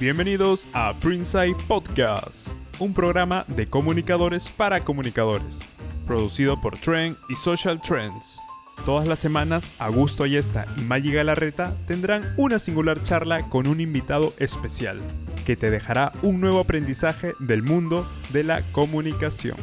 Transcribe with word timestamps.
Bienvenidos 0.00 0.66
a 0.72 0.98
Prince 0.98 1.54
Podcast, 1.68 2.48
un 2.78 2.94
programa 2.94 3.44
de 3.48 3.68
comunicadores 3.68 4.48
para 4.48 4.82
comunicadores, 4.82 5.60
producido 6.06 6.58
por 6.58 6.78
Trend 6.78 7.18
y 7.28 7.34
Social 7.34 7.78
Trends. 7.82 8.40
Todas 8.86 9.06
las 9.06 9.18
semanas, 9.18 9.74
Augusto 9.78 10.24
Ayesta 10.24 10.66
y 10.78 10.80
Maggie 10.80 11.12
Galarreta 11.12 11.76
tendrán 11.86 12.32
una 12.38 12.58
singular 12.58 13.02
charla 13.02 13.50
con 13.50 13.66
un 13.66 13.78
invitado 13.78 14.32
especial, 14.38 14.98
que 15.44 15.54
te 15.54 15.70
dejará 15.70 16.12
un 16.22 16.40
nuevo 16.40 16.60
aprendizaje 16.60 17.34
del 17.38 17.62
mundo 17.62 18.10
de 18.32 18.44
la 18.44 18.62
comunicación. 18.72 19.58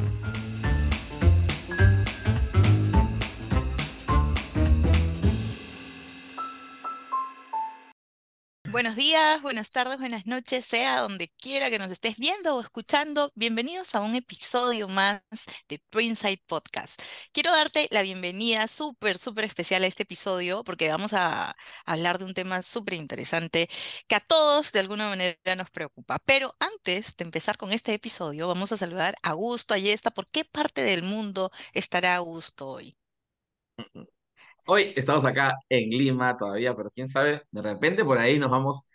Buenos 8.78 8.94
días, 8.94 9.42
buenas 9.42 9.70
tardes, 9.70 9.98
buenas 9.98 10.24
noches, 10.24 10.64
sea 10.64 11.00
donde 11.00 11.26
quiera 11.30 11.68
que 11.68 11.80
nos 11.80 11.90
estés 11.90 12.16
viendo 12.16 12.54
o 12.54 12.60
escuchando. 12.60 13.32
Bienvenidos 13.34 13.96
a 13.96 14.00
un 14.00 14.14
episodio 14.14 14.86
más 14.86 15.20
de 15.68 15.80
Printside 15.90 16.40
Podcast. 16.46 17.02
Quiero 17.32 17.50
darte 17.50 17.88
la 17.90 18.02
bienvenida 18.02 18.68
súper, 18.68 19.18
súper 19.18 19.46
especial 19.46 19.82
a 19.82 19.88
este 19.88 20.04
episodio 20.04 20.62
porque 20.62 20.88
vamos 20.88 21.12
a 21.12 21.56
hablar 21.86 22.20
de 22.20 22.26
un 22.26 22.34
tema 22.34 22.62
súper 22.62 22.94
interesante 22.94 23.68
que 24.06 24.14
a 24.14 24.20
todos 24.20 24.70
de 24.70 24.78
alguna 24.78 25.08
manera 25.08 25.56
nos 25.56 25.70
preocupa. 25.70 26.20
Pero 26.24 26.54
antes 26.60 27.16
de 27.16 27.24
empezar 27.24 27.56
con 27.56 27.72
este 27.72 27.94
episodio, 27.94 28.46
vamos 28.46 28.70
a 28.70 28.76
saludar 28.76 29.16
a 29.24 29.30
Augusto 29.30 29.74
Ayesta. 29.74 30.12
¿Por 30.12 30.26
qué 30.26 30.44
parte 30.44 30.82
del 30.82 31.02
mundo 31.02 31.50
estará 31.72 32.14
Augusto 32.14 32.68
hoy? 32.68 32.96
Hoy 34.70 34.92
estamos 34.96 35.24
acá 35.24 35.54
en 35.70 35.88
Lima 35.90 36.36
todavía, 36.36 36.76
pero 36.76 36.90
quién 36.90 37.08
sabe, 37.08 37.42
de 37.50 37.62
repente 37.62 38.04
por 38.04 38.18
ahí 38.18 38.38
nos 38.38 38.50
vamos 38.50 38.86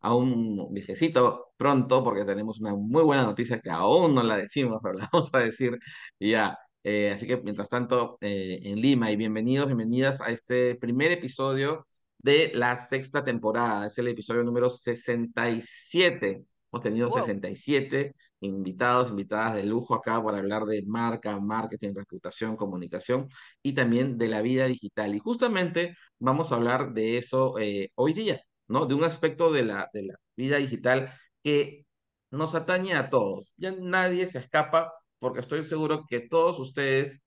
a 0.00 0.14
un 0.14 0.72
viajecito 0.74 1.52
pronto 1.56 2.04
porque 2.04 2.24
tenemos 2.24 2.60
una 2.60 2.74
muy 2.74 3.02
buena 3.02 3.24
noticia 3.24 3.58
que 3.60 3.70
aún 3.70 4.14
no 4.14 4.22
la 4.22 4.36
decimos, 4.36 4.80
pero 4.82 4.94
la 4.98 5.08
vamos 5.12 5.30
a 5.32 5.38
decir 5.38 5.78
ya. 6.20 6.58
Eh, 6.84 7.10
así 7.12 7.26
que 7.26 7.38
mientras 7.38 7.68
tanto, 7.70 8.18
eh, 8.20 8.60
en 8.64 8.80
Lima 8.80 9.10
y 9.10 9.16
bienvenidos, 9.16 9.68
bienvenidas 9.68 10.20
a 10.20 10.30
este 10.30 10.74
primer 10.74 11.12
episodio 11.12 11.86
de 12.18 12.50
la 12.54 12.76
sexta 12.76 13.24
temporada. 13.24 13.86
Es 13.86 13.96
el 13.98 14.08
episodio 14.08 14.44
número 14.44 14.68
67 14.68 16.44
Hemos 16.72 16.82
tenido 16.82 17.10
67 17.10 18.14
invitados, 18.40 19.10
invitadas 19.10 19.56
de 19.56 19.64
lujo 19.64 19.94
acá 19.94 20.22
para 20.24 20.38
hablar 20.38 20.64
de 20.64 20.82
marca, 20.86 21.38
marketing, 21.38 21.92
reputación, 21.94 22.56
comunicación 22.56 23.28
y 23.62 23.74
también 23.74 24.16
de 24.16 24.28
la 24.28 24.40
vida 24.40 24.66
digital. 24.66 25.14
Y 25.14 25.18
justamente 25.18 25.94
vamos 26.18 26.50
a 26.50 26.54
hablar 26.56 26.92
de 26.94 27.18
eso 27.18 27.58
eh, 27.58 27.90
hoy 27.94 28.14
día, 28.14 28.40
¿no? 28.68 28.86
De 28.86 28.94
un 28.94 29.04
aspecto 29.04 29.52
de 29.52 29.64
la, 29.64 29.90
de 29.92 30.04
la 30.04 30.14
vida 30.34 30.56
digital 30.56 31.12
que 31.42 31.84
nos 32.30 32.54
atañe 32.54 32.94
a 32.94 33.10
todos. 33.10 33.52
Ya 33.58 33.72
nadie 33.72 34.26
se 34.28 34.38
escapa 34.38 34.94
porque 35.18 35.40
estoy 35.40 35.62
seguro 35.62 36.06
que 36.08 36.20
todos 36.20 36.58
ustedes 36.58 37.22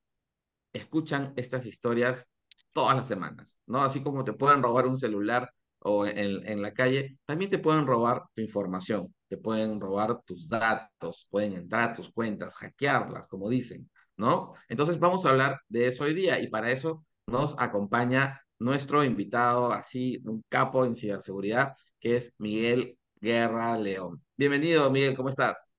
escuchan 0.73 1.33
estas 1.35 1.67
historias 1.67 2.27
todas 2.73 2.97
las 2.97 3.07
semanas, 3.07 3.59
¿no? 3.67 3.83
Así 3.83 4.01
como 4.03 4.23
te 4.23 4.33
pueden 4.33 4.63
robar 4.63 4.87
un 4.87 4.97
celular 4.97 5.51
o 5.79 6.05
en, 6.07 6.47
en 6.47 6.61
la 6.63 6.73
calle, 6.73 7.19
también 7.25 7.51
te 7.51 7.59
pueden 7.59 7.87
robar 7.87 8.23
tu 8.33 8.41
información 8.41 9.14
te 9.27 9.37
pueden 9.37 9.79
robar 9.79 10.21
tus 10.23 10.47
datos, 10.47 11.27
pueden 11.29 11.53
entrar 11.53 11.89
a 11.89 11.93
tus 11.93 12.11
cuentas, 12.11 12.55
hackearlas, 12.55 13.27
como 13.27 13.49
dicen, 13.49 13.89
¿no? 14.17 14.53
Entonces 14.69 14.99
vamos 14.99 15.25
a 15.25 15.29
hablar 15.29 15.59
de 15.67 15.87
eso 15.87 16.03
hoy 16.03 16.13
día 16.13 16.39
y 16.39 16.47
para 16.47 16.71
eso 16.71 17.05
nos 17.27 17.55
acompaña 17.57 18.41
nuestro 18.59 19.03
invitado, 19.03 19.73
así, 19.73 20.21
un 20.25 20.43
capo 20.49 20.85
en 20.85 20.95
ciberseguridad, 20.95 21.73
que 21.99 22.17
es 22.17 22.33
Miguel 22.37 22.97
Guerra 23.19 23.77
León. 23.77 24.23
Bienvenido, 24.37 24.89
Miguel, 24.91 25.15
¿cómo 25.15 25.29
estás? 25.29 25.69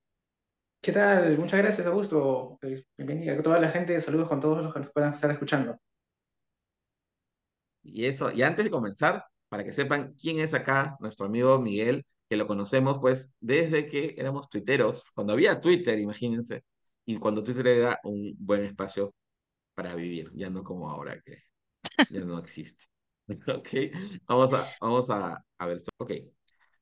¿Qué 0.81 0.93
tal? 0.93 1.39
Muchas 1.39 1.61
gracias, 1.61 1.87
Augusto. 1.87 2.59
Bienvenida 2.97 3.35
a 3.35 3.43
toda 3.43 3.59
la 3.59 3.69
gente, 3.69 3.99
saludos 4.01 4.29
con 4.29 4.41
todos 4.41 4.63
los 4.63 4.73
que 4.73 4.81
nos 4.81 4.93
puedan 4.93 5.15
estar 5.15 5.31
escuchando. 5.31 5.79
Y 7.83 8.05
eso, 8.07 8.31
y 8.31 8.43
antes 8.43 8.65
de 8.65 8.71
comenzar, 8.71 9.25
para 9.49 9.65
que 9.65 9.73
sepan 9.73 10.15
quién 10.21 10.41
es 10.41 10.55
acá 10.55 10.97
nuestro 11.01 11.27
amigo 11.27 11.59
Miguel, 11.61 12.05
que 12.29 12.37
lo 12.37 12.47
conocemos 12.47 12.99
pues 12.99 13.35
desde 13.41 13.87
que 13.87 14.15
éramos 14.19 14.49
tuiteros, 14.49 15.11
cuando 15.15 15.33
había 15.33 15.61
Twitter, 15.61 15.99
imagínense, 15.99 16.65
y 17.05 17.17
cuando 17.19 17.43
Twitter 17.43 17.67
era 17.69 18.01
un 18.05 18.35
buen 18.39 18.65
espacio 18.65 19.15
para 19.75 19.95
vivir, 19.95 20.31
ya 20.35 20.51
no 20.51 20.65
como 20.65 20.91
ahora 20.91 21.21
que 21.23 21.39
ya 22.11 22.21
no 22.23 22.39
existe. 22.39 22.87
ok, 23.49 23.69
vamos 24.27 24.53
a, 24.55 24.67
vamos 24.81 25.11
a, 25.11 25.45
a 25.59 25.67
ver 25.67 25.77
esto. 25.79 25.91
Ok, 25.99 26.13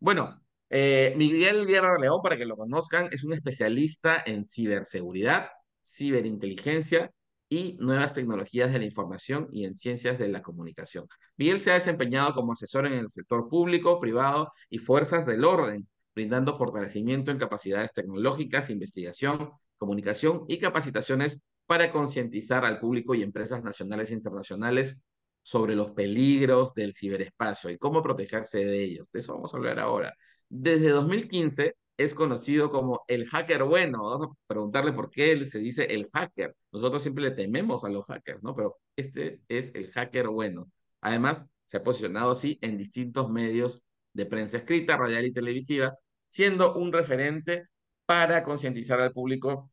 bueno, 0.01 0.43
eh, 0.71 1.15
Miguel 1.17 1.67
Guerra 1.67 1.97
León, 1.99 2.21
para 2.23 2.37
que 2.37 2.47
lo 2.47 2.57
conozcan, 2.57 3.09
es 3.13 3.25
un 3.25 3.33
especialista 3.33 4.23
en 4.27 4.45
ciberseguridad, 4.45 5.49
ciberinteligencia 5.83 7.11
y 7.55 7.77
nuevas 7.79 8.13
tecnologías 8.13 8.73
de 8.73 8.81
la 8.81 8.85
información 8.85 9.49
y 9.53 9.65
en 9.65 9.77
ciencias 9.77 10.19
de 10.19 10.29
la 10.29 10.43
comunicación. 10.43 11.07
Miguel 11.37 11.61
se 11.61 11.71
ha 11.71 11.75
desempeñado 11.75 12.35
como 12.35 12.53
asesor 12.53 12.85
en 12.87 12.95
el 12.95 13.09
sector 13.11 13.49
público, 13.49 14.01
privado 14.01 14.51
y 14.69 14.79
fuerzas 14.79 15.25
del 15.25 15.45
orden, 15.45 15.87
brindando 16.17 16.53
fortalecimiento 16.53 17.31
en 17.31 17.39
capacidades 17.39 17.93
tecnológicas, 17.93 18.71
investigación, 18.71 19.51
comunicación 19.77 20.45
y 20.49 20.59
capacitaciones 20.59 21.41
para 21.67 21.93
concientizar 21.93 22.65
al 22.65 22.81
público 22.81 23.15
y 23.15 23.23
empresas 23.23 23.63
nacionales 23.63 24.11
e 24.11 24.15
internacionales 24.15 24.99
sobre 25.43 25.77
los 25.77 25.93
peligros 25.93 26.75
del 26.75 26.93
ciberespacio 26.93 27.71
y 27.71 27.79
cómo 27.79 28.03
protegerse 28.03 28.65
de 28.65 28.83
ellos. 28.83 29.13
De 29.13 29.21
eso 29.21 29.35
vamos 29.35 29.55
a 29.55 29.59
hablar 29.59 29.79
ahora. 29.79 30.13
Desde 30.49 30.89
2015 30.89 31.77
es 31.97 32.15
conocido 32.15 32.71
como 32.71 33.05
el 33.09 33.27
hacker 33.29 33.65
bueno. 33.65 34.05
Vamos 34.11 34.29
a 34.29 34.35
preguntarle 34.47 34.93
por 34.93 35.11
qué 35.11 35.33
él 35.33 35.49
se 35.49 35.59
dice 35.59 35.85
el 35.85 36.07
hacker. 36.13 36.55
Nosotros 36.73 37.03
siempre 37.03 37.25
le 37.25 37.31
tememos 37.33 37.85
a 37.85 37.89
los 37.89 38.07
hackers, 38.07 38.43
¿no? 38.43 38.55
Pero 38.55 38.79
este 38.97 39.41
es 39.49 39.73
el 39.75 39.91
hacker 39.91 40.29
bueno. 40.29 40.71
Además, 41.01 41.45
se 41.65 41.79
ha 41.79 41.83
posicionado 41.85 42.33
así 42.33 42.59
en 42.63 42.77
distintos 42.79 43.31
medios 43.31 43.81
de 44.13 44.27
prensa 44.27 44.59
escrita, 44.59 44.97
radial 44.97 45.27
y 45.27 45.33
televisiva, 45.33 45.97
siendo 46.29 46.75
un 46.77 46.93
referente 46.93 47.69
para 48.07 48.43
concientizar 48.43 49.01
al 49.01 49.13
público 49.13 49.71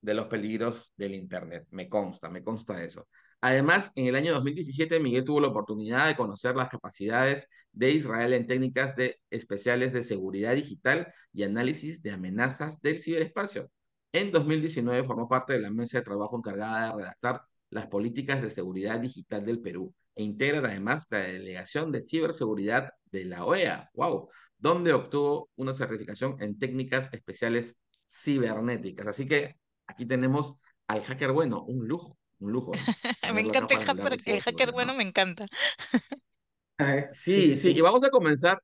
de 0.00 0.14
los 0.14 0.26
peligros 0.28 0.92
del 0.96 1.14
Internet. 1.14 1.66
Me 1.70 1.88
consta, 1.88 2.28
me 2.30 2.42
consta 2.42 2.82
eso. 2.82 3.08
Además, 3.40 3.90
en 3.94 4.06
el 4.06 4.16
año 4.16 4.34
2017, 4.34 4.98
Miguel 5.00 5.24
tuvo 5.24 5.40
la 5.40 5.48
oportunidad 5.48 6.06
de 6.06 6.16
conocer 6.16 6.56
las 6.56 6.68
capacidades 6.68 7.48
de 7.72 7.90
Israel 7.92 8.32
en 8.32 8.46
técnicas 8.46 8.96
de, 8.96 9.20
especiales 9.30 9.92
de 9.92 10.02
seguridad 10.02 10.54
digital 10.54 11.12
y 11.32 11.42
análisis 11.42 12.02
de 12.02 12.12
amenazas 12.12 12.80
del 12.80 13.00
ciberespacio. 13.00 13.70
En 14.12 14.32
2019 14.32 15.04
formó 15.04 15.28
parte 15.28 15.52
de 15.52 15.60
la 15.60 15.70
mesa 15.70 15.98
de 15.98 16.04
trabajo 16.04 16.38
encargada 16.38 16.88
de 16.88 16.96
redactar 17.02 17.42
las 17.70 17.86
políticas 17.86 18.42
de 18.42 18.50
seguridad 18.50 18.98
digital 18.98 19.44
del 19.44 19.60
Perú 19.60 19.94
e 20.14 20.22
integra 20.22 20.60
además 20.60 21.06
la 21.10 21.18
delegación 21.18 21.92
de 21.92 22.00
ciberseguridad 22.00 22.90
de 23.04 23.26
la 23.26 23.44
OEA, 23.44 23.90
wow, 23.94 24.30
donde 24.56 24.92
obtuvo 24.94 25.50
una 25.56 25.74
certificación 25.74 26.36
en 26.40 26.58
técnicas 26.58 27.10
especiales 27.12 27.76
cibernéticas. 28.08 29.06
Así 29.08 29.26
que 29.26 29.56
aquí 29.86 30.06
tenemos 30.06 30.56
al 30.86 31.02
hacker 31.02 31.32
bueno, 31.32 31.62
un 31.64 31.86
lujo 31.86 32.16
un 32.40 32.52
lujo. 32.52 32.72
me 33.34 33.40
encanta 33.40 33.74
el 33.74 33.80
hacker, 33.80 34.18
el 34.26 34.40
hacker 34.40 34.72
bueno, 34.72 34.94
me 34.94 35.02
encanta. 35.02 35.46
sí, 37.12 37.56
sí, 37.56 37.70
y 37.70 37.80
vamos 37.80 38.04
a 38.04 38.10
comenzar, 38.10 38.60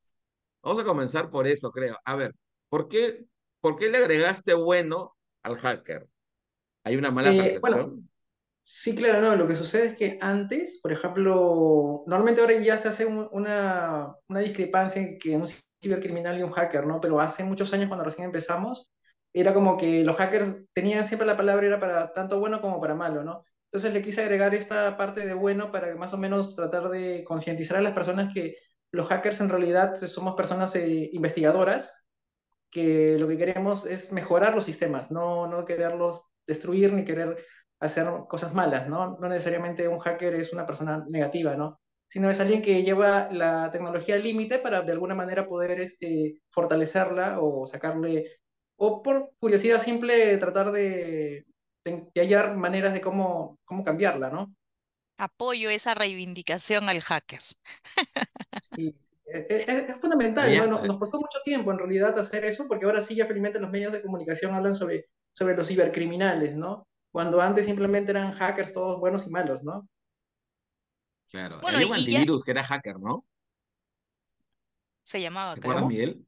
vamos 0.63 0.83
a 0.83 0.85
comenzar 0.85 1.31
por 1.31 1.47
eso, 1.47 1.71
creo. 1.71 1.97
A 2.05 2.17
ver, 2.17 2.35
¿por 2.69 2.89
qué, 2.89 3.25
por 3.61 3.79
qué 3.79 3.91
le 3.91 3.99
agregaste 3.99 4.55
bueno 4.55 5.17
al 5.43 5.57
hacker? 5.57 6.09
¿Hay 6.85 6.97
una 6.97 7.11
mala 7.11 7.33
eh, 7.33 7.39
percepción? 7.39 8.09
sí, 8.61 8.95
claro, 8.95 9.21
no, 9.21 9.37
lo 9.37 9.47
que 9.47 9.55
sucede 9.55 9.87
es 9.87 9.97
que 9.97 10.19
antes, 10.21 10.81
por 10.83 10.93
ejemplo, 10.93 12.05
normalmente 12.07 12.41
ahora 12.41 12.55
ya 12.59 12.77
se 12.77 12.89
hace 12.89 13.07
una, 13.07 14.15
una 14.29 14.41
discrepancia 14.41 15.03
entre 15.03 15.37
un 15.37 15.47
cibercriminal 15.83 16.39
y 16.39 16.43
un 16.43 16.53
hacker, 16.53 16.87
¿no? 16.87 17.01
Pero 17.01 17.21
hace 17.21 17.45
muchos 17.45 17.73
años 17.73 17.89
cuando 17.89 18.05
recién 18.05 18.27
empezamos, 18.27 18.91
era 19.33 19.55
como 19.55 19.77
que 19.77 20.05
los 20.05 20.17
hackers 20.17 20.67
tenían 20.75 21.05
siempre 21.05 21.27
la 21.27 21.37
palabra 21.37 21.67
era 21.67 21.81
para 21.81 22.13
tanto 22.13 22.39
bueno 22.39 22.61
como 22.61 22.81
para 22.81 22.95
malo, 22.95 23.25
¿no? 23.25 23.45
Entonces 23.73 23.95
le 23.95 24.03
quise 24.03 24.21
agregar 24.21 24.55
esta 24.55 24.99
parte 24.99 25.27
de 25.27 25.33
bueno 25.33 25.73
para 25.73 25.97
más 25.97 26.13
o 26.13 26.19
menos 26.19 26.55
tratar 26.55 26.91
de 26.91 27.25
concientizar 27.25 27.79
a 27.79 27.81
las 27.81 27.95
personas 27.95 28.33
que 28.33 28.57
los 28.91 29.09
hackers 29.09 29.41
en 29.41 29.49
realidad 29.49 29.97
somos 29.97 30.35
personas 30.35 30.77
eh, 30.77 31.09
investigadoras, 31.15 32.07
que 32.71 33.17
lo 33.19 33.27
que 33.29 33.39
queremos 33.39 33.87
es 33.87 34.13
mejorar 34.13 34.55
los 34.55 34.67
sistemas, 34.67 35.11
no, 35.11 35.47
no 35.47 35.65
quererlos 35.65 36.35
destruir 36.47 36.93
ni 36.93 37.05
querer 37.07 37.43
hacer 37.81 38.07
cosas 38.29 38.53
malas, 38.53 38.89
¿no? 38.89 39.17
No 39.19 39.29
necesariamente 39.29 39.89
un 39.89 39.99
hacker 40.01 40.35
es 40.35 40.53
una 40.53 40.67
persona 40.67 41.05
negativa, 41.09 41.57
¿no? 41.57 41.81
Sino 42.07 42.29
es 42.29 42.41
alguien 42.41 42.61
que 42.61 42.83
lleva 42.83 43.31
la 43.33 43.71
tecnología 43.71 44.17
al 44.17 44.23
límite 44.23 44.59
para 44.59 44.83
de 44.83 44.93
alguna 44.93 45.15
manera 45.15 45.49
poder 45.49 45.81
este, 45.81 46.43
fortalecerla 46.51 47.41
o 47.41 47.65
sacarle, 47.67 48.41
o 48.77 49.03
por 49.03 49.33
curiosidad 49.39 49.81
simple 49.81 50.37
tratar 50.37 50.73
de 50.73 51.47
de, 51.85 52.11
hallar 52.15 52.57
maneras 52.57 52.93
de 52.93 53.01
cómo, 53.01 53.59
cómo 53.65 53.85
cambiarla, 53.85 54.31
¿no? 54.31 54.55
Apoyo 55.19 55.71
esa 55.71 55.95
reivindicación 55.95 56.89
al 56.89 57.01
hacker. 57.01 57.41
Sí, 58.61 58.95
es, 59.25 60.01
fundamental, 60.01 60.57
¿no? 60.57 60.67
Nos, 60.67 60.85
nos 60.85 60.99
costó 60.99 61.19
mucho 61.19 61.39
tiempo 61.45 61.73
en 61.73 61.79
realidad 61.79 62.19
hacer 62.19 62.45
eso, 62.45 62.67
porque 62.67 62.87
ahora 62.87 63.03
sí 63.03 63.15
ya 63.15 63.27
felizmente 63.27 63.61
los 63.61 63.71
medios 63.71 63.93
de 63.93 64.03
comunicación 64.03 64.55
hablan 64.55 64.75
sobre, 64.75 65.07
sobre 65.33 65.57
los 65.57 65.69
cibercriminales, 65.69 66.55
¿no? 66.57 66.87
Cuando 67.11 67.41
antes 67.41 67.67
simplemente 67.67 68.11
eran 68.11 68.33
hackers 68.33 68.73
todos 68.73 68.99
buenos 68.99 69.27
y 69.27 69.31
malos, 69.31 69.63
¿no? 69.63 69.89
Claro. 71.31 71.61
Bueno, 71.61 71.77
Había 71.77 71.89
un 71.89 71.95
ya- 71.95 71.99
antivirus 71.99 72.43
que 72.43 72.51
era 72.51 72.65
hacker, 72.65 72.99
¿no? 72.99 73.25
Se 75.03 75.21
llamaba, 75.21 75.55
¿Te 75.55 75.61
creo. 75.61 75.73
acuerdas, 75.73 75.91
Miguel? 75.91 76.27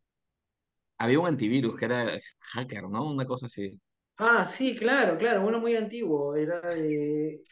Había 0.98 1.20
un 1.20 1.26
antivirus 1.26 1.76
que 1.76 1.84
era 1.84 2.18
hacker, 2.40 2.84
¿no? 2.84 3.10
Una 3.10 3.24
cosa 3.24 3.46
así. 3.46 3.80
Ah, 4.16 4.44
sí, 4.44 4.76
claro, 4.76 5.18
claro, 5.18 5.44
uno 5.44 5.58
muy 5.60 5.74
antiguo, 5.74 6.36
era 6.36 6.60
de... 6.60 7.42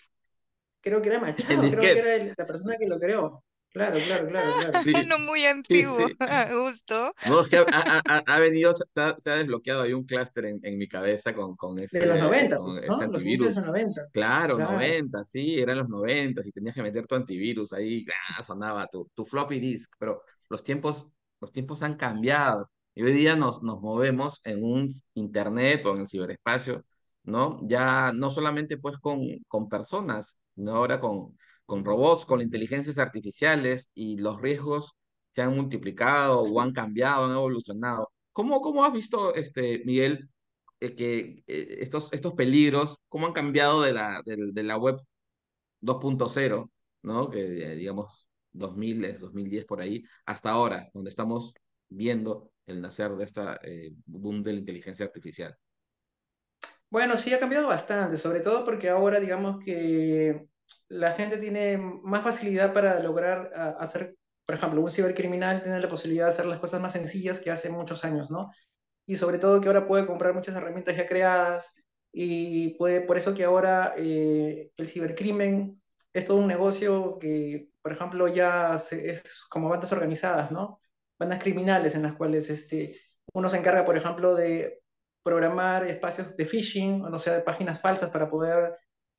Creo 0.81 1.03
que 1.03 1.09
era 1.11 1.21
Machado, 1.21 1.71
creo 1.71 1.91
que 1.91 2.01
era 2.01 2.17
el- 2.17 2.35
la 2.37 2.47
persona 2.47 2.77
que 2.79 2.89
lo 2.89 2.99
creó. 3.01 3.45
Claro, 3.71 4.03
claro, 4.05 4.29
claro, 4.29 4.55
claro. 4.57 4.79
Sí, 4.81 4.95
Uno 5.05 5.19
muy 5.19 5.45
sí, 5.69 5.85
antiguo, 5.85 6.11
sí. 6.19 6.19
justo. 6.53 7.15
No, 7.25 7.41
es 7.41 7.49
que 7.49 7.57
ha, 7.59 7.67
ha- 7.71 8.03
ha- 8.09 8.23
ha 8.27 8.39
venido, 8.41 8.73
se 8.73 8.85
ha, 9.01 9.15
se 9.19 9.31
ha 9.31 9.35
desbloqueado 9.37 9.83
ahí 9.83 9.93
un 9.93 10.05
clúster 10.05 10.45
en, 10.47 10.59
en 10.65 10.77
mi 10.79 10.89
cabeza 10.89 11.33
con, 11.35 11.55
con 11.57 11.79
ese, 11.79 12.01
De 12.01 12.07
los 12.07 12.19
90, 12.19 12.61
con 12.61 12.77
pues, 12.77 12.85
ese 12.85 12.89
¿no? 12.89 13.07
Los 13.07 13.23
de 13.25 13.37
los 13.37 13.57
90. 13.63 14.09
Claro, 14.11 14.59
Claro. 14.59 14.61
90, 14.61 15.25
sí, 15.25 15.61
eran 15.61 15.79
los 15.79 15.89
90 15.89 16.43
y 16.45 16.53
tenías 16.53 16.75
que 16.75 16.83
meter 16.83 17.07
tu 17.07 17.15
antivirus 17.15 17.73
ahí, 17.73 18.05
¡ah! 18.39 18.43
sonaba 18.43 18.87
tu, 18.89 19.11
tu 19.15 19.25
floppy 19.25 19.61
disk, 19.61 19.95
pero 19.99 20.23
los 20.51 20.65
tiempos, 20.65 21.07
los 21.41 21.53
tiempos 21.53 21.83
han 21.83 21.97
cambiado 21.97 22.71
y 22.95 23.03
hoy 23.03 23.13
día 23.13 23.37
nos, 23.37 23.63
nos 23.63 23.81
movemos 23.81 24.41
en 24.45 24.65
un 24.65 24.89
internet 25.15 25.85
o 25.87 25.95
en 25.95 26.01
el 26.03 26.09
ciberespacio, 26.09 26.85
¿no? 27.25 27.61
Ya 27.69 28.13
no 28.13 28.31
solamente 28.31 28.77
pues 28.79 28.99
con, 28.99 29.21
con 29.49 29.69
personas, 29.69 30.39
sino 30.55 30.75
ahora 30.77 31.01
con, 31.01 31.37
con 31.67 31.85
robots, 31.85 32.27
con 32.27 32.41
inteligencias 32.43 32.99
artificiales 32.99 33.89
y 33.95 34.19
los 34.19 34.41
riesgos 34.41 34.93
se 35.35 35.43
han 35.43 35.55
multiplicado 35.57 36.43
o 36.43 36.61
han 36.61 36.73
cambiado, 36.73 37.25
han 37.27 37.33
evolucionado. 37.33 38.11
¿Cómo, 38.33 38.61
cómo 38.61 38.85
has 38.85 38.93
visto, 38.93 39.35
este, 39.35 39.83
Miguel, 39.85 40.29
eh, 40.81 40.95
que 40.95 41.45
eh, 41.47 41.79
estos, 41.81 42.13
estos 42.13 42.35
peligros, 42.35 42.99
cómo 43.09 43.27
han 43.27 43.33
cambiado 43.33 43.83
de 43.83 43.93
la, 43.93 44.23
de, 44.25 44.37
de 44.53 44.63
la 44.63 44.77
web 44.77 44.97
2.0, 45.81 46.71
¿no? 47.03 47.31
Que 47.31 47.73
eh, 47.73 47.77
digamos 47.77 48.29
2000, 48.53 49.19
2010 49.21 49.65
por 49.67 49.81
ahí, 49.81 50.05
hasta 50.27 50.51
ahora, 50.51 50.89
donde 50.95 51.11
estamos 51.11 51.55
viendo 51.89 52.52
el 52.67 52.81
nacer 52.83 53.13
de 53.17 53.25
esta 53.25 53.59
eh, 53.63 53.93
boom 54.07 54.43
de 54.43 54.53
la 54.55 54.59
inteligencia 54.61 55.07
artificial. 55.07 55.57
Bueno, 56.91 57.17
sí 57.17 57.33
ha 57.33 57.41
cambiado 57.41 57.69
bastante, 57.69 58.17
sobre 58.17 58.41
todo 58.41 58.65
porque 58.65 58.89
ahora 58.91 59.19
digamos 59.21 59.59
que 59.65 60.47
la 60.89 61.13
gente 61.13 61.39
tiene 61.39 61.79
más 61.79 62.23
facilidad 62.23 62.73
para 62.75 63.01
lograr 63.01 63.51
a- 63.55 63.71
hacer, 63.71 64.17
por 64.47 64.57
ejemplo, 64.57 64.81
un 64.83 64.91
cibercriminal 64.91 65.63
tiene 65.63 65.81
la 65.81 65.89
posibilidad 65.89 66.27
de 66.27 66.31
hacer 66.33 66.47
las 66.47 66.61
cosas 66.61 66.81
más 66.83 66.93
sencillas 66.93 67.41
que 67.41 67.51
hace 67.51 67.71
muchos 67.71 68.05
años, 68.05 68.31
¿no? 68.31 68.51
Y 69.07 69.17
sobre 69.17 69.39
todo 69.39 69.61
que 69.63 69.69
ahora 69.69 69.87
puede 69.87 70.07
comprar 70.07 70.35
muchas 70.35 70.57
herramientas 70.57 70.97
ya 70.99 71.07
creadas 71.09 71.77
y 72.13 72.77
puede, 72.79 73.03
por 73.03 73.19
eso 73.19 73.35
que 73.35 73.45
ahora 73.45 73.95
eh, 73.99 74.73
el 74.79 74.89
cibercrimen 74.89 75.83
es 76.15 76.27
todo 76.27 76.39
un 76.39 76.49
negocio 76.49 77.19
que, 77.21 77.71
por 77.83 77.93
ejemplo, 77.93 78.29
ya 78.29 78.79
se- 78.79 79.11
es 79.11 79.45
como 79.51 79.71
bandas 79.71 79.93
organizadas, 79.93 80.53
¿no? 80.53 80.82
Bandas 81.23 81.41
criminales 81.43 81.95
en 81.95 82.03
las 82.03 82.15
cuales 82.17 82.51
este, 82.51 82.99
uno 83.35 83.49
se 83.49 83.59
encarga, 83.59 83.85
por 83.85 83.97
ejemplo, 83.97 84.35
de 84.35 84.81
programar 85.23 85.87
espacios 85.87 86.37
de 86.37 86.47
phishing, 86.47 87.03
o 87.05 87.19
sea, 87.19 87.35
de 87.35 87.43
páginas 87.43 87.81
falsas 87.81 88.11
para 88.11 88.29
poder 88.31 88.75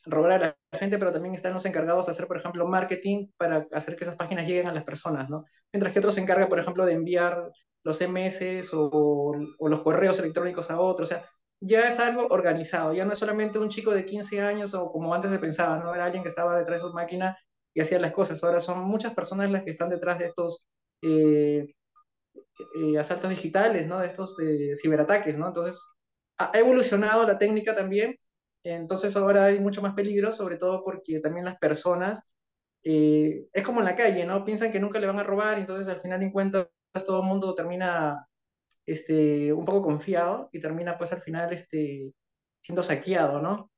robar 0.06 0.32
a 0.34 0.38
la 0.40 0.58
gente, 0.80 0.98
pero 0.98 1.14
también 1.14 1.34
están 1.36 1.54
los 1.54 1.66
encargados 1.66 2.06
de 2.08 2.12
hacer, 2.12 2.28
por 2.28 2.38
ejemplo, 2.38 2.68
marketing 2.68 3.28
para 3.38 3.68
hacer 3.72 3.96
que 3.96 4.04
esas 4.04 4.18
páginas 4.18 4.46
lleguen 4.48 4.68
a 4.68 4.74
las 4.74 4.84
personas, 4.84 5.30
¿no? 5.30 5.46
Mientras 5.72 5.94
que 5.94 6.00
otros 6.00 6.16
se 6.16 6.22
encargan, 6.22 6.50
por 6.50 6.60
ejemplo, 6.60 6.86
de 6.86 6.94
enviar 6.94 7.52
los 7.84 8.02
MS 8.02 8.62
o, 8.74 9.34
o 9.60 9.70
los 9.70 9.82
correos 9.82 10.20
electrónicos 10.20 10.72
a 10.72 10.80
otros, 10.80 11.10
o 11.10 11.14
sea, 11.16 11.26
ya 11.62 11.88
es 11.88 12.00
algo 12.00 12.28
organizado, 12.30 12.94
ya 12.94 13.06
no 13.06 13.14
es 13.14 13.20
solamente 13.20 13.60
un 13.60 13.70
chico 13.70 13.92
de 13.94 14.06
15 14.06 14.42
años 14.42 14.74
o 14.74 14.92
como 14.92 15.14
antes 15.14 15.32
se 15.32 15.40
pensaba, 15.40 15.80
¿no? 15.80 15.94
Era 15.96 16.06
alguien 16.06 16.24
que 16.24 16.30
estaba 16.30 16.58
detrás 16.58 16.82
de 16.82 16.88
su 16.90 16.94
máquina 16.94 17.38
y 17.74 17.82
hacía 17.82 18.00
las 18.00 18.12
cosas, 18.12 18.44
ahora 18.44 18.60
son 18.60 18.82
muchas 18.82 19.14
personas 19.14 19.50
las 19.52 19.64
que 19.64 19.72
están 19.72 19.90
detrás 19.90 20.20
de 20.20 20.26
estos... 20.26 20.66
eh, 21.02 21.68
eh, 22.76 22.98
asaltos 22.98 23.30
digitales, 23.30 23.88
¿no? 23.88 24.00
De 24.00 24.08
estos 24.08 24.36
de 24.38 24.74
ciberataques, 24.82 25.38
¿no? 25.38 25.48
Entonces, 25.48 25.82
ha 26.38 26.52
ha 26.54 26.60
evolucionado 26.60 27.26
la 27.28 27.38
técnica 27.40 27.76
también, 27.76 28.16
entonces 28.64 29.16
ahora 29.16 29.46
hay 29.46 29.60
mucho 29.60 29.82
más 29.82 29.94
peligro, 29.94 30.32
sobre 30.32 30.58
todo 30.58 30.84
porque 30.84 31.20
también 31.20 31.46
las 31.46 31.58
personas, 31.58 32.34
eh, 32.84 33.48
es 33.54 33.64
como 33.64 33.80
en 33.80 33.86
la 33.86 33.96
calle, 33.96 34.26
¿no? 34.26 34.46
Piensan 34.46 34.72
que 34.72 34.80
nunca 34.80 35.00
le 35.00 35.08
van 35.08 35.20
a 35.20 35.24
robar, 35.24 35.60
entonces 35.60 35.88
al 35.88 36.02
final 36.02 36.20
de 36.20 36.32
cuentas 36.32 36.70
todo 37.06 37.22
el 37.22 37.28
mundo 37.28 37.56
termina 37.56 38.28
este, 38.86 39.54
un 39.54 39.66
poco 39.66 39.82
confiado 39.82 40.50
y 40.52 40.60
termina 40.60 40.98
pues 40.98 41.14
al 41.14 41.22
final 41.22 41.54
este, 41.54 42.14
siendo 42.62 42.84
saqueado, 42.84 43.42
¿no? 43.42 43.72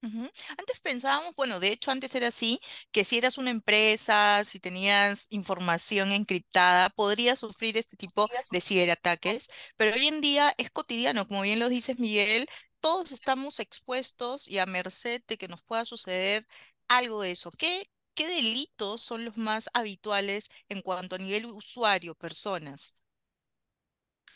Ujú. 0.00 0.30
Antes 0.56 0.80
pensábamos, 0.80 1.34
bueno, 1.34 1.58
de 1.58 1.72
hecho 1.72 1.90
antes 1.90 2.14
era 2.14 2.28
así, 2.28 2.60
que 2.92 3.04
si 3.04 3.18
eras 3.18 3.36
una 3.36 3.50
empresa, 3.50 4.44
si 4.44 4.60
tenías 4.60 5.26
información 5.30 6.12
encriptada, 6.12 6.88
podrías 6.90 7.40
sufrir 7.40 7.76
este 7.76 7.96
tipo 7.96 8.30
de 8.50 8.60
ciberataques, 8.60 9.50
pero 9.76 9.94
hoy 9.96 10.06
en 10.06 10.20
día 10.20 10.54
es 10.56 10.70
cotidiano, 10.70 11.26
como 11.26 11.42
bien 11.42 11.58
lo 11.58 11.68
dices, 11.68 11.98
Miguel, 11.98 12.48
todos 12.80 13.10
estamos 13.10 13.58
expuestos 13.58 14.46
y 14.46 14.58
a 14.58 14.66
merced 14.66 15.20
de 15.26 15.36
que 15.36 15.48
nos 15.48 15.62
pueda 15.64 15.84
suceder 15.84 16.46
algo 16.86 17.20
de 17.22 17.32
eso. 17.32 17.50
¿Qué, 17.50 17.90
qué 18.14 18.28
delitos 18.28 19.02
son 19.02 19.24
los 19.24 19.36
más 19.36 19.68
habituales 19.74 20.48
en 20.68 20.80
cuanto 20.82 21.16
a 21.16 21.18
nivel 21.18 21.46
usuario, 21.46 22.14
personas? 22.14 22.94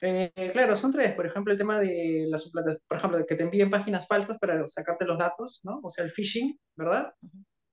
Eh, 0.04 0.32
claro, 0.52 0.75
son 0.76 0.90
tres. 0.93 1.14
Por 1.14 1.26
ejemplo, 1.26 1.52
el 1.52 1.58
tema 1.58 1.78
de 1.78 2.26
las 2.28 2.43
subplata- 2.44 2.76
por 2.88 2.99
ejemplo, 2.99 3.25
que 3.26 3.37
te 3.37 3.44
envíen 3.44 3.70
páginas 3.70 4.06
falsas 4.08 4.38
para 4.38 4.66
sacarte 4.66 5.04
los 5.06 5.19
datos, 5.19 5.60
¿no? 5.62 5.81
O 5.82 5.88
sea, 5.90 6.04
el 6.04 6.10
phishing, 6.10 6.58
¿verdad? 6.76 7.14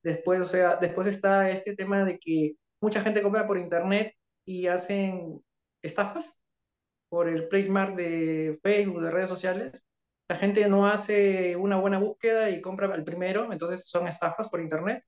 Después, 0.03 0.41
o 0.41 0.45
sea, 0.45 0.75
después 0.77 1.07
está 1.07 1.49
este 1.51 1.75
tema 1.75 2.05
de 2.05 2.19
que 2.19 2.53
mucha 2.81 3.01
gente 3.01 3.23
compra 3.23 3.47
por 3.47 3.57
internet 3.57 4.13
y 4.45 4.67
hacen 4.67 5.41
estafas 5.83 6.41
por 7.09 7.29
el 7.29 7.49
trademark 7.49 7.95
de 7.95 8.59
Facebook, 8.63 9.01
de 9.01 9.11
redes 9.11 9.29
sociales. 9.29 9.87
La 10.29 10.37
gente 10.37 10.67
no 10.69 10.87
hace 10.87 11.55
una 11.57 11.77
buena 11.77 11.99
búsqueda 11.99 12.51
y 12.51 12.61
compra 12.61 12.93
al 12.93 13.03
primero, 13.05 13.51
entonces 13.53 13.89
son 13.89 14.07
estafas 14.07 14.49
por 14.49 14.61
internet. 14.61 15.03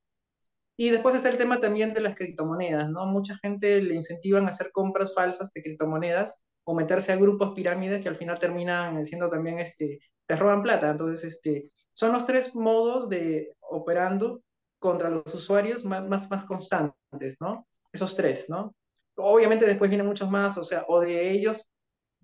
Y 0.76 0.90
después 0.90 1.14
está 1.14 1.28
el 1.30 1.38
tema 1.38 1.60
también 1.60 1.94
de 1.94 2.00
las 2.00 2.16
criptomonedas, 2.16 2.90
¿no? 2.90 3.06
Mucha 3.06 3.36
gente 3.42 3.82
le 3.82 3.94
incentivan 3.94 4.46
a 4.46 4.50
hacer 4.50 4.72
compras 4.72 5.14
falsas 5.14 5.52
de 5.52 5.62
criptomonedas 5.62 6.44
o 6.64 6.74
meterse 6.74 7.12
a 7.12 7.16
grupos 7.16 7.52
pirámides 7.54 8.00
que 8.00 8.08
al 8.08 8.16
final 8.16 8.38
terminan 8.38 9.04
siendo 9.04 9.28
también, 9.28 9.58
este, 9.58 10.00
les 10.28 10.38
roban 10.38 10.62
plata. 10.62 10.90
Entonces, 10.90 11.24
este, 11.24 11.70
son 11.92 12.12
los 12.12 12.24
tres 12.24 12.54
modos 12.54 13.08
de 13.08 13.54
operando 13.60 14.42
contra 14.78 15.08
los 15.08 15.32
usuarios 15.34 15.84
más, 15.84 16.06
más, 16.08 16.30
más 16.30 16.44
constantes, 16.44 17.36
¿no? 17.40 17.66
Esos 17.92 18.16
tres, 18.16 18.48
¿no? 18.48 18.74
Obviamente 19.16 19.66
después 19.66 19.90
vienen 19.90 20.06
muchos 20.06 20.30
más, 20.30 20.56
o 20.58 20.64
sea, 20.64 20.84
o 20.88 21.00
de 21.00 21.30
ellos 21.30 21.70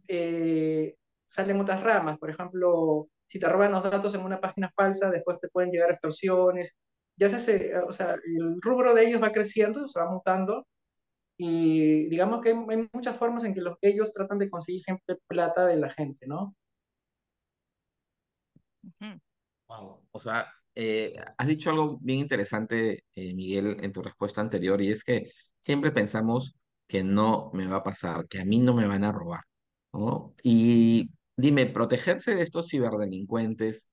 eh, 0.09 0.97
salen 1.27 1.61
otras 1.61 1.83
ramas. 1.83 2.19
Por 2.19 2.31
ejemplo, 2.31 3.09
si 3.27 3.39
te 3.39 3.49
roban 3.49 3.73
los 3.73 3.89
datos 3.89 4.15
en 4.15 4.23
una 4.23 4.41
página 4.41 4.73
falsa, 4.75 5.11
después 5.11 5.39
te 5.39 5.49
pueden 5.49 5.71
llegar 5.71 5.91
extorsiones. 5.91 6.77
Ya 7.17 7.29
se 7.29 7.77
o 7.79 7.93
sea, 7.93 8.15
el 8.15 8.61
rubro 8.63 8.95
de 8.95 9.07
ellos 9.07 9.23
va 9.23 9.33
creciendo, 9.33 9.87
se 9.89 10.01
va 10.01 10.11
mutando. 10.11 10.67
Y 11.39 12.09
digamos 12.09 12.43
que 12.43 12.51
hay, 12.51 12.57
hay 12.69 12.89
muchas 12.93 13.17
formas 13.17 13.45
en 13.45 13.55
que 13.55 13.61
los, 13.63 13.79
ellos 13.81 14.13
tratan 14.13 14.39
de 14.39 14.51
conseguir 14.51 14.83
siempre 14.83 15.17
plata 15.27 15.67
de 15.67 15.77
la 15.77 15.89
gente, 15.89 16.27
¿no? 16.27 16.55
Wow. 19.69 20.03
O 20.11 20.21
sea, 20.21 20.53
eh, 20.75 21.15
has 21.37 21.47
dicho 21.47 21.71
algo 21.71 21.99
bien 22.01 22.21
interesante, 22.21 23.05
eh, 23.15 23.35
Miguel, 23.35 23.77
en 23.81 23.93
tu 23.93 24.03
respuesta 24.03 24.41
anterior, 24.41 24.81
y 24.81 24.91
es 24.91 25.05
que 25.05 25.31
siempre 25.61 25.93
pensamos 25.93 26.57
que 26.87 27.03
no 27.05 27.51
me 27.53 27.67
va 27.67 27.77
a 27.79 27.83
pasar, 27.83 28.27
que 28.29 28.41
a 28.41 28.45
mí 28.45 28.59
no 28.59 28.75
me 28.75 28.87
van 28.87 29.05
a 29.05 29.13
robar, 29.13 29.43
¿no? 29.93 30.35
Y 30.43 31.11
dime, 31.37 31.67
protegerse 31.67 32.35
de 32.35 32.43
estos 32.43 32.69
ciberdelincuentes, 32.69 33.89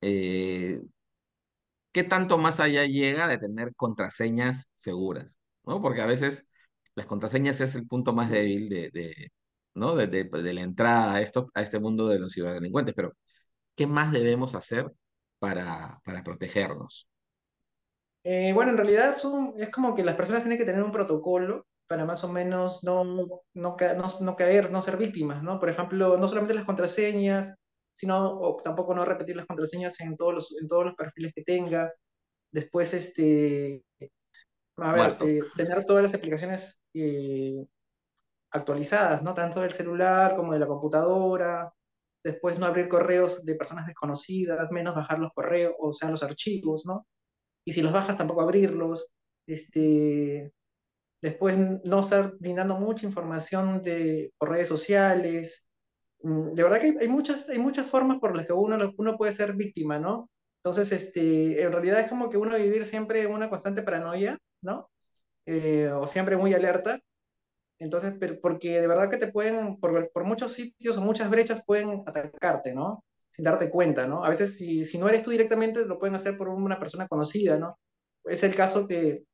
eh, 0.00 0.80
¿qué 1.92 2.04
tanto 2.04 2.38
más 2.38 2.60
allá 2.60 2.84
llega 2.86 3.28
de 3.28 3.38
tener 3.38 3.74
contraseñas 3.74 4.70
seguras? 4.74 5.38
¿No? 5.64 5.82
Porque 5.82 6.00
a 6.02 6.06
veces 6.06 6.46
las 7.00 7.06
contraseñas 7.08 7.60
es 7.60 7.74
el 7.74 7.86
punto 7.86 8.12
más 8.12 8.30
débil 8.30 8.68
de, 8.68 8.90
de, 8.92 9.32
¿no? 9.74 9.96
de, 9.96 10.06
de- 10.08 10.24
de 10.24 10.54
la 10.54 10.62
entrada 10.62 11.14
a 11.14 11.20
esto, 11.22 11.48
a 11.54 11.62
este 11.62 11.80
mundo 11.80 12.08
de 12.08 12.18
los 12.20 12.34
ciberdelincuentes, 12.34 12.94
pero 12.94 13.14
¿qué 13.76 13.86
más 13.86 14.12
debemos 14.12 14.54
hacer 14.56 14.92
para, 15.40 16.00
para 16.04 16.24
protegernos? 16.24 17.08
Eh, 18.24 18.52
bueno, 18.52 18.70
en 18.72 18.76
realidad 18.76 19.14
son, 19.14 19.54
es 19.56 19.70
como 19.70 19.94
que 19.94 20.04
las 20.04 20.14
personas 20.16 20.42
tienen 20.42 20.58
que 20.58 20.64
tener 20.64 20.82
un 20.82 20.92
protocolo 20.92 21.66
para 21.86 22.04
más 22.04 22.22
o 22.24 22.28
menos 22.32 22.84
no, 22.84 23.04
no, 23.04 23.26
no, 23.54 23.76
no 24.20 24.36
caer, 24.36 24.70
no 24.70 24.82
ser 24.82 24.96
víctimas, 24.96 25.42
¿no? 25.42 25.58
Por 25.58 25.70
ejemplo, 25.70 26.18
no 26.18 26.28
solamente 26.28 26.54
las 26.54 26.64
contraseñas, 26.66 27.54
sino 27.94 28.38
o 28.40 28.56
tampoco 28.62 28.94
no 28.94 29.04
repetir 29.04 29.36
las 29.36 29.46
contraseñas 29.46 30.00
en 30.00 30.16
todos 30.16 30.34
los, 30.34 30.56
en 30.60 30.68
todos 30.68 30.84
los 30.84 30.94
perfiles 30.94 31.32
que 31.34 31.42
tenga. 31.42 31.92
Después, 32.52 32.94
este, 32.94 33.84
a 34.80 34.92
ver, 34.92 35.16
eh, 35.20 35.40
tener 35.56 35.84
todas 35.84 36.02
las 36.02 36.14
aplicaciones 36.14 36.82
eh, 36.94 37.66
actualizadas, 38.50 39.22
¿no? 39.22 39.34
Tanto 39.34 39.60
del 39.60 39.72
celular 39.72 40.34
como 40.34 40.52
de 40.52 40.58
la 40.58 40.66
computadora. 40.66 41.72
Después 42.22 42.58
no 42.58 42.66
abrir 42.66 42.88
correos 42.88 43.44
de 43.44 43.54
personas 43.54 43.86
desconocidas, 43.86 44.70
menos 44.70 44.94
bajar 44.94 45.18
los 45.18 45.32
correos, 45.32 45.74
o 45.78 45.92
sea, 45.92 46.10
los 46.10 46.22
archivos, 46.22 46.84
¿no? 46.86 47.06
Y 47.64 47.72
si 47.72 47.82
los 47.82 47.92
bajas, 47.92 48.16
tampoco 48.16 48.42
abrirlos. 48.42 49.10
Este, 49.46 50.52
después 51.22 51.56
no 51.84 52.00
estar 52.00 52.34
brindando 52.38 52.76
mucha 52.76 53.06
información 53.06 53.82
de, 53.82 54.32
por 54.38 54.50
redes 54.50 54.68
sociales. 54.68 55.70
Mm, 56.22 56.52
de 56.54 56.62
verdad 56.62 56.80
que 56.80 56.94
hay, 57.00 57.08
muchas, 57.08 57.48
hay 57.48 57.58
muchas 57.58 57.88
formas 57.88 58.18
por 58.18 58.36
las 58.36 58.46
que 58.46 58.52
uno, 58.52 58.76
uno 58.98 59.16
puede 59.16 59.32
ser 59.32 59.54
víctima, 59.54 59.98
¿no? 59.98 60.30
Entonces, 60.62 60.92
este, 60.92 61.62
en 61.62 61.72
realidad 61.72 62.00
es 62.00 62.08
como 62.10 62.28
que 62.28 62.36
uno 62.36 62.56
vivir 62.56 62.84
siempre 62.84 63.22
en 63.22 63.32
una 63.32 63.48
constante 63.48 63.82
paranoia, 63.82 64.38
¿no? 64.62 64.90
Eh, 65.46 65.88
o 65.90 66.06
siempre 66.06 66.36
muy 66.36 66.54
alerta. 66.54 67.00
Entonces, 67.78 68.14
porque 68.42 68.80
de 68.80 68.86
verdad 68.86 69.10
que 69.10 69.16
te 69.16 69.32
pueden, 69.32 69.78
por, 69.80 70.10
por, 70.12 70.24
muchos 70.24 70.52
sitios 70.52 70.96
o 70.96 71.00
muchas 71.02 71.30
brechas 71.30 71.64
pueden 71.66 72.02
atacarte, 72.06 72.74
¿no? 72.74 73.04
Sin 73.28 73.44
darte 73.44 73.70
cuenta, 73.70 74.06
¿no? 74.06 74.24
A 74.24 74.30
veces 74.30 74.56
si, 74.56 74.84
si 74.84 74.98
no 74.98 75.08
eres 75.08 75.22
tú 75.22 75.30
directamente, 75.30 75.86
lo 75.86 75.98
pueden 75.98 76.14
hacer 76.14 76.36
por 76.36 76.48
una 76.50 76.78
persona 76.78 77.08
conocida, 77.08 77.58
¿no? 77.58 77.78
Es 78.24 78.42
el 78.44 78.54
caso 78.54 78.86
que 78.86 79.24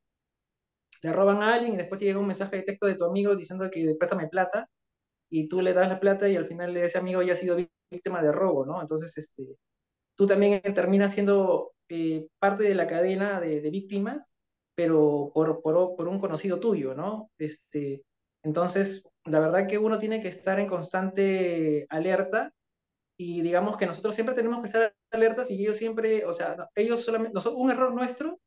le 1.02 1.12
roban 1.12 1.42
a 1.42 1.54
alguien 1.54 1.74
y 1.74 1.76
después 1.76 1.98
te 1.98 2.06
llega 2.06 2.18
un 2.20 2.26
mensaje 2.26 2.56
de 2.56 2.62
texto 2.62 2.86
de 2.86 2.96
tu 2.96 3.04
amigo 3.04 3.36
diciendo 3.36 3.68
que 3.70 3.96
préstame 3.98 4.28
plata 4.28 4.68
y 5.28 5.48
tú 5.48 5.60
le 5.60 5.72
das 5.72 5.88
la 5.88 6.00
plata 6.00 6.28
y 6.28 6.36
al 6.36 6.46
final 6.46 6.76
ese 6.76 6.98
amigo 6.98 7.22
ya 7.22 7.32
ha 7.32 7.36
sido 7.36 7.56
víctima 7.90 8.22
de 8.22 8.32
robo, 8.32 8.64
¿no? 8.66 8.80
Entonces, 8.80 9.16
este, 9.18 9.56
tú 10.16 10.26
también 10.26 10.62
terminas 10.74 11.12
siendo 11.14 11.72
eh, 11.88 12.26
parte 12.38 12.64
de 12.64 12.74
la 12.74 12.86
cadena 12.86 13.40
de, 13.40 13.60
de 13.60 13.70
víctimas, 13.70 14.32
pero 14.76 15.32
por, 15.34 15.62
por, 15.62 15.96
por, 15.96 16.08
un 16.08 16.20
conocido 16.20 16.60
tuyo, 16.60 16.94
¿no? 16.94 17.30
Este, 17.38 18.04
entonces, 18.44 19.08
la 19.24 19.40
verdad 19.40 19.66
que 19.66 19.78
uno 19.78 19.98
tiene 19.98 20.20
que 20.20 20.28
estar 20.28 20.60
en 20.60 20.68
constante 20.68 21.86
alerta 21.88 22.52
y 23.16 23.40
digamos 23.40 23.76
que 23.78 23.86
nosotros 23.86 24.14
siempre 24.14 24.34
tenemos 24.36 24.60
que 24.60 24.66
estar 24.66 24.94
alertas 25.10 25.50
y 25.50 25.62
ellos 25.62 25.78
siempre, 25.78 26.24
o 26.26 26.32
sea, 26.32 26.68
ellos 26.76 27.02
solamente, 27.02 27.38
un 27.54 27.70
error 27.70 27.94
nuestro 27.94 28.38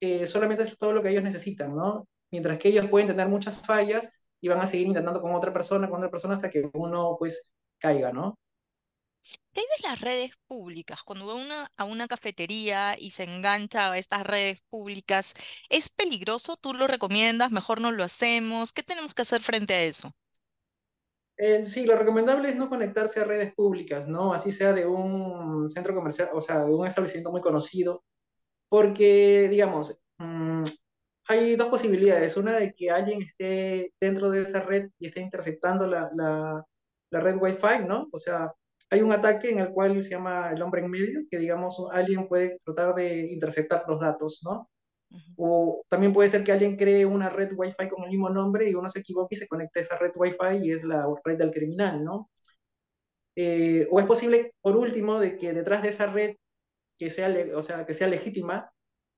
eh, 0.00 0.26
solamente 0.26 0.64
es 0.64 0.76
todo 0.78 0.92
lo 0.92 1.02
que 1.02 1.10
ellos 1.10 1.22
necesitan, 1.22 1.74
¿no? 1.76 2.08
Mientras 2.30 2.58
que 2.58 2.68
ellos 2.68 2.88
pueden 2.88 3.08
tener 3.08 3.28
muchas 3.28 3.64
fallas 3.64 4.22
y 4.40 4.48
van 4.48 4.60
a 4.60 4.66
seguir 4.66 4.86
intentando 4.88 5.20
con 5.20 5.34
otra 5.34 5.52
persona, 5.52 5.88
con 5.88 5.98
otra 5.98 6.10
persona 6.10 6.34
hasta 6.34 6.50
que 6.50 6.70
uno 6.74 7.16
pues 7.18 7.52
caiga, 7.78 8.12
¿no? 8.12 8.38
¿Qué 9.52 9.60
hay 9.60 9.66
de 9.78 9.88
las 9.88 10.00
redes 10.00 10.32
públicas? 10.46 11.02
Cuando 11.02 11.26
va 11.26 11.34
una, 11.34 11.70
a 11.76 11.84
una 11.84 12.08
cafetería 12.08 12.96
y 12.98 13.10
se 13.10 13.24
engancha 13.24 13.92
a 13.92 13.98
estas 13.98 14.26
redes 14.26 14.62
públicas, 14.70 15.34
¿es 15.68 15.88
peligroso? 15.88 16.56
¿Tú 16.56 16.74
lo 16.74 16.86
recomiendas? 16.86 17.50
¿Mejor 17.52 17.80
no 17.80 17.92
lo 17.92 18.04
hacemos? 18.04 18.72
¿Qué 18.72 18.82
tenemos 18.82 19.14
que 19.14 19.22
hacer 19.22 19.40
frente 19.42 19.74
a 19.74 19.82
eso? 19.82 20.12
Eh, 21.36 21.64
sí, 21.64 21.86
lo 21.86 21.96
recomendable 21.96 22.50
es 22.50 22.56
no 22.56 22.68
conectarse 22.68 23.20
a 23.20 23.24
redes 23.24 23.54
públicas, 23.54 24.06
¿no? 24.06 24.34
Así 24.34 24.52
sea 24.52 24.74
de 24.74 24.86
un 24.86 25.70
centro 25.70 25.94
comercial, 25.94 26.28
o 26.34 26.40
sea, 26.40 26.64
de 26.66 26.74
un 26.74 26.86
establecimiento 26.86 27.32
muy 27.32 27.40
conocido, 27.40 28.04
porque, 28.68 29.48
digamos, 29.48 30.00
mm, 30.18 30.64
hay 31.28 31.56
dos 31.56 31.68
posibilidades. 31.68 32.36
Una 32.36 32.56
de 32.56 32.74
que 32.74 32.90
alguien 32.90 33.22
esté 33.22 33.94
dentro 34.00 34.30
de 34.30 34.42
esa 34.42 34.62
red 34.62 34.90
y 34.98 35.06
esté 35.06 35.20
interceptando 35.20 35.86
la, 35.86 36.10
la, 36.12 36.64
la 37.10 37.20
red 37.20 37.36
Wi-Fi, 37.40 37.86
¿no? 37.86 38.08
O 38.12 38.18
sea, 38.18 38.52
hay 38.90 39.02
un 39.02 39.12
ataque 39.12 39.50
en 39.50 39.60
el 39.60 39.70
cual 39.72 40.02
se 40.02 40.10
llama 40.10 40.50
el 40.52 40.62
hombre 40.62 40.82
en 40.82 40.90
medio, 40.90 41.20
que 41.30 41.38
digamos 41.38 41.82
alguien 41.92 42.28
puede 42.28 42.58
tratar 42.64 42.94
de 42.94 43.32
interceptar 43.32 43.84
los 43.88 44.00
datos, 44.00 44.40
¿no? 44.44 44.68
O 45.36 45.82
también 45.88 46.12
puede 46.12 46.28
ser 46.28 46.44
que 46.44 46.52
alguien 46.52 46.76
cree 46.76 47.06
una 47.06 47.30
red 47.30 47.52
Wi-Fi 47.56 47.88
con 47.88 48.04
el 48.04 48.10
mismo 48.10 48.30
nombre 48.30 48.68
y 48.68 48.74
uno 48.74 48.88
se 48.88 49.00
equivoque 49.00 49.34
y 49.36 49.38
se 49.38 49.48
conecte 49.48 49.80
a 49.80 49.82
esa 49.82 49.98
red 49.98 50.12
Wi-Fi 50.16 50.64
y 50.64 50.72
es 50.72 50.84
la 50.84 51.06
red 51.24 51.38
del 51.38 51.50
criminal, 51.50 52.04
¿no? 52.04 52.30
Eh, 53.36 53.88
o 53.90 54.00
es 54.00 54.06
posible, 54.06 54.54
por 54.60 54.76
último, 54.76 55.20
de 55.20 55.36
que 55.36 55.52
detrás 55.52 55.82
de 55.82 55.88
esa 55.90 56.06
red 56.06 56.36
que 56.98 57.10
sea, 57.10 57.34
o 57.56 57.62
sea, 57.62 57.86
que 57.86 57.94
sea 57.94 58.08
legítima, 58.08 58.70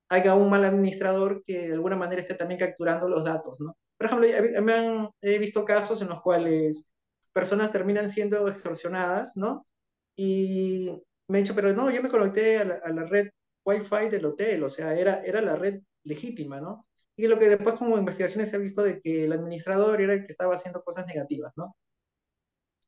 haya 0.09 0.35
un 0.35 0.49
mal 0.49 0.65
administrador 0.65 1.43
que 1.45 1.67
de 1.67 1.73
alguna 1.73 1.95
manera 1.97 2.21
esté 2.21 2.35
también 2.35 2.59
capturando 2.59 3.07
los 3.07 3.23
datos, 3.25 3.59
¿no? 3.59 3.75
Por 3.97 4.07
ejemplo, 4.07 4.27
han, 4.57 5.09
he 5.21 5.37
visto 5.39 5.65
casos 5.65 6.01
en 6.01 6.09
los 6.09 6.21
cuales 6.21 6.92
personas 7.33 7.71
terminan 7.71 8.07
siendo 8.09 8.47
extorsionadas, 8.47 9.35
¿no? 9.35 9.67
Y 10.15 10.89
me 11.27 11.39
han 11.39 11.43
dicho, 11.43 11.55
pero 11.55 11.73
no, 11.73 11.89
yo 11.91 12.01
me 12.01 12.09
conecté 12.09 12.59
a 12.59 12.65
la, 12.65 12.75
a 12.75 12.89
la 12.91 13.05
red 13.05 13.29
Wi-Fi 13.65 14.09
del 14.09 14.25
hotel, 14.25 14.63
o 14.63 14.69
sea, 14.69 14.97
era, 14.97 15.23
era 15.23 15.41
la 15.41 15.55
red 15.55 15.81
legítima, 16.03 16.61
¿no? 16.61 16.87
Y 17.15 17.27
lo 17.27 17.37
que 17.37 17.49
después 17.49 17.75
como 17.75 17.97
investigaciones 17.97 18.49
se 18.49 18.55
ha 18.55 18.59
visto 18.59 18.83
de 18.83 18.99
que 18.99 19.25
el 19.25 19.33
administrador 19.33 20.01
era 20.01 20.13
el 20.13 20.25
que 20.25 20.31
estaba 20.31 20.55
haciendo 20.55 20.83
cosas 20.83 21.05
negativas, 21.07 21.53
¿no? 21.55 21.75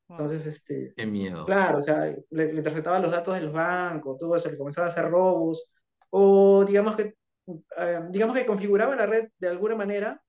Entonces, 0.09 0.45
este... 0.45 0.93
Qué 0.95 1.05
miedo. 1.05 1.45
Claro, 1.45 1.79
o 1.79 1.81
sea, 1.81 2.05
le, 2.05 2.53
le 2.53 2.57
interceptaban 2.57 3.01
los 3.01 3.11
datos 3.11 3.33
de 3.35 3.41
los 3.41 3.53
bancos, 3.53 4.17
todo 4.17 4.35
eso, 4.35 4.49
le 4.49 4.57
comenzaba 4.57 4.87
a 4.87 4.89
hacer 4.89 5.05
robos, 5.05 5.71
o 6.09 6.63
digamos 6.65 6.95
que, 6.95 7.15
eh, 7.77 8.01
digamos 8.09 8.37
que 8.37 8.45
configuraba 8.45 8.95
la 8.95 9.05
red 9.05 9.29
de 9.39 9.47
alguna 9.47 9.75
manera 9.75 10.21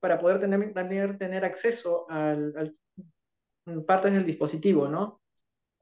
para 0.00 0.18
poder 0.18 0.38
tener, 0.38 0.72
también 0.72 1.18
tener 1.18 1.44
acceso 1.44 2.06
al, 2.10 2.54
al, 2.56 2.76
partes 3.86 4.12
del 4.12 4.26
dispositivo, 4.26 4.88
¿no? 4.88 5.20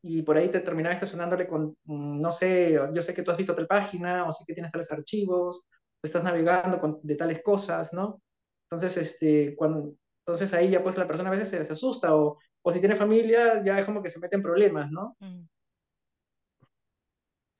Y 0.02 0.22
por 0.22 0.36
ahí 0.36 0.48
te 0.48 0.60
terminaba 0.60 0.94
estacionándole 0.94 1.46
con, 1.46 1.76
mm, 1.84 2.20
no 2.20 2.32
sé, 2.32 2.78
yo 2.94 3.02
sé 3.02 3.14
que 3.14 3.22
tú 3.22 3.30
has 3.30 3.36
visto 3.36 3.54
tal 3.54 3.66
página, 3.66 4.26
o 4.26 4.32
sé 4.32 4.44
que 4.46 4.54
tienes 4.54 4.72
tales 4.72 4.92
archivos, 4.92 5.66
o 5.68 6.06
estás 6.06 6.22
navegando 6.24 6.78
con, 6.80 7.00
de 7.02 7.16
tales 7.16 7.42
cosas, 7.42 7.92
¿no? 7.92 8.22
Entonces, 8.70 8.96
este, 8.98 9.56
cuando, 9.56 9.94
entonces 10.26 10.52
ahí 10.54 10.70
ya 10.70 10.82
pues 10.82 10.96
la 10.98 11.06
persona 11.06 11.30
a 11.30 11.32
veces 11.32 11.48
se, 11.48 11.64
se 11.64 11.72
asusta 11.72 12.14
o 12.14 12.38
o 12.62 12.70
si 12.70 12.80
tiene 12.80 12.96
familia, 12.96 13.62
ya 13.62 13.78
es 13.78 13.86
como 13.86 14.02
que 14.02 14.10
se 14.10 14.20
mete 14.20 14.36
en 14.36 14.42
problemas, 14.42 14.90
¿no? 14.90 15.16
Mm. 15.20 15.46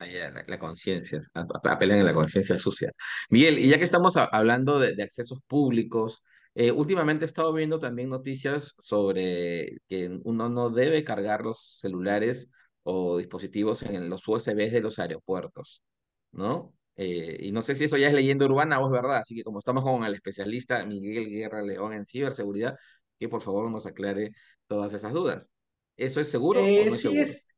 La, 0.00 0.44
la 0.47 0.58
conciencia, 0.58 1.20
apelan 1.35 2.00
a 2.00 2.04
la 2.04 2.14
conciencia 2.14 2.56
sucia. 2.56 2.92
Miguel, 3.30 3.58
y 3.58 3.68
ya 3.68 3.78
que 3.78 3.85
estamos 3.85 4.16
hablando 4.16 4.78
de, 4.78 4.94
de, 4.94 5.02
accesos 5.02 5.40
públicos, 5.49 6.23
eh, 6.58 6.72
últimamente 6.72 7.24
he 7.24 7.26
estado 7.26 7.52
viendo 7.52 7.78
también 7.78 8.08
noticias 8.08 8.74
sobre 8.78 9.78
que 9.88 10.18
uno 10.24 10.48
no 10.48 10.70
debe 10.70 11.04
cargar 11.04 11.42
los 11.44 11.78
celulares 11.78 12.50
o 12.82 13.16
dispositivos 13.16 13.82
en 13.82 14.10
los 14.10 14.26
USBs 14.26 14.72
de 14.72 14.80
los 14.80 14.98
aeropuertos, 14.98 15.84
¿no? 16.32 16.74
Eh, 16.96 17.36
y 17.42 17.52
no 17.52 17.62
sé 17.62 17.76
si 17.76 17.84
eso 17.84 17.96
ya 17.96 18.08
es 18.08 18.12
leyenda 18.12 18.44
urbana 18.44 18.80
o 18.80 18.86
es 18.86 18.90
verdad, 18.90 19.18
así 19.18 19.36
que 19.36 19.44
como 19.44 19.60
estamos 19.60 19.84
con 19.84 20.02
el 20.02 20.14
especialista 20.14 20.84
Miguel 20.84 21.28
Guerra 21.30 21.62
León 21.62 21.92
en 21.92 22.04
ciberseguridad, 22.04 22.74
que 23.20 23.28
por 23.28 23.40
favor 23.40 23.70
nos 23.70 23.86
aclare 23.86 24.32
todas 24.66 24.92
esas 24.92 25.12
dudas. 25.12 25.52
¿Eso 25.96 26.20
es 26.20 26.28
seguro 26.28 26.58
eh, 26.58 26.80
o 26.80 26.86
no 26.86 26.88
es 26.88 26.96
sí 26.96 27.02
seguro? 27.02 27.22
Es, 27.22 27.54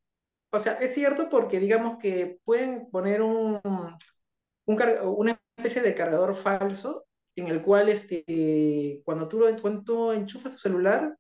o 0.51 0.59
sea, 0.59 0.75
es 0.75 0.93
cierto 0.93 1.31
porque 1.31 1.59
digamos 1.59 1.97
que 1.97 2.39
pueden 2.45 2.91
poner 2.91 3.23
un, 3.23 3.63
un 3.65 4.79
una 5.17 5.41
especie 5.57 5.81
de 5.81 5.95
cargador 5.95 6.35
falso 6.35 7.07
en 7.37 7.49
el 7.49 7.63
cual 7.63 7.89
este, 7.89 9.03
cuando, 9.05 9.29
tú, 9.29 9.45
cuando 9.61 9.83
tú 9.83 10.13
enchufas 10.13 10.53
tu 10.53 10.59
celular, 10.59 11.17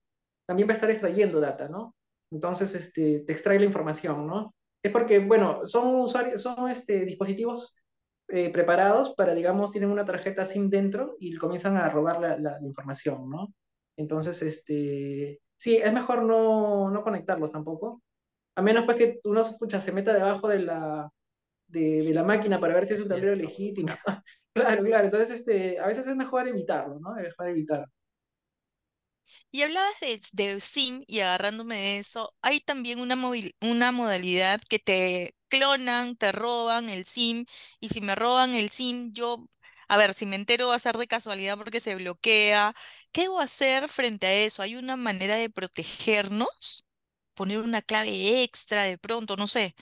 también 0.47 0.69
va 0.69 0.73
a 0.73 0.75
estar 0.75 0.91
extrayendo 0.91 1.41
data, 1.41 1.69
¿no? 1.69 1.95
Entonces, 2.33 2.75
este, 2.75 3.21
te 3.21 3.33
extrae 3.33 3.59
la 3.59 3.65
información, 3.65 4.27
¿no? 4.27 4.55
Es 4.83 4.93
porque, 4.93 5.19
bueno, 5.21 5.65
son 5.65 5.97
usuarios, 5.97 6.41
son 6.43 6.69
este, 6.71 7.05
dispositivos 7.05 7.77
eh, 8.29 8.51
preparados 8.51 9.15
para, 9.17 9.35
digamos, 9.35 9.73
tienen 9.73 9.91
una 9.91 10.05
tarjeta 10.05 10.45
SIM 10.45 10.71
dentro 10.71 11.17
y 11.19 11.37
comienzan 11.37 11.77
a 11.77 11.89
robar 11.89 12.21
la, 12.21 12.39
la, 12.39 12.59
información, 12.63 13.29
¿no? 13.29 13.53
Entonces, 13.97 14.43
este, 14.43 15.41
sí, 15.57 15.77
es 15.77 15.93
mejor 15.93 16.23
no, 16.25 16.91
no 16.91 17.03
conectarlos 17.03 17.53
tampoco. 17.53 18.03
A 18.57 18.63
menos 18.63 18.85
pues 18.85 18.97
que 18.97 19.21
uno 19.25 19.41
escucha, 19.41 19.81
se 19.81 19.93
meta 19.93 20.13
debajo 20.15 20.49
de 20.49 20.61
la, 20.61 21.11
de, 21.71 22.03
de, 22.03 22.15
la 22.15 22.25
máquina 22.25 22.61
para 22.61 22.75
ver 22.75 22.87
si 22.87 22.95
es 22.95 23.01
un 23.01 23.09
tablero 23.09 23.35
legítimo. 23.35 23.89
claro, 24.55 24.83
claro. 24.85 25.05
Entonces, 25.05 25.31
este, 25.31 25.79
a 25.79 25.87
veces 25.87 26.07
es 26.07 26.17
mejor 26.17 26.49
evitarlo, 26.49 26.99
¿no? 27.01 27.17
Es 27.17 27.23
mejor 27.25 27.49
evitarlo. 27.49 27.87
Y 29.51 29.63
hablabas 29.63 29.95
de, 30.01 30.21
de, 30.33 30.61
SIM 30.61 31.05
y 31.07 31.21
agarrándome 31.21 31.77
de 31.77 31.99
eso, 31.99 32.35
hay 32.43 32.61
también 32.61 33.01
una, 33.01 33.17
una 33.61 33.93
modalidad 33.93 34.61
que 34.69 34.79
te 34.79 35.35
clonan, 35.49 36.17
te 36.17 36.33
roban 36.33 36.89
el 36.89 37.05
SIM 37.07 37.47
y 37.81 37.89
si 37.89 38.01
me 38.01 38.15
roban 38.15 38.55
el 38.55 38.71
SIM, 38.71 39.13
yo, 39.13 39.47
a 39.89 39.97
ver, 39.97 40.15
si 40.15 40.27
me 40.27 40.37
entero 40.37 40.69
va 40.69 40.77
a 40.77 40.79
ser 40.79 40.97
de 40.97 41.07
casualidad 41.07 41.57
porque 41.57 41.81
se 41.81 41.95
bloquea. 41.97 42.75
¿Qué 43.13 43.23
debo 43.23 43.41
hacer 43.41 43.89
frente 43.89 44.27
a 44.27 44.33
eso? 44.35 44.63
¿Hay 44.63 44.77
una 44.77 44.97
manera 44.97 45.37
de 45.37 45.51
protegernos? 45.51 46.85
¿Poner 47.35 47.59
una 47.61 47.83
clave 47.83 48.43
extra 48.43 48.85
de 48.85 48.99
pronto? 48.99 49.37
No 49.37 49.47
sé. 49.49 49.75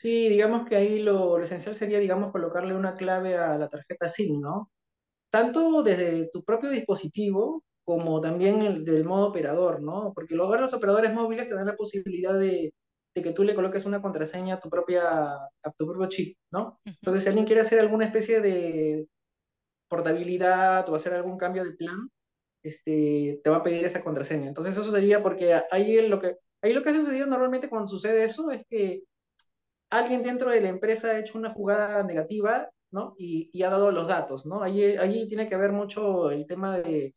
Sí, 0.00 0.30
digamos 0.30 0.66
que 0.66 0.76
ahí 0.76 0.98
lo, 1.00 1.36
lo 1.36 1.44
esencial 1.44 1.76
sería, 1.76 1.98
digamos, 1.98 2.32
colocarle 2.32 2.74
una 2.74 2.96
clave 2.96 3.36
a 3.36 3.58
la 3.58 3.68
tarjeta 3.68 4.08
SIM, 4.08 4.40
¿no? 4.40 4.70
Tanto 5.30 5.82
desde 5.82 6.30
tu 6.32 6.42
propio 6.44 6.70
dispositivo 6.70 7.64
como 7.84 8.20
también 8.22 8.62
el, 8.62 8.84
del 8.84 9.04
modo 9.04 9.28
operador, 9.28 9.82
¿no? 9.82 10.12
Porque 10.14 10.34
luego 10.36 10.56
los 10.56 10.72
operadores 10.74 11.12
móviles 11.12 11.48
te 11.48 11.54
dan 11.54 11.66
la 11.66 11.76
posibilidad 11.76 12.38
de, 12.38 12.72
de, 13.14 13.22
que 13.22 13.32
tú 13.32 13.44
le 13.44 13.54
coloques 13.54 13.84
una 13.84 14.00
contraseña 14.00 14.54
a 14.54 14.60
tu, 14.60 14.70
propia, 14.70 15.02
a 15.34 15.72
tu 15.76 15.86
propio 15.86 16.08
chip, 16.08 16.38
¿no? 16.50 16.80
Entonces, 16.86 17.22
si 17.24 17.28
alguien 17.28 17.46
quiere 17.46 17.60
hacer 17.60 17.80
alguna 17.80 18.06
especie 18.06 18.40
de 18.40 19.06
portabilidad 19.88 20.88
o 20.88 20.94
hacer 20.94 21.14
algún 21.14 21.36
cambio 21.38 21.64
de 21.64 21.72
plan, 21.72 22.08
este, 22.62 23.40
te 23.44 23.50
va 23.50 23.58
a 23.58 23.62
pedir 23.64 23.84
esa 23.84 24.02
contraseña. 24.02 24.48
Entonces 24.48 24.76
eso 24.76 24.90
sería 24.90 25.22
porque 25.22 25.54
ahí 25.70 26.08
lo 26.08 26.20
que, 26.20 26.36
ahí 26.62 26.72
lo 26.72 26.82
que 26.82 26.90
ha 26.90 26.92
sucedido 26.94 27.26
normalmente 27.26 27.68
cuando 27.68 27.88
sucede 27.88 28.24
eso 28.24 28.50
es 28.50 28.64
que 28.70 29.02
alguien 29.90 30.22
dentro 30.22 30.50
de 30.50 30.60
la 30.60 30.68
empresa 30.68 31.08
ha 31.10 31.18
hecho 31.18 31.38
una 31.38 31.52
jugada 31.52 32.02
negativa, 32.04 32.70
¿no? 32.90 33.14
Y, 33.18 33.50
y 33.52 33.62
ha 33.62 33.70
dado 33.70 33.92
los 33.92 34.08
datos, 34.08 34.46
¿no? 34.46 34.62
Ahí, 34.62 34.82
ahí 34.82 35.28
tiene 35.28 35.48
que 35.48 35.56
ver 35.56 35.72
mucho 35.72 36.30
el 36.30 36.46
tema 36.46 36.78
de... 36.78 37.14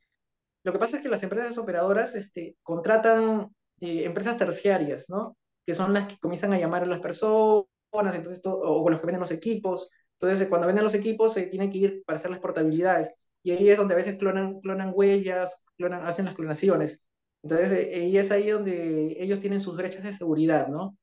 Lo 0.64 0.74
que 0.74 0.80
pasa 0.80 0.98
es 0.98 1.04
que 1.04 1.10
las 1.10 1.24
empresas 1.24 1.58
operadoras 1.58 2.16
este, 2.16 2.58
contratan 2.64 3.50
eh, 3.82 4.06
empresas 4.06 4.38
terciarias, 4.38 5.10
¿no? 5.10 5.38
Que 5.66 5.74
son 5.74 5.94
las 5.94 6.08
que 6.08 6.18
comienzan 6.18 6.54
a 6.54 6.60
llamar 6.60 6.84
a 6.84 6.86
las 6.88 7.00
personas, 7.00 7.66
entonces 7.94 8.42
o 8.46 8.90
los 8.90 9.00
que 9.00 9.06
venden 9.06 9.22
los 9.22 9.32
equipos. 9.32 9.90
Entonces, 10.20 10.48
cuando 10.48 10.68
venden 10.68 10.86
los 10.86 10.94
equipos, 10.96 11.34
se 11.34 11.48
tienen 11.48 11.72
que 11.72 11.78
ir 11.78 12.04
para 12.06 12.18
hacer 12.18 12.32
las 12.32 12.40
portabilidades. 12.40 13.14
Y 13.44 13.52
ahí 13.52 13.70
es 13.70 13.78
donde 13.78 13.94
a 13.94 13.98
veces 13.98 14.18
clonan, 14.18 14.60
clonan 14.62 14.94
huellas, 14.96 15.66
clonan, 15.78 16.06
hacen 16.06 16.26
las 16.26 16.36
clonaciones. 16.36 17.10
Entonces, 17.44 17.72
eh, 17.72 18.08
y 18.08 18.18
es 18.18 18.32
ahí 18.32 18.50
donde 18.50 19.18
ellos 19.20 19.40
tienen 19.42 19.60
sus 19.60 19.76
brechas 19.76 20.04
de 20.04 20.14
seguridad, 20.14 20.68
¿no? 20.70 20.98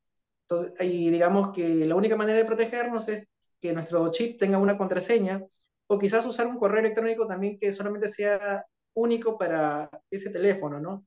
Entonces, 0.51 0.73
y 0.81 1.09
digamos 1.09 1.51
que 1.55 1.85
la 1.85 1.95
única 1.95 2.17
manera 2.17 2.37
de 2.37 2.45
protegernos 2.45 3.07
es 3.07 3.25
que 3.61 3.73
nuestro 3.73 4.11
chip 4.11 4.37
tenga 4.37 4.57
una 4.57 4.77
contraseña 4.77 5.41
o 5.87 5.97
quizás 5.97 6.25
usar 6.25 6.47
un 6.47 6.57
correo 6.57 6.79
electrónico 6.79 7.25
también 7.25 7.57
que 7.57 7.71
solamente 7.71 8.09
sea 8.09 8.65
único 8.93 9.37
para 9.37 9.89
ese 10.09 10.29
teléfono, 10.29 10.79
¿no? 10.79 11.05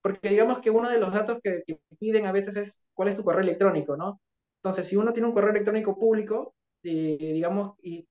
Porque 0.00 0.30
digamos 0.30 0.60
que 0.60 0.70
uno 0.70 0.88
de 0.88 0.98
los 0.98 1.12
datos 1.12 1.40
que, 1.42 1.62
piden 1.98 2.26
a 2.26 2.32
veces 2.32 2.56
es 2.56 2.88
cuál 2.94 3.08
es 3.08 3.16
tu 3.16 3.24
correo 3.24 3.42
electrónico, 3.42 3.96
¿no? 3.96 4.20
Entonces, 4.62 4.86
si 4.86 4.96
uno 4.96 5.12
tiene 5.12 5.28
un 5.28 5.34
correo 5.34 5.50
electrónico 5.50 5.98
público, 5.98 6.54
eh, 6.82 7.32
digamos, 7.34 7.74
y 7.82 8.06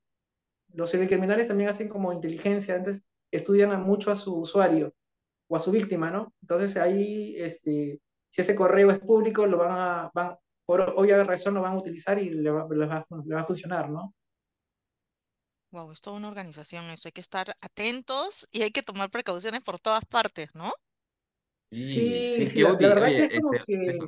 los 0.73 0.91
cibercriminales 0.91 1.47
también 1.47 1.69
hacen 1.69 1.89
como 1.89 2.13
inteligencia, 2.13 2.75
antes 2.75 3.01
estudian 3.31 3.81
mucho 3.83 4.11
a 4.11 4.15
su 4.15 4.39
usuario 4.39 4.93
o 5.47 5.55
a 5.55 5.59
su 5.59 5.71
víctima, 5.71 6.11
¿no? 6.11 6.33
Entonces 6.41 6.77
ahí, 6.77 7.35
este, 7.37 7.99
si 8.29 8.41
ese 8.41 8.55
correo 8.55 8.91
es 8.91 8.99
público, 8.99 9.47
lo 9.47 9.57
van 9.57 9.71
a, 9.71 10.11
van, 10.13 10.35
por 10.65 10.81
obvia 10.95 11.23
razón 11.23 11.53
lo 11.53 11.61
van 11.61 11.73
a 11.73 11.79
utilizar 11.79 12.17
y 12.19 12.29
le 12.29 12.49
va, 12.49 12.67
le 12.69 12.85
va, 12.85 13.41
a 13.41 13.45
funcionar, 13.45 13.89
¿no? 13.89 14.13
Wow, 15.71 15.91
es 15.91 16.01
toda 16.01 16.17
una 16.17 16.29
organización, 16.29 16.85
esto 16.85 17.09
hay 17.09 17.11
que 17.11 17.21
estar 17.21 17.55
atentos 17.61 18.47
y 18.51 18.61
hay 18.61 18.71
que 18.71 18.81
tomar 18.81 19.09
precauciones 19.09 19.61
por 19.61 19.79
todas 19.79 20.05
partes, 20.05 20.55
¿no? 20.55 20.71
Sí, 21.65 22.45
sí, 22.45 22.61
la, 22.61 22.73
verdad 22.75 23.07
que 23.07 23.23
es 23.23 23.41
como 23.41 23.53
este, 23.53 23.65
que... 23.65 23.99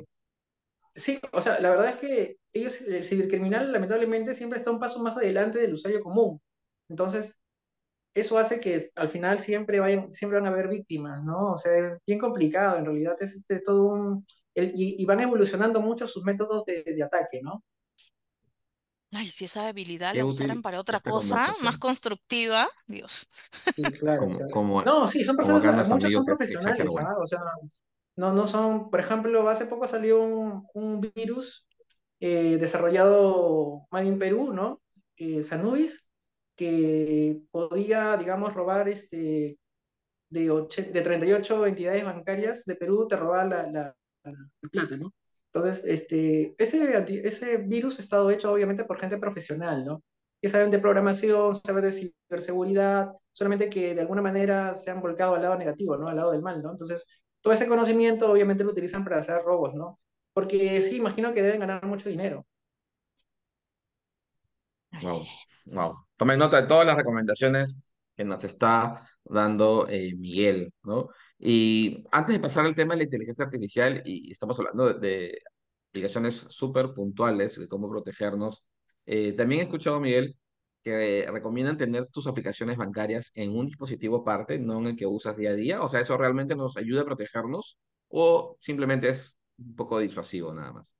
Sí, 0.94 1.20
o 1.32 1.40
sea, 1.40 1.60
la 1.60 1.70
verdad 1.70 1.90
es 1.90 1.96
que 1.96 2.36
ellos, 2.52 2.80
el 2.82 3.04
cibercriminal 3.04 3.70
lamentablemente 3.70 4.34
siempre 4.34 4.58
está 4.58 4.70
un 4.70 4.80
paso 4.80 5.02
más 5.02 5.16
adelante 5.16 5.60
del 5.60 5.74
usuario 5.74 6.02
común. 6.02 6.40
Entonces, 6.88 7.40
eso 8.14 8.38
hace 8.38 8.60
que 8.60 8.80
al 8.96 9.08
final 9.08 9.40
siempre, 9.40 9.80
vayan, 9.80 10.12
siempre 10.12 10.40
van 10.40 10.48
a 10.48 10.52
haber 10.52 10.68
víctimas, 10.68 11.22
¿no? 11.24 11.52
O 11.52 11.56
sea, 11.56 11.72
es 11.76 11.98
bien 12.06 12.18
complicado, 12.18 12.78
en 12.78 12.86
realidad 12.86 13.16
es, 13.20 13.34
este, 13.36 13.60
todo 13.60 13.84
un... 13.84 14.26
y, 14.62 15.04
van 15.04 15.20
evolucionando 15.20 15.80
mucho 15.80 16.06
sus 16.06 16.24
métodos 16.24 16.64
de, 16.64 17.02
ataque, 17.02 17.40
¿no? 17.42 17.64
Ay, 19.10 19.28
si 19.28 19.46
esa 19.46 19.68
habilidad 19.68 20.14
la 20.14 20.24
usaran 20.26 20.60
para 20.60 20.80
otra 20.80 21.00
cosa, 21.00 21.54
más 21.62 21.78
constructiva, 21.78 22.68
Dios. 22.86 23.26
Sí, 23.74 23.82
claro. 23.82 24.28
no, 24.84 25.08
sí, 25.08 25.24
son 25.24 25.36
personas, 25.36 25.88
muchos 25.88 26.12
son 26.12 26.24
profesionales, 26.24 26.90
¿ah? 26.98 27.16
O 27.18 27.26
sea, 27.26 27.40
no, 28.16 28.32
no 28.32 28.46
son, 28.46 28.90
por 28.90 29.00
ejemplo, 29.00 29.48
hace 29.48 29.66
poco 29.66 29.86
salió 29.86 30.22
un, 30.22 31.00
virus 31.14 31.66
eh, 32.20 32.58
desarrollado 32.58 33.86
mal 33.90 34.06
en 34.06 34.18
Perú, 34.18 34.52
¿no? 34.52 34.82
Eh, 35.16 35.42
Sanubis, 35.42 36.10
que 36.54 37.40
podía, 37.50 38.16
digamos, 38.16 38.52
robar 38.52 38.88
este, 38.88 39.58
de, 40.28 40.66
de 40.92 41.00
38 41.00 41.66
entidades 41.66 42.04
bancarias 42.04 42.64
de 42.64 42.74
Perú, 42.74 43.06
te 43.08 43.16
robaba 43.16 43.44
la, 43.44 43.70
la, 43.70 43.96
plata, 44.70 44.96
¿no? 44.96 45.14
Entonces, 45.52 45.84
este, 45.84 46.54
ese, 46.58 47.04
ese 47.24 47.56
virus 47.58 47.98
ha 47.98 48.02
estado 48.02 48.30
hecho 48.30 48.52
obviamente 48.52 48.84
por 48.84 49.00
gente 49.00 49.18
profesional, 49.18 49.84
¿no? 49.84 50.02
Que 50.40 50.48
saben 50.48 50.70
de 50.70 50.78
programación, 50.78 51.54
saben 51.54 51.84
de 51.84 51.92
ciberseguridad, 51.92 53.12
solamente 53.32 53.70
que 53.70 53.94
de 53.94 54.00
alguna 54.02 54.22
manera 54.22 54.74
se 54.74 54.90
han 54.90 55.00
volcado 55.00 55.34
al 55.34 55.42
lado 55.42 55.56
negativo, 55.56 55.96
¿no? 55.96 56.08
Al 56.08 56.16
lado 56.16 56.32
del 56.32 56.42
mal, 56.42 56.62
¿no? 56.62 56.70
Entonces, 56.70 57.06
todo 57.40 57.52
ese 57.54 57.68
conocimiento 57.68 58.30
obviamente 58.30 58.64
lo 58.64 58.70
utilizan 58.70 59.04
para 59.04 59.18
hacer 59.18 59.42
robos, 59.42 59.74
¿no? 59.74 59.96
Porque 60.32 60.80
sí, 60.80 60.96
imagino 60.98 61.32
que 61.32 61.42
deben 61.42 61.60
ganar 61.60 61.84
mucho 61.86 62.08
dinero. 62.08 62.46
Wow, 65.02 65.24
wow. 65.66 65.94
Tomen 66.16 66.38
nota 66.38 66.60
de 66.60 66.66
todas 66.66 66.86
las 66.86 66.96
recomendaciones 66.96 67.82
que 68.16 68.24
nos 68.24 68.44
está 68.44 69.08
dando 69.24 69.86
eh, 69.88 70.14
Miguel, 70.16 70.72
¿no? 70.82 71.08
Y 71.38 72.04
antes 72.10 72.34
de 72.34 72.40
pasar 72.40 72.64
al 72.66 72.74
tema 72.74 72.94
de 72.94 72.98
la 72.98 73.04
inteligencia 73.04 73.44
artificial, 73.44 74.02
y 74.04 74.32
estamos 74.32 74.58
hablando 74.58 74.92
de, 74.94 75.38
aplicaciones 75.90 76.46
súper 76.48 76.92
puntuales 76.94 77.58
de 77.58 77.68
cómo 77.68 77.88
protegernos, 77.88 78.64
eh, 79.06 79.32
también 79.32 79.62
he 79.62 79.64
escuchado, 79.64 80.00
Miguel, 80.00 80.36
que 80.82 81.26
recomiendan 81.30 81.76
tener 81.78 82.06
tus 82.06 82.26
aplicaciones 82.26 82.76
bancarias 82.76 83.30
en 83.34 83.56
un 83.56 83.66
dispositivo 83.66 84.18
aparte, 84.18 84.58
no 84.58 84.78
en 84.78 84.88
el 84.88 84.96
que 84.96 85.06
usas 85.06 85.36
día 85.36 85.50
a 85.50 85.54
día. 85.54 85.82
O 85.82 85.88
sea, 85.88 86.00
¿eso 86.00 86.16
realmente 86.16 86.54
nos 86.56 86.76
ayuda 86.76 87.02
a 87.02 87.06
protegernos 87.06 87.78
o 88.08 88.56
simplemente 88.60 89.08
es 89.08 89.38
un 89.58 89.76
poco 89.76 89.98
disuasivo 89.98 90.52
nada 90.52 90.72
más? 90.72 90.96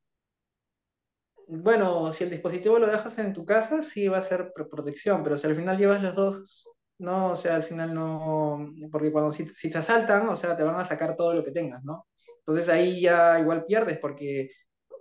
Bueno, 1.46 2.10
si 2.12 2.24
el 2.24 2.30
dispositivo 2.30 2.78
lo 2.78 2.86
dejas 2.86 3.18
en 3.18 3.32
tu 3.32 3.46
casa, 3.46 3.82
sí 3.82 4.06
va 4.08 4.18
a 4.18 4.22
ser 4.22 4.52
protección, 4.70 5.22
pero 5.22 5.36
si 5.36 5.46
al 5.46 5.54
final 5.54 5.78
llevas 5.78 6.02
los 6.02 6.14
dos, 6.14 6.77
no, 6.98 7.32
o 7.32 7.36
sea, 7.36 7.56
al 7.56 7.64
final 7.64 7.94
no, 7.94 8.72
porque 8.90 9.12
cuando 9.12 9.32
si, 9.32 9.48
si 9.48 9.70
te 9.70 9.78
asaltan, 9.78 10.28
o 10.28 10.36
sea, 10.36 10.56
te 10.56 10.62
van 10.62 10.76
a 10.76 10.84
sacar 10.84 11.16
todo 11.16 11.34
lo 11.34 11.44
que 11.44 11.52
tengas, 11.52 11.84
¿no? 11.84 12.06
Entonces 12.40 12.68
ahí 12.68 13.00
ya 13.02 13.38
igual 13.40 13.64
pierdes 13.66 13.98
porque 13.98 14.48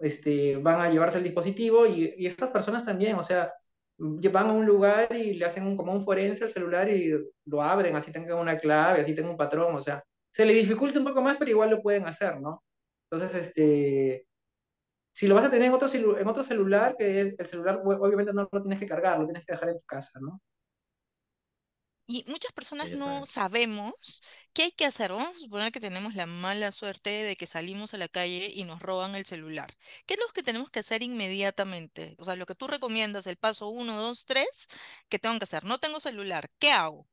este, 0.02 0.58
van 0.58 0.82
a 0.82 0.90
llevarse 0.90 1.18
el 1.18 1.24
dispositivo 1.24 1.86
y, 1.88 2.14
y 2.18 2.28
estas 2.28 2.52
personas 2.52 2.86
también, 2.86 3.16
o 3.16 3.24
sea, 3.24 3.54
van 3.98 4.50
a 4.50 4.54
un 4.54 4.66
lugar 4.66 5.16
y 5.16 5.34
le 5.34 5.46
hacen 5.46 5.76
como 5.76 5.94
un 5.94 6.04
forense 6.04 6.44
al 6.44 6.52
celular 6.52 6.90
y 6.90 7.14
lo 7.46 7.62
abren, 7.62 7.96
así 7.96 8.12
tengan 8.12 8.38
una 8.38 8.60
clave, 8.60 9.02
así 9.02 9.16
tengan 9.16 9.32
un 9.32 9.38
patrón, 9.38 9.76
o 9.76 9.82
sea, 9.82 10.04
se 10.30 10.46
le 10.46 10.54
dificulta 10.54 11.00
un 11.00 11.06
poco 11.06 11.22
más, 11.22 11.38
pero 11.38 11.52
igual 11.52 11.70
lo 11.72 11.82
pueden 11.82 12.06
hacer, 12.08 12.40
¿no? 12.40 12.64
Entonces, 13.10 13.48
este, 13.48 14.28
si 15.12 15.28
lo 15.28 15.36
vas 15.36 15.46
a 15.46 15.52
tener 15.52 15.68
en 15.68 15.74
otro, 15.74 15.88
en 16.20 16.28
otro 16.28 16.44
celular, 16.44 16.96
que 16.98 17.22
es, 17.22 17.36
el 17.40 17.46
celular 17.48 17.82
obviamente 17.84 18.34
no 18.34 18.48
lo 18.52 18.62
tienes 18.62 18.80
que 18.80 18.86
cargar, 18.86 19.20
lo 19.20 19.26
tienes 19.26 19.46
que 19.46 19.54
dejar 19.54 19.70
en 19.70 19.78
tu 19.80 19.86
casa, 19.86 20.20
¿no? 20.22 20.42
Y 22.10 22.24
muchas 22.28 22.54
personas 22.54 22.92
no 22.92 23.26
sabemos 23.26 24.22
qué 24.54 24.64
hay 24.64 24.72
que 24.72 24.86
hacer. 24.86 25.12
Vamos 25.12 25.38
a 25.38 25.40
suponer 25.40 25.72
que 25.74 25.80
tenemos 25.82 26.16
la 26.16 26.26
mala 26.26 26.72
suerte 26.72 27.10
de 27.10 27.36
que 27.36 27.46
salimos 27.48 27.94
a 27.94 27.98
la 27.98 28.08
calle 28.08 28.50
y 28.54 28.64
nos 28.64 28.82
roban 28.82 29.16
el 29.16 29.26
celular. 29.26 29.74
¿Qué 30.06 30.14
es 30.16 30.20
lo 30.20 30.28
que 30.34 30.44
tenemos 30.44 30.70
que 30.72 30.80
hacer 30.80 31.04
inmediatamente? 31.04 32.16
O 32.18 32.24
sea, 32.26 32.36
lo 32.38 32.46
que 32.46 32.56
tú 32.56 32.68
recomiendas, 32.68 33.28
el 33.28 33.38
paso 33.38 33.68
1, 33.70 34.02
2, 34.02 34.26
3, 34.26 34.48
¿qué 35.10 35.20
tengo 35.20 35.38
que 35.38 35.44
hacer? 35.46 35.66
No 35.66 35.80
tengo 35.80 36.00
celular, 36.00 36.50
¿qué 36.60 36.72
hago? 36.72 37.08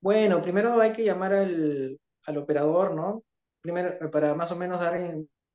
Bueno, 0.00 0.42
primero 0.42 0.80
hay 0.80 0.92
que 0.92 1.04
llamar 1.04 1.32
al, 1.32 1.98
al 2.26 2.38
operador, 2.38 2.94
¿no? 2.94 3.24
Primero, 3.60 3.90
eh, 4.04 4.08
para 4.10 4.34
más 4.34 4.50
o 4.52 4.56
menos 4.56 4.78
dar 4.80 4.92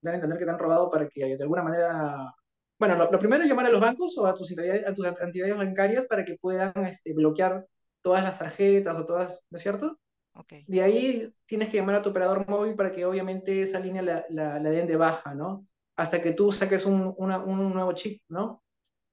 dar 0.01 0.13
a 0.13 0.15
entender 0.15 0.39
que 0.39 0.45
te 0.45 0.51
han 0.51 0.59
robado 0.59 0.89
para 0.89 1.07
que 1.09 1.35
de 1.37 1.43
alguna 1.43 1.63
manera... 1.63 2.33
Bueno, 2.79 2.95
lo, 2.95 3.19
primero 3.19 3.43
es 3.43 3.49
llamar 3.49 3.65
a 3.65 3.69
los 3.69 3.81
bancos 3.81 4.17
o 4.17 4.25
a 4.25 4.33
tus, 4.33 4.51
entidades, 4.51 4.87
a 4.87 4.93
tus 4.93 5.05
entidades 5.05 5.57
bancarias 5.57 6.05
para 6.05 6.23
que 6.23 6.37
puedan 6.39 6.73
este, 6.85 7.13
bloquear 7.13 7.67
todas 8.01 8.23
las 8.23 8.39
tarjetas 8.39 8.95
o 8.95 9.05
todas, 9.05 9.45
¿no 9.49 9.57
es 9.57 9.61
cierto? 9.61 9.99
Okay. 10.33 10.63
De 10.67 10.81
ahí 10.81 11.33
tienes 11.45 11.67
que 11.69 11.77
llamar 11.77 11.95
a 11.95 12.01
tu 12.01 12.11
operador 12.11 12.47
móvil 12.47 12.75
para 12.75 12.93
que 12.93 13.05
obviamente 13.05 13.61
esa 13.61 13.81
línea 13.81 14.01
la, 14.01 14.25
la, 14.29 14.59
den 14.59 14.87
de 14.87 14.95
baja, 14.95 15.35
¿no? 15.35 15.67
Hasta 15.97 16.21
que 16.21 16.31
tú 16.31 16.53
saques 16.53 16.85
un, 16.85 17.13
un 17.17 17.73
nuevo 17.73 17.91
chip, 17.91 18.21
¿no? 18.29 18.63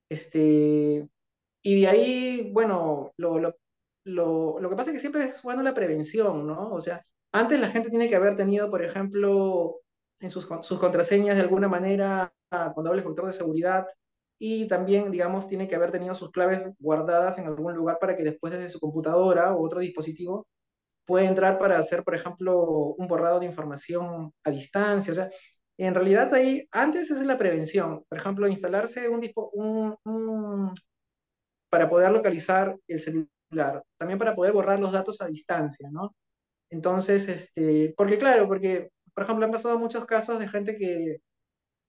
Este, 0.08 1.08
y 1.62 1.80
de 1.80 1.88
ahí, 1.88 2.50
bueno, 2.52 3.12
lo, 3.16 3.40
lo, 3.40 3.56
lo, 4.04 4.60
lo, 4.60 4.70
que 4.70 4.76
pasa 4.76 4.90
es 4.90 4.94
que 4.94 5.00
siempre 5.00 5.24
es 5.24 5.42
bueno 5.42 5.64
la 5.64 5.74
prevención, 5.74 6.46
¿no? 6.46 6.70
O 6.70 6.80
sea, 6.80 7.04
antes 7.32 7.58
la 7.58 7.70
gente 7.70 7.90
tiene 7.90 8.08
que 8.08 8.14
haber 8.14 8.36
tenido, 8.36 8.70
por 8.70 8.84
ejemplo, 8.84 9.80
en 10.20 10.30
sus, 10.30 10.46
contraseñas 10.46 11.36
de 11.36 11.42
alguna 11.42 11.68
manera 11.68 12.32
con 12.74 12.84
doble 12.84 13.02
factor 13.02 13.26
de 13.26 13.32
seguridad 13.32 13.86
y 14.38 14.68
también, 14.68 15.10
digamos, 15.10 15.48
tiene 15.48 15.66
que 15.66 15.76
haber 15.76 15.90
tenido 15.90 16.14
sus 16.14 16.30
claves 16.30 16.74
guardadas 16.78 17.38
en 17.38 17.46
algún 17.46 17.74
lugar 17.74 17.98
para 17.98 18.14
que 18.14 18.22
después 18.22 18.52
desde 18.52 18.68
su 18.68 18.80
computadora 18.80 19.54
o 19.54 19.64
otro 19.64 19.80
dispositivo 19.80 20.46
pueda 21.06 21.26
entrar 21.26 21.58
para 21.58 21.78
hacer, 21.78 22.02
por 22.02 22.14
ejemplo, 22.14 22.94
un 22.98 23.06
borrado 23.06 23.40
de 23.40 23.46
información 23.46 24.32
a 24.44 24.50
distancia. 24.50 25.12
O 25.12 25.14
sea, 25.14 25.30
en 25.78 25.94
realidad 25.94 26.32
ahí, 26.34 26.66
antes 26.72 27.10
es 27.10 27.24
la 27.24 27.38
prevención. 27.38 28.04
Por 28.08 28.18
ejemplo, 28.18 28.48
instalarse 28.48 29.08
un, 29.08 29.26
un, 29.52 29.96
un 30.04 30.74
para 31.70 31.88
poder 31.88 32.10
localizar 32.10 32.76
el 32.88 32.98
celular, 32.98 33.82
también 33.98 34.18
para 34.18 34.34
poder 34.34 34.52
borrar 34.52 34.80
los 34.80 34.92
datos 34.92 35.20
a 35.20 35.28
distancia, 35.28 35.88
¿no? 35.90 36.14
Entonces, 36.70 37.28
este, 37.28 37.94
porque 37.96 38.18
claro, 38.18 38.48
porque 38.48 38.90
por 39.16 39.24
ejemplo, 39.24 39.46
han 39.46 39.50
pasado 39.50 39.78
muchos 39.78 40.04
casos 40.04 40.38
de 40.38 40.46
gente 40.46 40.76
que 40.76 41.22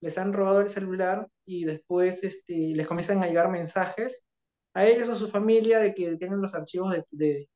les 0.01 0.17
han 0.17 0.31
robado 0.31 0.61
el 0.61 0.69
celular 0.69 1.27
y 1.45 1.65
después 1.65 2.23
este, 2.23 2.73
les 2.73 2.87
comienzan 2.87 3.21
a 3.21 3.27
llegar 3.27 3.49
mensajes 3.49 4.25
a 4.73 4.85
ellos 4.85 5.09
o 5.09 5.11
a 5.11 5.15
su 5.15 5.27
familia 5.27 5.79
de 5.79 5.93
que 5.93 6.15
tienen 6.15 6.39
los 6.39 6.55
archivos 6.55 6.95
de, 7.11 7.49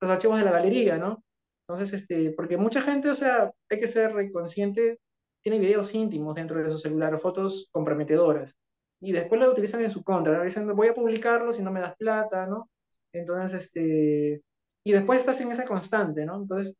los 0.00 0.10
archivos 0.10 0.38
de 0.38 0.44
la 0.44 0.50
galería, 0.50 0.98
¿no? 0.98 1.22
Entonces, 1.68 2.02
este, 2.02 2.32
porque 2.32 2.56
mucha 2.56 2.82
gente, 2.82 3.08
o 3.08 3.14
sea, 3.14 3.52
hay 3.70 3.78
que 3.78 3.86
ser 3.86 4.12
consciente, 4.32 4.98
tiene 5.40 5.60
videos 5.60 5.94
íntimos 5.94 6.34
dentro 6.34 6.60
de 6.60 6.68
su 6.68 6.76
celular 6.76 7.16
fotos 7.20 7.68
comprometedoras. 7.70 8.56
Y 9.00 9.12
después 9.12 9.40
lo 9.40 9.52
utilizan 9.52 9.82
en 9.82 9.90
su 9.90 10.02
contra, 10.02 10.36
¿no? 10.36 10.42
Dicen, 10.42 10.66
voy 10.74 10.88
a 10.88 10.94
publicarlo 10.94 11.52
si 11.52 11.62
no 11.62 11.70
me 11.70 11.80
das 11.80 11.94
plata, 11.94 12.48
¿no? 12.48 12.68
Entonces, 13.12 13.66
este, 13.66 14.42
y 14.84 14.92
después 14.92 15.20
estás 15.20 15.40
en 15.42 15.52
esa 15.52 15.64
constante, 15.64 16.26
¿no? 16.26 16.38
Entonces, 16.38 16.74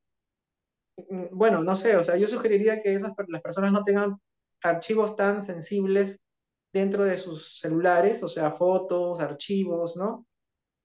bueno, 1.32 1.62
no 1.62 1.76
sé, 1.76 1.96
o 1.96 2.04
sea, 2.04 2.16
yo 2.16 2.28
sugeriría 2.28 2.82
que 2.82 2.94
esas, 2.94 3.12
las 3.28 3.42
personas 3.42 3.72
no 3.72 3.82
tengan 3.82 4.16
archivos 4.62 5.16
tan 5.16 5.42
sensibles 5.42 6.24
dentro 6.72 7.04
de 7.04 7.16
sus 7.16 7.59
celulares, 7.61 8.22
o 8.22 8.28
sea, 8.28 8.50
fotos, 8.50 9.20
archivos, 9.20 9.96
¿no? 9.96 10.26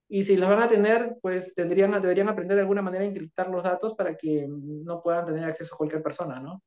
Y 0.10 0.24
si 0.24 0.36
los 0.36 0.50
van 0.50 0.62
a 0.62 0.68
tener, 0.68 1.18
pues 1.22 1.56
tendrían, 1.56 1.92
deberían 2.02 2.28
aprender 2.28 2.56
de 2.56 2.62
alguna 2.62 2.82
manera 2.82 3.04
a 3.04 3.08
encriptar 3.08 3.50
los 3.50 3.64
datos 3.64 3.96
para 3.96 4.16
que 4.18 4.46
no 4.48 5.02
puedan 5.02 5.26
tener 5.26 5.44
acceso 5.46 5.76
a 5.76 5.78
cualquier 5.78 6.04
persona, 6.04 6.40
¿no? 6.40 6.62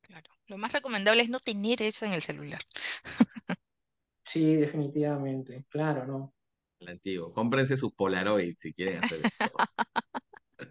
Claro. 0.00 0.30
Lo 0.46 0.56
más 0.56 0.72
recomendable 0.72 1.22
es 1.22 1.28
no 1.28 1.40
tener 1.40 1.82
eso 1.82 2.06
en 2.06 2.12
el 2.12 2.22
celular. 2.22 2.62
Sí, 4.28 4.56
definitivamente, 4.56 5.64
claro, 5.68 6.04
¿no? 6.04 6.34
El 6.80 6.88
antiguo. 6.88 7.32
Cómprense 7.32 7.76
sus 7.76 7.94
Polaroid 7.94 8.56
si 8.58 8.72
quieren 8.72 9.02
hacer 9.02 9.20
esto. 9.24 9.56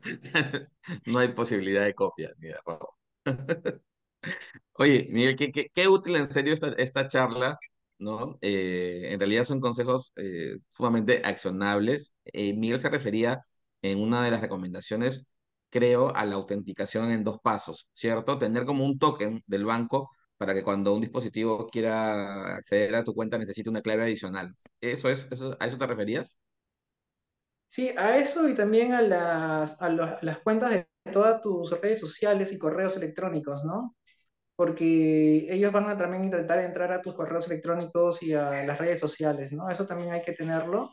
No 1.08 1.20
hay 1.20 1.30
posibilidad 1.34 1.84
de 1.86 1.94
copia 1.96 2.32
ni 2.38 2.48
de 2.50 2.56
robo. 2.66 2.96
Oye, 4.74 5.08
Miguel, 5.12 5.36
qué, 5.36 5.52
qué, 5.52 5.70
qué 5.74 5.88
útil 5.88 6.16
en 6.16 6.28
serio 6.28 6.54
esta, 6.54 6.70
esta 6.78 7.08
charla, 7.08 7.58
¿no? 8.00 8.38
Eh, 8.42 9.10
en 9.14 9.20
realidad 9.20 9.44
son 9.46 9.60
consejos 9.62 10.12
eh, 10.16 10.56
sumamente 10.70 11.22
accionables. 11.24 12.14
Eh, 12.26 12.54
Miguel 12.56 12.80
se 12.80 12.90
refería 12.90 13.42
en 13.82 14.02
una 14.02 14.24
de 14.24 14.32
las 14.32 14.42
recomendaciones, 14.42 15.26
creo, 15.70 16.16
a 16.16 16.26
la 16.26 16.36
autenticación 16.36 17.12
en 17.12 17.24
dos 17.24 17.40
pasos, 17.42 17.88
¿cierto? 17.94 18.38
Tener 18.38 18.66
como 18.66 18.86
un 18.86 19.00
token 19.00 19.44
del 19.48 19.66
banco 19.66 20.12
para 20.38 20.54
que 20.54 20.64
cuando 20.64 20.94
un 20.94 21.02
dispositivo 21.02 21.68
quiera 21.70 22.56
acceder 22.58 22.96
a 22.96 23.04
tu 23.04 23.14
cuenta 23.14 23.38
necesite 23.38 23.70
una 23.70 23.82
clave 23.82 24.04
adicional. 24.04 24.54
¿Eso 24.82 25.10
es, 25.10 25.28
eso, 25.32 25.56
¿A 25.60 25.68
eso 25.68 25.78
te 25.78 25.88
referías? 25.88 26.40
Sí, 27.68 27.94
a 27.98 28.18
eso 28.18 28.48
y 28.48 28.54
también 28.56 28.94
a 28.94 29.02
las, 29.02 29.82
a 29.82 29.90
las 29.90 30.40
cuentas 30.40 30.72
de 30.72 30.88
todas 31.12 31.42
tus 31.42 31.72
redes 31.82 32.00
sociales 32.00 32.54
y 32.54 32.58
correos 32.58 32.96
electrónicos, 32.96 33.64
¿no? 33.66 33.96
Porque 34.56 35.48
ellos 35.54 35.72
van 35.74 35.90
a 35.90 35.98
también 35.98 36.26
intentar 36.26 36.60
entrar 36.60 36.92
a 36.94 37.02
tus 37.02 37.16
correos 37.16 37.48
electrónicos 37.48 38.24
y 38.24 38.34
a 38.34 38.64
las 38.66 38.80
redes 38.80 39.00
sociales, 39.00 39.54
¿no? 39.54 39.70
Eso 39.70 39.86
también 39.88 40.12
hay 40.14 40.22
que 40.24 40.34
tenerlo. 40.34 40.92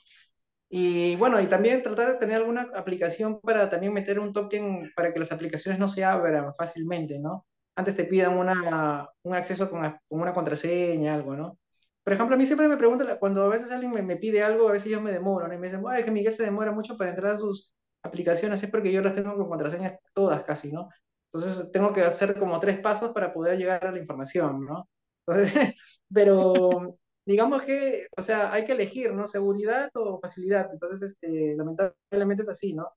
Y 0.71 1.17
bueno, 1.17 1.41
y 1.41 1.49
también 1.49 1.83
tratar 1.83 2.15
de 2.15 2.19
tener 2.19 2.39
alguna 2.39 2.69
aplicación 2.77 3.41
para 3.41 3.71
también 3.71 3.93
meter 3.95 4.21
un 4.21 4.33
token 4.33 4.81
para 4.97 5.13
que 5.13 5.21
las 5.21 5.33
aplicaciones 5.33 5.81
no 5.81 5.89
se 5.89 6.05
abran 6.05 6.55
fácilmente, 6.55 7.21
¿no? 7.21 7.47
Antes 7.77 7.97
te 7.97 8.05
pidan 8.07 8.39
una, 8.39 9.09
un 9.25 9.35
acceso 9.35 9.71
con, 9.71 9.83
con 9.83 10.21
una 10.23 10.35
contraseña, 10.35 11.15
algo, 11.15 11.37
¿no? 11.37 11.59
Por 12.05 12.13
ejemplo, 12.13 12.35
a 12.35 12.39
mí 12.39 12.47
siempre 12.47 12.69
me 12.69 12.77
preguntan, 12.77 13.17
cuando 13.19 13.45
a 13.45 13.49
veces 13.49 13.71
alguien 13.71 13.93
me, 13.93 14.03
me 14.03 14.17
pide 14.17 14.43
algo, 14.43 14.69
a 14.69 14.73
veces 14.73 14.91
yo 14.91 15.01
me 15.01 15.13
demoro, 15.13 15.47
¿no? 15.47 15.55
Y 15.55 15.59
me 15.59 15.69
dicen, 15.69 15.85
es 15.97 16.05
que 16.05 16.11
Miguel 16.11 16.35
se 16.35 16.45
demora 16.45 16.73
mucho 16.73 16.97
para 16.97 17.11
entrar 17.11 17.35
a 17.35 17.39
sus 17.39 17.73
aplicaciones, 18.03 18.63
es 18.63 18.71
porque 18.71 18.93
yo 18.93 19.03
las 19.03 19.15
tengo 19.15 19.37
con 19.37 19.49
contraseñas 19.49 19.99
todas 20.13 20.43
casi, 20.45 20.73
¿no? 20.73 20.89
Entonces 21.33 21.71
tengo 21.73 21.93
que 21.93 22.03
hacer 22.03 22.39
como 22.39 22.59
tres 22.61 22.81
pasos 22.81 23.13
para 23.13 23.33
poder 23.33 23.57
llegar 23.57 23.87
a 23.87 23.93
la 23.93 23.99
información, 23.99 24.65
¿no? 24.67 24.89
Entonces, 25.27 25.55
pero 26.13 26.99
digamos 27.25 27.63
que, 27.63 28.07
o 28.17 28.23
sea, 28.23 28.53
hay 28.53 28.65
que 28.65 28.73
elegir, 28.73 29.15
¿no? 29.15 29.27
Seguridad 29.27 29.91
o 29.95 30.21
facilidad. 30.21 30.69
Entonces, 30.73 31.13
este, 31.13 31.55
lamentablemente 31.57 32.43
es 32.43 32.49
así, 32.49 32.75
¿no? 32.75 32.89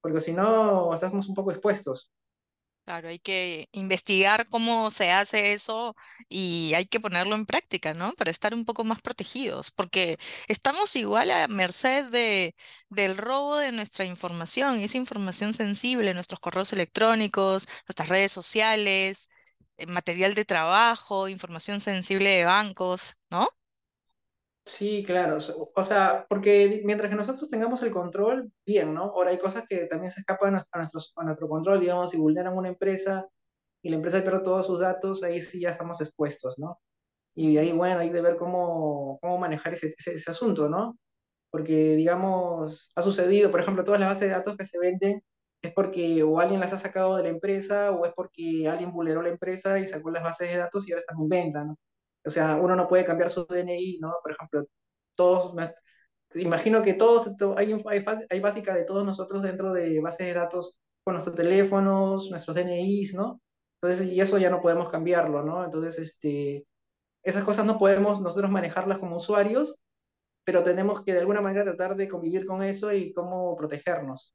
Porque 0.00 0.20
si 0.20 0.32
no, 0.32 0.92
estamos 0.94 1.28
un 1.28 1.34
poco 1.34 1.50
expuestos. 1.50 2.10
Claro, 2.86 3.08
hay 3.08 3.18
que 3.18 3.68
investigar 3.72 4.46
cómo 4.48 4.92
se 4.92 5.10
hace 5.10 5.52
eso 5.52 5.96
y 6.28 6.72
hay 6.76 6.86
que 6.86 7.00
ponerlo 7.00 7.34
en 7.34 7.44
práctica, 7.44 7.94
¿no? 7.94 8.12
Para 8.12 8.30
estar 8.30 8.54
un 8.54 8.64
poco 8.64 8.84
más 8.84 9.00
protegidos, 9.02 9.72
porque 9.72 10.18
estamos 10.46 10.94
igual 10.94 11.32
a 11.32 11.48
merced 11.48 12.04
de, 12.06 12.54
del 12.88 13.16
robo 13.16 13.56
de 13.56 13.72
nuestra 13.72 14.04
información, 14.04 14.78
esa 14.78 14.98
información 14.98 15.52
sensible, 15.52 16.14
nuestros 16.14 16.38
correos 16.38 16.72
electrónicos, 16.72 17.66
nuestras 17.88 18.08
redes 18.08 18.30
sociales, 18.30 19.30
eh, 19.78 19.86
material 19.86 20.34
de 20.34 20.44
trabajo, 20.44 21.26
información 21.28 21.80
sensible 21.80 22.30
de 22.30 22.44
bancos, 22.44 23.16
¿no? 23.30 23.48
Sí, 24.68 25.04
claro. 25.06 25.38
O 25.76 25.82
sea, 25.84 26.26
porque 26.28 26.82
mientras 26.84 27.08
que 27.10 27.16
nosotros 27.16 27.48
tengamos 27.48 27.82
el 27.82 27.92
control, 27.92 28.50
bien, 28.66 28.94
¿no? 28.94 29.02
Ahora 29.04 29.30
hay 29.30 29.38
cosas 29.38 29.64
que 29.68 29.86
también 29.86 30.10
se 30.10 30.20
escapan 30.20 30.54
a 30.54 30.58
nues- 30.58 30.66
a 30.72 30.78
nuestros, 30.78 31.12
a 31.16 31.24
nuestro 31.24 31.48
control, 31.48 31.78
digamos, 31.80 32.10
si 32.10 32.16
vulneran 32.16 32.56
una 32.58 32.68
empresa 32.68 33.28
y 33.82 33.90
la 33.90 33.96
empresa 33.96 34.22
pierde 34.22 34.40
todos 34.42 34.66
sus 34.66 34.80
datos, 34.80 35.22
ahí 35.22 35.40
sí 35.40 35.60
ya 35.60 35.70
estamos 35.70 36.00
expuestos, 36.00 36.58
¿no? 36.58 36.80
Y 37.36 37.54
de 37.54 37.60
ahí, 37.60 37.72
bueno, 37.72 38.00
hay 38.00 38.10
de 38.10 38.22
ver 38.22 38.36
cómo, 38.36 39.18
cómo 39.22 39.38
manejar 39.38 39.74
ese, 39.74 39.94
ese, 39.98 40.14
ese 40.14 40.30
asunto, 40.32 40.68
¿no? 40.70 40.98
porque, 41.50 41.96
digamos, 41.96 42.90
ha 42.96 43.02
sucedido, 43.02 43.50
por 43.50 43.60
ejemplo, 43.60 43.84
todas 43.84 44.00
las 44.00 44.10
bases 44.10 44.28
de 44.28 44.34
datos 44.34 44.56
que 44.56 44.66
se 44.66 44.78
venden 44.78 45.22
es 45.62 45.72
porque 45.74 46.22
o 46.24 46.40
alguien 46.40 46.60
las 46.60 46.72
ha 46.74 46.78
sacado 46.78 47.16
de 47.16 47.24
la 47.24 47.30
empresa 47.30 47.92
o 47.92 48.06
es 48.06 48.12
porque 48.16 48.68
alguien 48.68 48.92
vulneró 48.92 49.22
la 49.22 49.30
empresa 49.30 49.78
y 49.80 49.86
sacó 49.86 50.10
las 50.12 50.22
bases 50.24 50.50
de 50.50 50.58
datos 50.58 50.88
y 50.88 50.92
ahora 50.92 51.00
están 51.00 51.18
en 51.20 51.28
venta, 51.28 51.64
¿no? 51.64 51.76
O 52.26 52.30
sea, 52.30 52.56
uno 52.56 52.76
no 52.76 52.88
puede 52.88 53.04
cambiar 53.04 53.30
su 53.30 53.44
DNI, 53.46 53.98
¿no? 54.00 54.12
Por 54.22 54.32
ejemplo, 54.32 54.64
todos, 55.14 55.54
imagino 56.34 56.82
que 56.82 56.94
todos, 56.94 57.36
to- 57.36 57.56
hay, 57.58 57.72
hay, 57.88 58.04
hay 58.30 58.40
básica 58.40 58.74
de 58.74 58.84
todos 58.84 59.04
nosotros 59.04 59.42
dentro 59.42 59.72
de 59.72 60.00
bases 60.00 60.26
de 60.28 60.34
datos 60.34 60.78
con 61.04 61.14
nuestros 61.14 61.36
teléfonos, 61.36 62.30
nuestros 62.30 62.56
DNIs, 62.56 63.14
¿no? 63.14 63.40
Entonces, 63.80 64.08
y 64.08 64.20
eso 64.20 64.38
ya 64.38 64.50
no 64.50 64.60
podemos 64.62 64.90
cambiarlo, 64.90 65.42
¿no? 65.44 65.64
Entonces, 65.64 65.98
este, 65.98 66.66
esas 67.24 67.44
cosas 67.44 67.66
no 67.66 67.78
podemos 67.78 68.20
nosotros 68.22 68.50
manejarlas 68.50 68.98
como 69.00 69.16
usuarios 69.16 69.82
pero 70.44 70.62
tenemos 70.64 71.02
que 71.04 71.12
de 71.12 71.20
alguna 71.20 71.40
manera 71.42 71.64
tratar 71.64 71.96
de 71.96 72.08
convivir 72.08 72.46
con 72.46 72.62
eso 72.62 72.92
y 72.92 73.12
cómo 73.12 73.56
protegernos. 73.56 74.34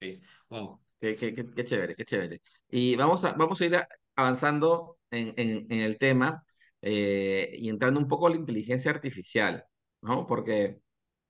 Sí. 0.00 0.20
Wow, 0.48 0.80
qué, 1.00 1.14
qué, 1.16 1.32
qué, 1.34 1.44
qué 1.54 1.64
chévere, 1.64 1.94
qué 1.96 2.04
chévere. 2.04 2.40
Y 2.68 2.94
vamos 2.96 3.24
a, 3.24 3.32
vamos 3.32 3.60
a 3.60 3.66
ir 3.66 3.76
a- 3.76 3.88
avanzando 4.18 4.98
en, 5.10 5.66
el 5.70 5.98
tema 5.98 6.44
eh, 6.82 7.52
y 7.58 7.68
entrando 7.70 8.00
un 8.00 8.08
poco 8.08 8.26
a 8.26 8.30
la 8.30 8.36
inteligencia 8.36 8.90
artificial, 8.90 9.64
¿no? 10.02 10.26
Porque, 10.26 10.80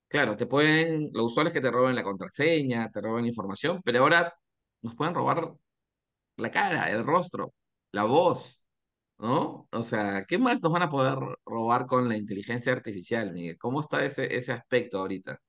claro, 0.08 0.36
te 0.36 0.46
pueden, 0.46 1.10
los 1.14 1.26
usuarios 1.26 1.54
que 1.54 1.60
te 1.62 1.70
roban 1.70 1.94
la 1.96 2.04
contraseña, 2.04 2.90
te 2.90 3.00
roban 3.02 3.22
la 3.22 3.28
información, 3.28 3.82
pero 3.84 4.00
ahora 4.00 4.34
nos 4.82 4.94
pueden 4.96 5.14
robar 5.14 5.54
la 6.36 6.50
cara, 6.50 6.90
el 6.90 7.04
rostro, 7.04 7.54
la 7.92 8.04
voz, 8.04 8.62
¿no? 9.18 9.68
O 9.72 9.82
sea, 9.84 10.24
¿qué 10.26 10.38
más 10.38 10.62
nos 10.62 10.72
van 10.72 10.82
a 10.84 10.90
poder 10.90 11.18
robar 11.46 11.86
con 11.86 12.08
la 12.08 12.16
inteligencia 12.16 12.72
artificial, 12.72 13.32
Miguel? 13.34 13.58
¿Cómo 13.58 13.80
está 13.80 14.04
ese, 14.04 14.34
ese 14.36 14.52
aspecto 14.52 14.98
ahorita? 15.00 15.40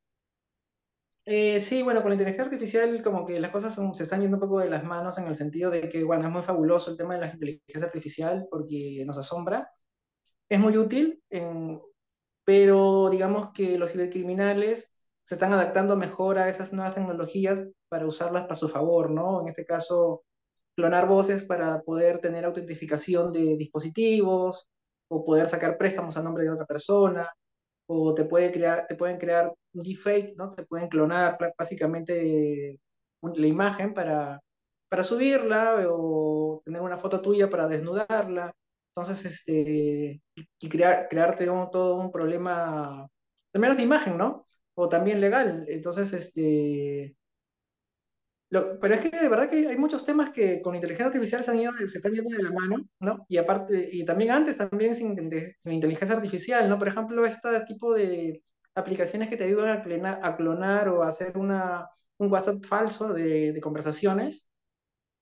Eh, 1.32 1.60
sí, 1.60 1.84
bueno, 1.84 2.02
con 2.02 2.10
la 2.10 2.16
inteligencia 2.16 2.44
artificial 2.46 3.04
como 3.04 3.24
que 3.24 3.40
las 3.40 3.52
cosas 3.52 3.80
se 3.94 4.02
están 4.04 4.22
yendo 4.22 4.38
un 4.38 4.42
poco 4.42 4.58
de 4.58 4.68
las 4.70 4.84
manos 4.84 5.20
en 5.20 5.28
el 5.28 5.36
sentido 5.36 5.70
de 5.70 5.88
que, 5.88 6.04
bueno, 6.04 6.26
es 6.26 6.32
muy 6.32 6.42
fabuloso 6.42 6.90
el 6.90 6.98
tema 6.98 7.14
de 7.14 7.22
la 7.22 7.32
inteligencia 7.32 7.86
artificial 7.86 8.48
porque 8.50 9.04
nos 9.06 9.16
asombra. 9.16 9.72
Es 10.50 10.60
muy 10.60 10.76
útil, 10.76 11.22
pero 12.44 13.10
digamos 13.12 13.52
que 13.54 13.78
los 13.78 13.92
cibercriminales 13.92 15.00
se 15.22 15.36
están 15.36 15.54
adaptando 15.54 15.96
mejor 15.96 16.40
a 16.40 16.50
esas 16.50 16.74
nuevas 16.74 16.96
tecnologías 16.96 17.60
para 17.90 18.08
usarlas 18.08 18.44
para 18.44 18.56
su 18.56 18.68
favor, 18.68 19.12
¿no? 19.12 19.42
En 19.42 19.50
este 19.50 19.66
caso, 19.66 20.24
clonar 20.76 21.08
voces 21.08 21.44
para 21.44 21.82
poder 21.84 22.18
tener 22.18 22.46
autentificación 22.46 23.32
de 23.34 23.56
dispositivos 23.56 24.72
o 25.10 25.24
poder 25.24 25.46
sacar 25.46 25.78
préstamos 25.78 26.18
a 26.18 26.24
nombre 26.24 26.44
de 26.46 26.50
otra 26.50 26.66
persona 26.66 27.30
o 27.92 28.14
te, 28.16 28.26
puede 28.26 28.52
crear, 28.52 28.86
te 28.88 28.96
pueden 28.96 29.18
crear 29.18 29.54
un 29.74 29.84
deepfake, 29.84 30.36
¿no? 30.38 30.50
Te 30.52 30.64
pueden 30.66 30.90
clonar 30.90 31.38
básicamente 31.58 32.80
la 33.22 33.48
imagen 33.48 33.94
para, 33.94 34.40
para 34.90 35.04
subirla 35.04 35.86
o 35.90 36.62
tener 36.66 36.82
una 36.82 36.98
foto 36.98 37.22
tuya 37.22 37.50
para 37.50 37.68
desnudarla. 37.68 38.54
Entonces, 38.96 39.26
este, 39.26 40.22
y 40.60 40.70
crear, 40.70 41.08
crearte 41.10 41.50
un- 41.50 41.70
todo 41.72 41.96
un 41.98 42.12
problema, 42.12 43.02
al 43.54 43.62
menos 43.62 43.78
de 43.78 43.84
imagen, 43.84 44.18
¿no? 44.18 44.46
O 44.76 44.90
también 44.90 45.22
legal. 45.22 45.66
Entonces, 45.68 46.14
este, 46.14 47.16
lo- 48.50 48.80
pero 48.80 48.96
es 48.96 49.02
que 49.02 49.10
de 49.10 49.30
verdad 49.30 49.50
que 49.50 49.68
hay 49.68 49.78
muchos 49.78 50.06
temas 50.06 50.32
que 50.32 50.62
con 50.62 50.76
inteligencia 50.76 51.08
artificial 51.08 51.44
se, 51.44 51.98
están 51.98 52.14
yendo 52.14 52.30
de 52.30 52.44
la 52.44 52.52
mano, 52.52 52.86
¿no? 53.00 53.26
Y 53.28 53.38
aparte, 53.38 53.90
y 53.92 54.06
también 54.06 54.32
antes, 54.32 54.58
también 54.58 54.96
sin, 54.96 55.16
inteligencia 55.66 56.16
artificial, 56.16 56.68
¿no? 56.70 56.80
Por 56.80 56.88
ejemplo, 56.88 57.26
este 57.26 57.50
tipo 57.68 57.94
de 57.94 58.44
aplicaciones 58.76 59.30
que 59.30 59.38
te 59.38 59.44
ayudan 59.46 59.70
a, 60.24 60.36
clonar 60.36 60.90
o 60.90 61.04
a 61.04 61.10
hacer 61.10 61.38
una, 61.38 61.88
un 62.18 62.32
WhatsApp 62.32 62.64
falso 62.66 63.14
de, 63.14 63.60
conversaciones. 63.62 64.52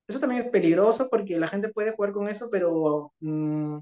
Eso 0.06 0.20
también 0.20 0.44
es 0.46 0.50
peligroso 0.50 1.08
porque 1.10 1.38
la 1.38 1.48
gente 1.48 1.70
puede 1.70 1.92
jugar 1.92 2.12
con 2.12 2.28
eso, 2.28 2.48
pero 2.50 3.12
mm, 3.20 3.78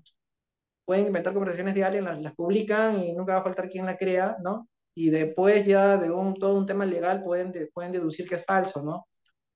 pueden 0.85 1.07
inventar 1.07 1.33
conversaciones 1.35 1.75
diarias, 1.75 2.05
las, 2.05 2.21
las 2.21 2.35
publican 2.35 3.01
y 3.01 3.15
nunca 3.15 3.35
va 3.35 3.41
a 3.41 3.45
faltar 3.45 3.69
quien 3.69 3.87
la 3.87 3.97
crea, 3.97 4.37
¿no? 4.43 4.69
y 4.97 5.11
después 5.11 5.67
ya 5.67 5.99
de 5.99 6.11
un, 6.11 6.35
todo 6.35 6.55
un 6.55 6.67
tema 6.67 6.87
legal 6.87 7.23
pueden, 7.23 7.53
pueden 7.75 7.93
deducir 7.93 8.27
que 8.27 8.37
es 8.37 8.45
falso, 8.45 8.83
¿no? 8.83 9.07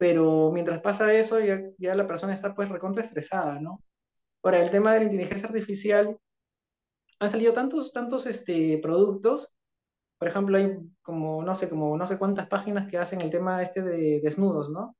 Pero 0.00 0.50
mientras 0.52 0.80
pasa 0.80 1.12
eso, 1.14 1.40
ya, 1.40 1.94
la 1.94 2.06
persona 2.08 2.32
está 2.34 2.54
pues 2.54 2.70
recontra 2.70 3.02
estresada, 3.02 3.60
¿no? 3.60 3.84
Ahora, 4.42 4.60
el 4.64 4.70
tema 4.70 4.94
de 4.94 5.00
la 5.00 5.04
inteligencia 5.06 5.48
artificial, 5.48 6.18
han 7.20 7.30
salido 7.30 7.52
tantos, 7.52 7.92
tantos 7.92 8.26
este, 8.26 8.78
productos, 8.82 9.56
por 10.18 10.28
ejemplo, 10.28 10.58
hay 10.58 10.78
como, 11.02 11.42
no 11.44 11.54
sé, 11.54 11.68
como 11.70 11.96
no 11.98 12.06
sé 12.06 12.18
cuántas 12.18 12.48
páginas 12.48 12.88
que 12.88 12.98
hacen 12.98 13.20
el 13.22 13.30
tema 13.30 13.62
este 13.62 13.82
de 13.82 14.20
desnudos, 14.22 14.70
¿no? 14.70 14.96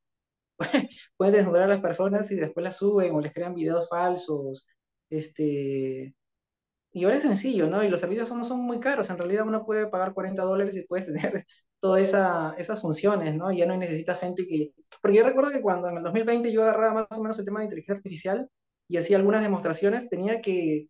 Pueden 1.16 1.34
desnudar 1.34 1.62
a 1.64 1.68
las 1.68 1.80
personas 1.80 2.30
y 2.32 2.36
después 2.36 2.64
las 2.64 2.78
suben 2.78 3.14
o 3.14 3.20
les 3.20 3.32
crean 3.32 3.54
videos 3.54 3.88
falsos, 3.88 4.66
este, 5.10 6.14
y 6.92 7.04
ahora 7.04 7.16
es 7.16 7.22
sencillo, 7.22 7.68
¿no? 7.68 7.84
Y 7.84 7.88
los 7.88 8.00
servicios 8.00 8.32
no 8.32 8.44
son 8.44 8.60
muy 8.62 8.80
caros. 8.80 9.10
En 9.10 9.18
realidad 9.18 9.46
uno 9.46 9.64
puede 9.64 9.88
pagar 9.88 10.14
40 10.14 10.42
dólares 10.42 10.76
y 10.76 10.86
puedes 10.86 11.06
tener 11.06 11.44
todas 11.80 12.02
esa, 12.02 12.54
esas 12.58 12.80
funciones, 12.80 13.34
¿no? 13.36 13.52
Ya 13.52 13.66
no 13.66 13.76
necesita 13.76 14.14
gente 14.14 14.46
que... 14.46 14.72
Porque 15.02 15.16
yo 15.18 15.24
recuerdo 15.24 15.50
que 15.50 15.62
cuando 15.62 15.88
en 15.88 15.96
el 15.98 16.02
2020 16.02 16.52
yo 16.52 16.62
agarraba 16.62 16.94
más 16.94 17.18
o 17.18 17.22
menos 17.22 17.38
el 17.38 17.44
tema 17.44 17.60
de 17.60 17.66
inteligencia 17.66 17.96
artificial 17.96 18.48
y 18.88 18.98
hacía 18.98 19.16
algunas 19.16 19.42
demostraciones, 19.42 20.08
tenía 20.10 20.40
que 20.42 20.88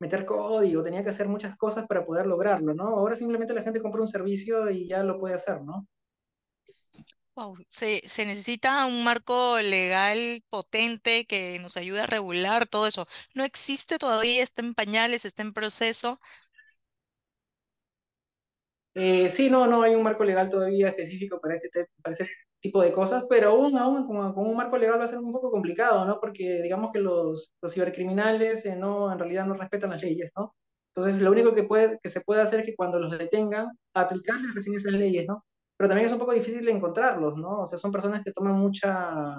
meter 0.00 0.24
código, 0.26 0.82
tenía 0.82 1.02
que 1.02 1.10
hacer 1.10 1.28
muchas 1.28 1.56
cosas 1.56 1.86
para 1.86 2.04
poder 2.06 2.26
lograrlo, 2.26 2.74
¿no? 2.74 2.84
Ahora 2.88 3.16
simplemente 3.16 3.54
la 3.54 3.62
gente 3.62 3.80
compra 3.80 4.00
un 4.00 4.08
servicio 4.08 4.70
y 4.70 4.88
ya 4.88 5.02
lo 5.02 5.18
puede 5.18 5.34
hacer, 5.34 5.62
¿no? 5.62 5.86
se, 7.70 8.00
se 8.08 8.24
necesita 8.26 8.86
un 8.86 9.04
marco 9.04 9.58
legal 9.60 10.42
potente 10.48 11.26
que 11.26 11.58
nos 11.58 11.76
ayude 11.76 12.00
a 12.00 12.06
regular 12.06 12.66
todo 12.66 12.86
eso. 12.86 13.06
No 13.34 13.44
existe 13.44 13.98
todavía, 13.98 14.42
está 14.42 14.62
en 14.62 14.74
pañales, 14.74 15.24
está 15.24 15.42
en 15.42 15.52
proceso. 15.52 16.20
Eh, 18.98 19.28
sí, 19.28 19.50
no, 19.50 19.66
no 19.66 19.82
hay 19.82 19.94
un 19.94 20.02
marco 20.02 20.24
legal 20.24 20.48
todavía 20.48 20.88
específico 20.88 21.38
para 21.40 21.56
este, 21.56 21.86
para 22.02 22.14
este 22.14 22.30
tipo 22.60 22.80
de 22.82 22.92
cosas, 22.92 23.26
pero 23.28 23.50
aún, 23.50 23.76
aún 23.76 24.06
con, 24.06 24.32
con, 24.32 24.46
un 24.46 24.56
marco 24.56 24.78
legal 24.78 24.98
va 24.98 25.04
a 25.04 25.08
ser 25.08 25.18
un 25.18 25.32
poco 25.32 25.50
complicado, 25.50 26.04
¿no? 26.06 26.18
Porque 26.20 26.62
digamos 26.62 26.92
que 26.92 27.00
los, 27.00 27.52
los 27.60 27.74
cibercriminales 27.74 28.64
eh, 28.64 28.76
no, 28.76 29.12
en 29.12 29.18
realidad 29.18 29.46
no 29.46 29.54
respetan 29.54 29.90
las 29.90 30.02
leyes, 30.02 30.32
¿no? 30.36 30.54
Entonces, 30.94 31.20
lo 31.20 31.30
único 31.30 31.54
que, 31.54 31.64
puede, 31.64 31.98
que 32.02 32.08
se 32.08 32.22
puede 32.22 32.40
hacer 32.40 32.60
es 32.60 32.66
que 32.66 32.74
cuando 32.74 32.98
los 32.98 33.18
detengan, 33.18 33.68
aplicarles 33.94 34.54
recién 34.54 34.76
esas 34.76 34.94
leyes, 34.94 35.26
¿no? 35.28 35.44
pero 35.76 35.88
también 35.88 36.06
es 36.06 36.12
un 36.12 36.18
poco 36.18 36.32
difícil 36.32 36.68
encontrarlos, 36.68 37.36
¿no? 37.36 37.62
O 37.62 37.66
sea, 37.66 37.78
son 37.78 37.92
personas 37.92 38.22
que 38.24 38.32
toman 38.32 38.54
mucha, 38.54 39.36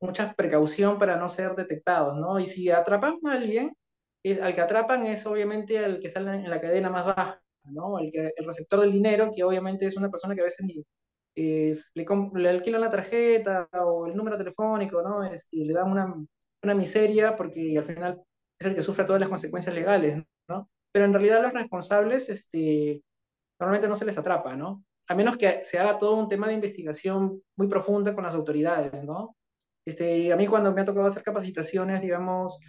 mucha 0.00 0.32
precaución 0.34 0.98
para 0.98 1.16
no 1.16 1.28
ser 1.28 1.54
detectados, 1.54 2.16
¿no? 2.16 2.40
Y 2.40 2.46
si 2.46 2.70
atrapan 2.70 3.18
a 3.26 3.32
alguien, 3.34 3.76
es, 4.24 4.40
al 4.40 4.54
que 4.54 4.60
atrapan 4.60 5.06
es 5.06 5.26
obviamente 5.26 5.76
el 5.84 6.00
que 6.00 6.08
está 6.08 6.20
en 6.20 6.50
la 6.50 6.60
cadena 6.60 6.90
más 6.90 7.06
baja, 7.06 7.40
¿no? 7.64 7.98
El, 7.98 8.10
que, 8.10 8.32
el 8.36 8.44
receptor 8.46 8.80
del 8.80 8.92
dinero, 8.92 9.32
que 9.34 9.44
obviamente 9.44 9.86
es 9.86 9.96
una 9.96 10.10
persona 10.10 10.34
que 10.34 10.40
a 10.42 10.44
veces 10.44 10.66
le, 10.66 11.72
le, 11.94 12.48
alquilan 12.48 12.80
la 12.80 12.90
tarjeta 12.90 13.68
o 13.72 14.06
el 14.06 14.14
número 14.14 14.36
telefónico, 14.36 15.02
¿no? 15.02 15.24
Es, 15.24 15.48
y 15.50 15.64
le 15.64 15.74
dan 15.74 15.90
una, 15.90 16.14
una 16.62 16.74
miseria 16.74 17.36
porque 17.36 17.76
al 17.78 17.84
final 17.84 18.22
es 18.58 18.66
el 18.66 18.74
que 18.74 18.82
sufre 18.82 19.04
todas 19.04 19.20
las 19.20 19.28
consecuencias 19.28 19.74
legales, 19.74 20.22
¿no? 20.48 20.68
Pero 20.92 21.04
en 21.04 21.12
realidad 21.12 21.42
los 21.42 21.54
responsables, 21.54 22.28
este, 22.28 23.02
normalmente 23.58 23.88
no 23.88 23.96
se 23.96 24.04
les 24.04 24.18
atrapa, 24.18 24.56
¿no? 24.56 24.84
a 25.10 25.14
menos 25.16 25.36
que 25.36 25.64
se 25.64 25.76
haga 25.76 25.98
todo 25.98 26.14
un 26.14 26.28
tema 26.28 26.46
de 26.46 26.54
investigación 26.54 27.42
muy 27.56 27.66
profunda 27.66 28.14
con 28.14 28.22
las 28.22 28.34
autoridades, 28.36 29.02
¿no? 29.02 29.36
Este, 29.84 30.32
a 30.32 30.36
mí 30.36 30.46
cuando 30.46 30.72
me 30.72 30.82
ha 30.82 30.84
tocado 30.84 31.06
hacer 31.06 31.24
capacitaciones, 31.24 32.00
digamos, 32.00 32.60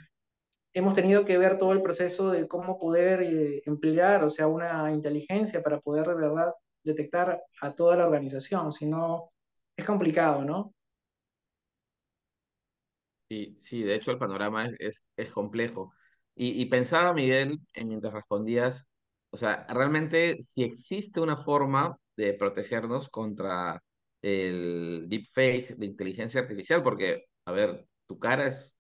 hemos 0.74 0.96
tenido 0.96 1.26
que 1.26 1.38
ver 1.38 1.58
todo 1.58 1.74
el 1.74 1.82
proceso 1.82 2.32
de 2.32 2.48
cómo 2.48 2.78
poder 2.80 3.22
eh, 3.22 3.62
emplear, 3.66 4.24
o 4.24 4.30
sea, 4.30 4.48
una 4.48 4.92
inteligencia 4.92 5.62
para 5.62 5.80
poder 5.80 6.08
de 6.08 6.16
verdad 6.16 6.54
detectar 6.84 7.42
a 7.62 7.76
toda 7.76 7.98
la 7.98 8.06
organización, 8.06 8.72
si 8.72 8.88
no, 8.88 9.32
es 9.76 9.86
complicado, 9.86 10.44
¿no? 10.46 10.74
Sí, 13.30 13.56
sí, 13.60 13.84
de 13.84 13.96
hecho 13.96 14.12
el 14.12 14.18
panorama 14.18 14.70
es, 14.78 15.06
es, 15.16 15.32
complejo. 15.32 15.94
Y, 16.36 16.66
pensaba, 16.66 17.14
Miguel, 17.14 17.60
mientras 17.76 18.14
respondías, 18.14 18.86
o 19.30 19.38
sea, 19.38 19.66
realmente 19.70 20.42
si 20.42 20.64
existe 20.64 21.22
una 21.22 21.38
forma 21.38 21.98
de 22.18 22.34
protegernos 22.34 23.10
contra 23.10 23.82
el 24.22 25.06
deepfake 25.08 25.76
de 25.76 25.86
inteligencia 25.86 26.42
artificial, 26.42 26.84
porque, 26.84 27.26
a 27.46 27.52
ver, 27.52 27.88
tu 28.08 28.18
cara 28.20 28.48
es 28.48 28.71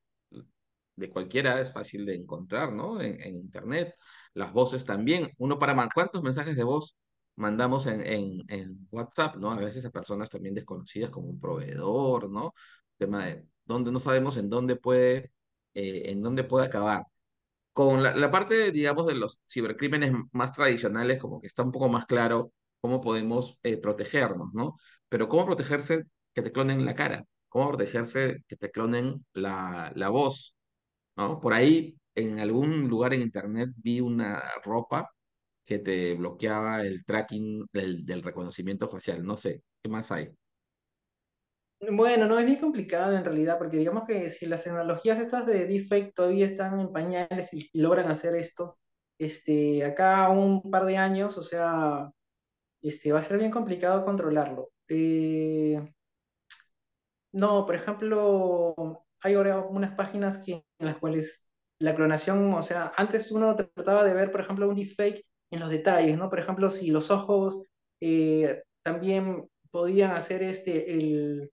de 0.95 1.09
cualquiera 1.09 1.59
es 1.61 1.71
fácil 1.71 2.05
de 2.05 2.15
encontrar, 2.15 2.73
¿no? 2.73 3.01
En, 3.01 3.35
Internet. 3.35 3.95
Las 4.33 4.53
voces 4.53 4.85
también. 4.85 5.31
Uno 5.37 5.57
para... 5.59 5.75
¿Cuántos 5.93 6.21
mensajes 6.23 6.55
de 6.55 6.63
voz 6.63 6.95
mandamos 7.35 7.87
en, 7.87 8.01
en, 8.05 8.41
en, 8.47 8.87
WhatsApp, 8.91 9.35
¿no? 9.37 9.51
A 9.51 9.57
veces 9.57 9.85
a 9.85 9.89
personas 9.91 10.29
también 10.29 10.55
desconocidas 10.55 11.11
como 11.11 11.27
un 11.29 11.39
proveedor, 11.39 12.29
¿no? 12.29 12.53
Tema 12.97 13.25
de 13.25 13.45
donde 13.65 13.91
no 13.91 13.99
sabemos 13.99 14.37
en 14.37 14.49
dónde 14.49 14.75
puede, 14.75 15.31
eh, 15.73 16.03
en 16.11 16.21
dónde 16.21 16.43
puede 16.43 16.65
acabar. 16.67 17.05
Con 17.73 18.03
la, 18.03 18.15
la, 18.15 18.31
parte, 18.31 18.71
digamos, 18.71 19.07
de 19.07 19.15
los 19.15 19.41
cibercrímenes 19.49 20.13
más 20.33 20.53
tradicionales, 20.53 21.19
como 21.19 21.39
que 21.41 21.47
está 21.47 21.63
un 21.63 21.71
poco 21.71 21.89
más 21.89 22.05
claro 22.05 22.53
cómo 22.81 23.01
podemos 23.01 23.57
eh, 23.63 23.77
protegernos, 23.77 24.53
¿no? 24.53 24.77
Pero 25.09 25.29
cómo 25.29 25.45
protegerse 25.45 26.05
que 26.33 26.41
te 26.41 26.51
clonen 26.51 26.85
la 26.85 26.95
cara, 26.95 27.25
cómo 27.49 27.69
protegerse 27.69 28.43
que 28.47 28.55
te 28.57 28.71
clonen 28.71 29.25
la, 29.33 29.91
la 29.95 30.09
voz, 30.09 30.55
Por 31.41 31.53
ahí, 31.53 31.97
en 32.15 32.39
algún 32.39 32.87
lugar 32.87 33.13
en 33.13 33.21
internet 33.21 33.69
vi 33.77 34.01
una 34.01 34.41
ropa 34.63 35.09
que 35.65 35.79
te 35.79 36.15
bloqueaba 36.15 36.83
el 36.83 37.05
tracking 37.05 37.67
del, 37.73 38.05
del 38.05 38.23
reconocimiento 38.23 38.87
facial, 38.89 39.23
no 39.23 39.37
sé, 39.37 39.63
¿qué 39.81 39.89
más 39.89 40.11
hay? 40.11 40.29
Bueno, 41.89 42.27
no 42.27 42.37
es 42.37 42.45
bien 42.45 42.59
complicado 42.59 43.15
en 43.15 43.25
realidad, 43.25 43.57
porque 43.57 43.77
digamos 43.77 44.05
que 44.07 44.29
si 44.29 44.45
las 44.45 44.63
tecnologías 44.63 45.19
estas 45.19 45.47
de 45.47 45.65
deepfake 45.65 46.13
todavía 46.13 46.45
están 46.45 46.79
en 46.79 46.91
pañales 46.91 47.53
y 47.53 47.69
logran 47.73 48.09
hacer 48.11 48.35
esto, 48.35 48.77
este, 49.17 49.83
acá 49.83 50.29
un 50.29 50.61
par 50.69 50.85
de 50.85 50.97
años, 50.97 51.37
o 51.37 51.41
sea, 51.43 52.11
este, 52.81 53.11
va 53.13 53.19
a 53.19 53.23
ser 53.23 53.39
bien 53.39 53.51
complicado 53.51 54.05
controlarlo. 54.05 54.71
Eh, 54.89 55.79
no, 57.31 57.65
por 57.65 57.75
ejemplo, 57.75 59.05
hay 59.23 59.33
ahora 59.35 59.61
unas 59.61 59.93
páginas 59.93 60.39
que, 60.39 60.63
en 60.81 60.87
las 60.87 60.97
cuales 60.97 61.51
la 61.79 61.95
clonación, 61.95 62.53
o 62.53 62.61
sea, 62.61 62.91
antes 62.97 63.31
uno 63.31 63.55
trataba 63.55 64.03
de 64.03 64.13
ver, 64.13 64.31
por 64.31 64.41
ejemplo, 64.41 64.67
un 64.67 64.75
deepfake 64.75 65.25
en 65.51 65.59
los 65.59 65.69
detalles, 65.69 66.17
¿no? 66.17 66.29
Por 66.29 66.39
ejemplo, 66.39 66.69
si 66.69 66.91
los 66.91 67.09
ojos 67.11 67.65
eh, 68.01 68.63
también 68.83 69.47
podían 69.71 70.11
hacer 70.11 70.43
este, 70.43 70.93
el 70.93 71.51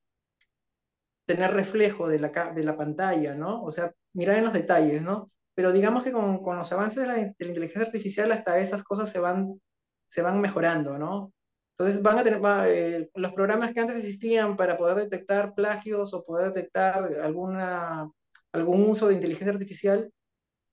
tener 1.27 1.53
reflejo 1.53 2.09
de 2.09 2.19
la, 2.19 2.31
de 2.55 2.65
la 2.65 2.77
pantalla, 2.77 3.35
¿no? 3.35 3.63
O 3.63 3.71
sea, 3.71 3.93
mirar 4.13 4.37
en 4.37 4.45
los 4.45 4.53
detalles, 4.53 5.03
¿no? 5.03 5.31
Pero 5.55 5.73
digamos 5.73 6.05
que 6.05 6.13
con, 6.13 6.43
con 6.43 6.57
los 6.57 6.73
avances 6.73 7.03
de 7.03 7.07
la, 7.07 7.19
inteligencia 7.21 7.83
artificial 7.83 8.33
hasta 8.33 8.59
esas 8.59 8.83
cosas 8.83 9.11
se 9.11 9.19
van 9.21 9.61
se 10.09 10.23
van 10.23 10.41
mejorando, 10.41 10.99
¿no? 10.99 11.33
Entonces 11.77 12.03
van 12.03 12.19
a 12.19 12.25
tener, 12.25 12.41
eh, 12.67 13.11
los 13.15 13.33
programas 13.33 13.73
que 13.73 13.81
antes 13.81 13.97
existían 13.97 14.57
para 14.57 14.77
poder 14.77 14.97
detectar 14.97 15.55
plagios 15.55 16.13
o 16.15 16.25
poder 16.25 16.53
detectar 16.53 17.05
alguna, 17.23 18.11
algún 18.53 18.89
uso 18.89 19.09
de 19.09 19.15
inteligencia 19.15 19.53
artificial, 19.53 20.13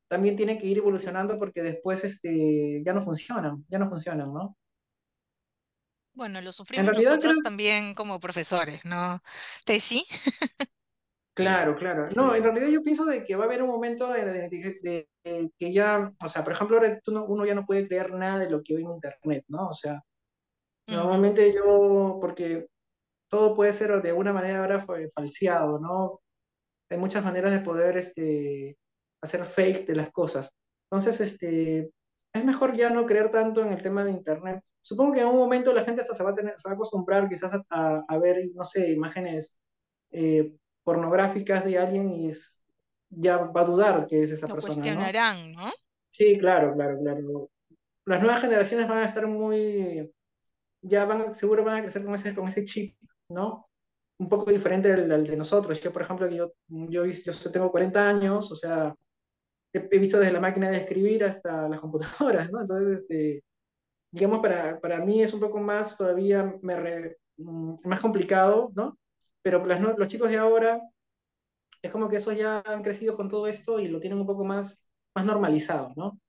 también 0.07 0.35
tienen 0.35 0.57
que 0.57 0.67
ir 0.67 0.77
evolucionando 0.77 1.38
porque 1.39 1.61
después 1.61 2.03
este, 2.03 2.83
ya 2.83 2.93
no 2.93 3.01
funcionan, 3.01 3.65
ya 3.67 3.79
no 3.79 3.89
funcionan, 3.89 4.27
¿no? 4.27 4.57
Bueno, 6.13 6.39
lo 6.39 6.51
sufrimos 6.51 6.93
nosotros 6.93 7.39
también 7.43 7.93
como 7.93 8.19
profesores, 8.19 8.85
¿no? 8.85 9.21
¿Te 9.65 9.79
sí? 9.79 10.05
Claro, 11.35 11.75
claro. 11.75 12.07
No, 12.15 12.33
en 12.33 12.43
realidad 12.43 12.69
yo 12.69 12.81
pienso 12.81 13.03
de 13.03 13.25
que 13.25 13.35
va 13.35 13.43
a 13.43 13.47
haber 13.47 13.61
un 13.61 13.67
momento 13.67 14.09
de, 14.09 15.09
que 15.59 15.73
ya, 15.73 16.13
o 16.23 16.29
sea, 16.29 16.45
por 16.45 16.53
ejemplo, 16.53 16.77
ahora 16.77 16.97
uno 17.27 17.45
ya 17.45 17.53
no 17.53 17.65
puede 17.65 17.85
creer 17.85 18.13
nada 18.13 18.39
de 18.39 18.49
lo 18.49 18.63
que 18.63 18.75
ve 18.75 18.83
en 18.83 18.91
Internet, 18.91 19.43
¿no? 19.49 19.67
O 19.67 19.73
sea, 19.73 20.01
normalmente 20.88 21.53
yo, 21.53 22.19
porque 22.21 22.67
todo 23.29 23.53
puede 23.53 23.73
ser 23.73 24.01
de 24.01 24.09
alguna 24.11 24.31
manera 24.31 24.61
ahora 24.61 24.85
falseado, 25.13 25.77
¿no? 25.77 26.21
Hay 26.95 27.01
muchas 27.01 27.25
maneras 27.25 27.51
de 27.51 27.60
poder 27.60 27.97
este, 27.97 28.77
hacer 29.21 29.45
fake 29.45 29.86
de 29.86 29.95
las 29.95 30.12
cosas. 30.12 30.55
Entonces, 30.89 31.19
este, 31.19 31.91
es 32.31 32.45
mejor 32.45 32.71
ya 32.71 32.89
no 32.89 33.05
creer 33.05 33.29
tanto 33.29 33.62
en 33.62 33.73
el 33.73 33.81
tema 33.81 34.05
de 34.05 34.12
Internet. 34.12 34.63
Supongo 34.79 35.12
que 35.12 35.19
en 35.19 35.27
un 35.27 35.36
momento 35.36 35.73
la 35.73 35.84
gente 35.84 36.01
hasta 36.01 36.13
se 36.13 36.23
va 36.23 36.29
a, 36.29 36.36
tener, 36.36 36.53
se 36.58 36.69
va 36.69 36.71
a 36.71 36.75
acostumbrar 36.75 37.27
quizás 37.27 37.60
a, 37.69 38.05
a 38.08 38.17
ver, 38.17 38.49
no 38.53 38.63
sé, 38.63 38.93
imágenes 38.93 39.62
eh, 40.12 40.55
pornográficas 40.86 41.65
de 41.65 41.77
alguien 41.77 42.10
y 42.10 42.31
ya 43.10 43.39
va 43.39 43.62
a 43.62 43.65
dudar 43.65 44.08
que 44.08 44.21
es 44.21 44.31
esa 44.31 44.47
Lo 44.47 44.53
persona. 44.53 44.75
cuestionarán, 44.75 45.51
¿no? 45.51 45.69
Sí, 46.08 46.38
claro, 46.38 46.73
claro, 46.75 46.97
claro. 47.01 47.49
Las 48.05 48.21
nuevas 48.21 48.39
generaciones 48.39 48.88
van 48.88 48.99
a 48.99 49.05
estar 49.05 49.27
muy, 49.27 50.13
ya 50.81 51.03
van, 51.03 51.36
seguro 51.36 51.65
van 51.65 51.79
a 51.79 51.81
crecer 51.81 52.05
con 52.05 52.15
ese, 52.15 52.34
con 52.34 52.47
ese 52.47 52.63
chip, 52.63 52.95
¿no? 53.27 53.67
Un 54.17 54.30
poco 54.30 54.51
diferente 54.51 54.91
al, 54.93 55.28
de 55.28 55.38
nosotros. 55.38 55.82
Yo, 55.82 55.91
por 55.91 56.01
ejemplo, 56.01 56.30
yo, 56.30 56.54
yo, 56.67 57.06
yo 57.06 57.51
tengo 57.51 57.71
40 57.71 58.10
años, 58.10 58.51
o 58.51 58.56
sea, 58.56 58.95
he, 59.73 59.99
visto 59.99 60.19
desde 60.19 60.32
la 60.32 60.39
máquina 60.39 60.69
de 60.69 60.78
escribir 60.78 61.23
hasta 61.23 61.67
las 61.69 61.80
computadoras, 61.82 62.51
¿no? 62.51 62.62
Entonces, 62.62 63.01
este, 63.01 63.43
digamos, 64.12 64.39
para, 64.39 64.80
para 64.80 64.99
mí 65.04 65.21
es 65.21 65.34
un 65.34 65.41
poco 65.41 65.60
más 65.60 65.97
todavía 65.97 66.56
me 66.62 67.15
mm, 67.38 67.75
más 67.84 67.99
complicado, 67.99 68.71
¿no? 68.75 68.97
Pero 69.41 69.63
los 69.65 70.08
chicos 70.08 70.30
de 70.30 70.38
ahora 70.38 70.82
es 71.82 71.91
como 71.91 72.10
que 72.10 72.15
esos 72.15 72.36
ya 72.36 72.63
han 72.65 72.82
crecido 72.82 73.15
con 73.15 73.30
todo 73.30 73.47
esto 73.47 73.80
y 73.80 73.88
lo 73.88 73.99
tienen 73.99 74.19
un 74.19 74.25
poco 74.25 74.43
más, 74.43 74.91
más 75.13 75.25
normalizado, 75.25 75.93
¿no? 75.95 76.19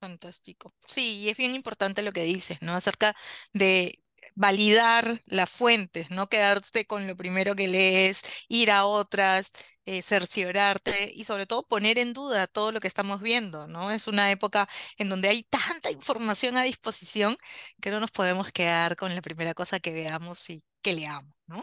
Fantástico. 0.00 0.74
Sí, 0.86 1.20
y 1.20 1.28
es 1.28 1.36
bien 1.36 1.54
importante 1.54 2.02
lo 2.02 2.12
que 2.12 2.24
dices, 2.24 2.58
¿no? 2.60 2.74
Acerca 2.74 3.14
de 3.52 4.01
validar 4.34 5.22
las 5.26 5.50
fuentes, 5.50 6.10
no 6.10 6.28
quedarte 6.28 6.86
con 6.86 7.06
lo 7.06 7.16
primero 7.16 7.54
que 7.54 7.68
lees, 7.68 8.22
ir 8.48 8.70
a 8.70 8.86
otras, 8.86 9.52
eh, 9.86 10.02
cerciorarte 10.02 11.12
y 11.14 11.24
sobre 11.24 11.46
todo 11.46 11.66
poner 11.66 11.98
en 11.98 12.12
duda 12.12 12.46
todo 12.46 12.72
lo 12.72 12.80
que 12.80 12.88
estamos 12.88 13.20
viendo, 13.20 13.66
¿no? 13.66 13.90
Es 13.90 14.06
una 14.08 14.30
época 14.30 14.68
en 14.98 15.08
donde 15.08 15.28
hay 15.28 15.42
tanta 15.44 15.90
información 15.90 16.56
a 16.56 16.62
disposición 16.64 17.36
que 17.80 17.90
no 17.90 18.00
nos 18.00 18.10
podemos 18.10 18.52
quedar 18.52 18.96
con 18.96 19.14
la 19.14 19.22
primera 19.22 19.54
cosa 19.54 19.80
que 19.80 19.92
veamos 19.92 20.48
y 20.50 20.64
que 20.82 20.94
leamos, 20.94 21.34
¿no? 21.46 21.62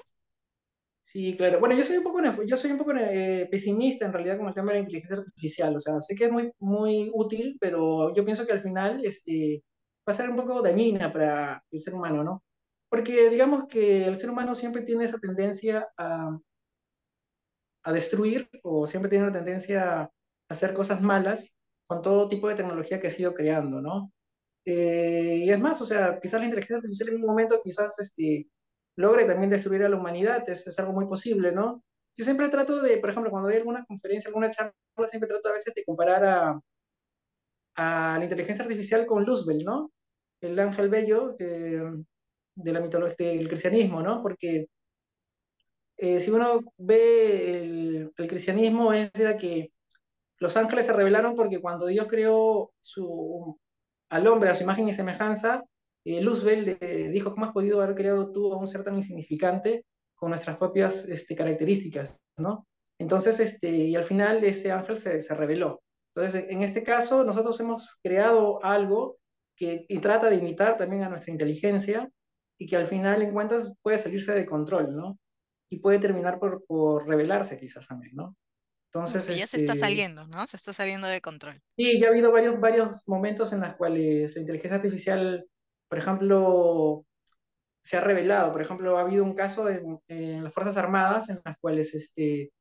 Sí, 1.12 1.36
claro. 1.36 1.60
Bueno, 1.60 1.76
yo 1.76 1.84
soy 1.84 1.98
un 1.98 2.04
poco, 2.04 2.22
yo 2.46 2.56
soy 2.56 2.72
un 2.72 2.78
poco 2.78 2.94
eh, 2.96 3.48
pesimista 3.50 4.06
en 4.06 4.14
realidad 4.14 4.38
con 4.38 4.48
el 4.48 4.54
tema 4.54 4.72
de 4.72 4.78
la 4.78 4.82
inteligencia 4.82 5.18
artificial. 5.18 5.76
O 5.76 5.80
sea, 5.80 6.00
sé 6.02 6.14
que 6.16 6.26
es 6.26 6.32
muy, 6.32 6.52
muy 6.60 7.10
útil, 7.14 7.58
pero 7.60 8.14
yo 8.14 8.24
pienso 8.24 8.46
que 8.46 8.54
al 8.54 8.60
final 8.60 9.04
este, 9.04 9.64
va 10.08 10.14
a 10.14 10.16
ser 10.16 10.30
un 10.30 10.36
poco 10.36 10.62
dañina 10.62 11.12
para 11.12 11.64
el 11.72 11.82
ser 11.82 11.96
humano, 11.96 12.24
¿no? 12.24 12.44
Porque 12.90 13.30
digamos 13.30 13.68
que 13.68 14.06
el 14.06 14.16
ser 14.16 14.30
humano 14.30 14.56
siempre 14.56 14.82
tiene 14.82 15.06
esa 15.06 15.20
tendencia 15.20 15.88
a, 15.98 16.38
a 17.84 17.92
destruir 17.92 18.50
o 18.64 18.86
siempre 18.86 19.10
tiene 19.10 19.26
la 19.26 19.34
tendencia 19.34 20.02
a 20.02 20.12
hacer 20.50 20.74
cosas 20.74 21.02
malas 21.02 21.56
con 21.88 22.02
todo 22.02 22.30
tipo 22.30 22.48
de 22.48 22.56
tecnología 22.56 23.00
que 23.00 23.08
ha 23.08 23.12
sido 23.12 23.34
creando, 23.34 23.82
¿no? 23.82 24.12
Eh, 24.66 25.44
y 25.46 25.50
es 25.50 25.60
más, 25.60 25.82
o 25.82 25.86
sea, 25.86 26.20
quizás 26.20 26.40
la 26.40 26.46
inteligencia 26.46 26.78
artificial 26.78 27.10
en 27.10 27.16
un 27.16 27.28
momento 27.28 27.62
quizás 27.64 27.98
este, 28.00 28.50
logre 28.96 29.26
también 29.26 29.50
destruir 29.50 29.84
a 29.84 29.90
la 29.90 29.98
humanidad, 29.98 30.48
es, 30.50 30.68
es, 30.68 30.80
algo 30.80 30.94
muy 30.94 31.08
posible, 31.08 31.52
¿no? 31.52 31.84
Yo 32.18 32.26
siempre 32.26 32.50
trato 32.50 32.82
de, 32.82 32.98
por 32.98 33.10
ejemplo, 33.10 33.32
cuando 33.32 33.50
hay 33.50 33.58
alguna 33.58 33.86
conferencia, 33.86 34.30
alguna 34.30 34.52
charla, 34.52 34.74
siempre 35.06 35.30
trato 35.30 35.50
a 35.50 35.54
veces 35.54 35.74
de 35.74 35.86
comparar 35.86 36.24
a, 36.24 36.62
a 37.76 38.18
la 38.18 38.24
inteligencia 38.24 38.64
artificial 38.66 39.06
con 39.06 39.24
Luzbel, 39.24 39.64
¿no? 39.64 39.92
El 40.42 40.60
ángel 40.60 40.90
bello 40.90 41.36
de, 41.40 42.04
de 42.64 42.74
la 42.74 42.82
mitología 42.82 43.30
del 43.30 43.48
cristianismo, 43.48 44.02
¿no? 44.02 44.22
Porque 44.22 44.68
eh, 45.98 46.20
si 46.20 46.32
uno 46.32 46.62
ve 46.78 47.62
el, 47.62 48.14
cristianismo 48.16 48.94
es 48.94 49.12
de 49.14 49.24
la 49.24 49.38
que 49.38 49.72
los 50.38 50.56
ángeles 50.56 50.86
se 50.86 50.94
revelaron 50.94 51.36
porque 51.36 51.60
cuando 51.60 51.88
Dios 51.88 52.08
creó 52.08 52.72
su, 52.80 53.60
al 54.10 54.28
hombre 54.28 54.50
a 54.50 54.56
su 54.56 54.64
imagen 54.64 54.88
y 54.88 54.94
semejanza, 54.94 55.64
eh, 56.06 56.22
Luzbel 56.22 56.66
le 56.66 57.10
dijo, 57.10 57.32
¿cómo 57.32 57.46
has 57.46 57.52
podido 57.52 57.82
haber 57.82 57.96
creado 57.96 58.32
tú 58.32 58.54
a 58.54 58.58
un 58.58 58.68
ser 58.68 58.84
tan 58.84 58.96
insignificante 58.96 59.86
con 60.16 60.30
nuestras 60.30 60.58
propias 60.58 61.06
este, 61.10 61.36
características? 61.36 62.18
¿no? 62.38 62.66
Entonces, 62.98 63.40
este, 63.40 63.70
y 63.70 63.96
al 63.96 64.04
final 64.04 64.44
ese 64.44 64.72
ángel 64.72 64.96
se, 64.98 65.22
se 65.22 65.36
reveló. 65.36 65.82
Entonces, 66.16 66.46
en 66.50 66.64
este 66.64 66.84
caso, 66.84 67.26
nosotros 67.26 67.60
hemos 67.60 68.00
creado 68.02 68.64
algo 68.64 69.18
que 69.56 69.86
trata 70.02 70.30
de 70.30 70.38
imitar 70.38 70.78
también 70.78 71.04
a 71.04 71.10
nuestra 71.10 71.34
inteligencia 71.34 72.10
y 72.60 72.68
que 72.68 72.76
al 72.76 72.86
final 72.86 73.22
en 73.22 73.34
cuentas 73.34 73.74
puede 73.82 73.98
salirse 73.98 74.34
de 74.34 74.46
control, 74.46 74.96
¿no? 74.96 75.18
Y 75.72 75.80
puede 75.80 76.00
terminar 76.00 76.40
por, 76.40 76.66
por 76.66 77.08
revelarse 77.08 77.60
quizás 77.60 77.88
también, 77.88 78.16
¿no? 78.16 78.36
Entonces, 78.92 79.28
ya 79.28 79.48
se 79.48 79.58
está 79.58 79.74
este 79.74 79.86
saliendo, 79.86 80.28
¿no? 80.28 80.46
Se 80.48 80.58
está 80.58 80.74
saliendo 80.74 81.08
de 81.08 81.22
control. 81.22 81.62
Sí, 81.78 82.00
ya 82.00 82.08
ha 82.08 82.10
habido 82.10 82.32
varios, 82.32 82.60
varios 82.60 83.08
momentos 83.08 83.54
en 83.54 83.62
los 83.62 83.76
cuales 83.76 84.36
la 84.36 84.42
inteligencia 84.42 84.78
artificial 84.78 85.48
por 85.90 85.98
ejemplo, 85.98 87.06
se 87.82 87.98
ha 87.98 88.02
revelado, 88.02 88.52
por 88.52 88.62
ejemplo, 88.62 88.98
ha 88.98 89.02
habido 89.02 89.24
un 89.24 89.34
caso 89.34 89.68
en, 89.70 90.44
las 90.44 90.54
Fuerzas 90.54 90.78
Armadas 90.78 91.30
en 91.30 91.42
las 91.44 91.58
cuales 91.60 91.96
este, 91.96 92.52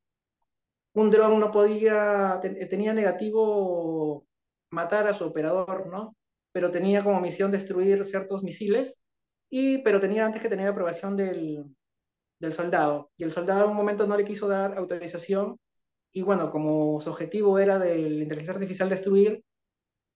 un 0.95 1.11
dron 1.11 1.39
no 1.39 1.51
podía, 1.51 2.41
tenía 2.43 2.95
negativo 2.95 4.27
matar 4.71 5.07
a 5.07 5.15
su 5.15 5.25
operador, 5.25 5.89
¿no? 5.89 6.17
Pero 6.53 6.71
tenía 6.71 7.03
como 7.03 7.21
misión 7.21 7.51
destruir 7.51 8.05
ciertos 8.05 8.43
misiles, 8.43 9.05
y, 9.51 9.79
pero 9.79 10.01
tenía 10.01 10.27
antes 10.27 10.43
que 10.43 10.49
tener 10.49 10.69
aprobación 10.69 11.17
del, 11.17 11.65
del 12.39 12.53
soldado. 12.53 13.11
Y 13.17 13.25
el 13.25 13.33
soldado 13.33 13.65
en 13.65 13.71
un 13.71 13.77
momento 13.77 14.07
no 14.07 14.17
le 14.17 14.25
quiso 14.25 14.49
dar 14.49 14.77
autorización, 14.77 15.59
y 16.13 16.23
bueno, 16.23 16.51
como 16.51 17.01
su 17.01 17.11
objetivo 17.11 17.59
era 17.59 17.79
de 17.79 18.09
la 18.09 18.23
inteligencia 18.23 18.55
artificial 18.55 18.89
destruir, 18.89 19.43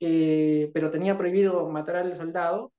eh, 0.01 0.71
pero 0.75 0.91
tenía 0.91 1.17
prohibido 1.17 1.69
matar 1.69 1.97
al 1.97 2.15
soldado, 2.15 2.73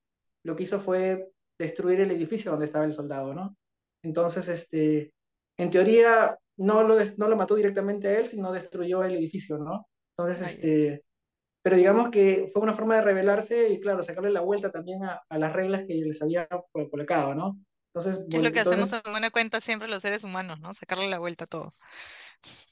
lo 0.44 0.56
que 0.56 0.64
hizo 0.64 0.80
fue 0.80 1.32
destruir 1.58 2.02
el 2.02 2.12
edificio 2.12 2.52
donde 2.52 2.66
estaba 2.66 2.86
el 2.86 2.94
soldado, 2.94 3.34
¿no? 3.34 3.56
Entonces, 4.02 4.48
este, 4.48 5.14
en 5.58 5.70
teoría, 5.70 6.38
no 6.58 6.84
lo, 6.84 6.96
no 7.18 7.28
lo 7.28 7.38
mató 7.38 7.56
directamente 7.56 8.08
a 8.08 8.20
él, 8.20 8.28
sino 8.28 8.52
destruyó 8.52 9.04
el 9.04 9.16
edificio, 9.16 9.58
¿no? 9.58 9.88
Entonces, 10.16 10.42
este, 10.42 11.06
pero 11.64 11.78
digamos 11.78 12.10
que 12.10 12.50
fue 12.54 12.62
una 12.62 12.74
forma 12.74 12.98
de 12.98 13.02
rebelarse 13.02 13.70
y, 13.70 13.80
claro, 13.80 14.04
sacarle 14.04 14.30
la 14.30 14.42
vuelta 14.42 14.70
también 14.70 15.04
a, 15.04 15.24
a 15.28 15.38
las 15.40 15.54
reglas 15.54 15.86
que 15.88 15.96
les 15.96 16.22
había 16.22 16.48
colocado, 16.92 17.34
¿no? 17.34 17.58
Entonces, 17.94 18.26
es 18.30 18.42
lo 18.42 18.52
que 18.52 18.60
hacemos 18.60 18.92
en 18.92 19.02
buena 19.10 19.30
cuenta 19.30 19.62
siempre 19.62 19.88
los 19.88 20.02
seres 20.02 20.24
humanos, 20.24 20.60
¿no? 20.60 20.74
Sacarle 20.74 21.08
la 21.10 21.20
vuelta 21.20 21.46
a 21.46 21.48
todo. 21.48 21.74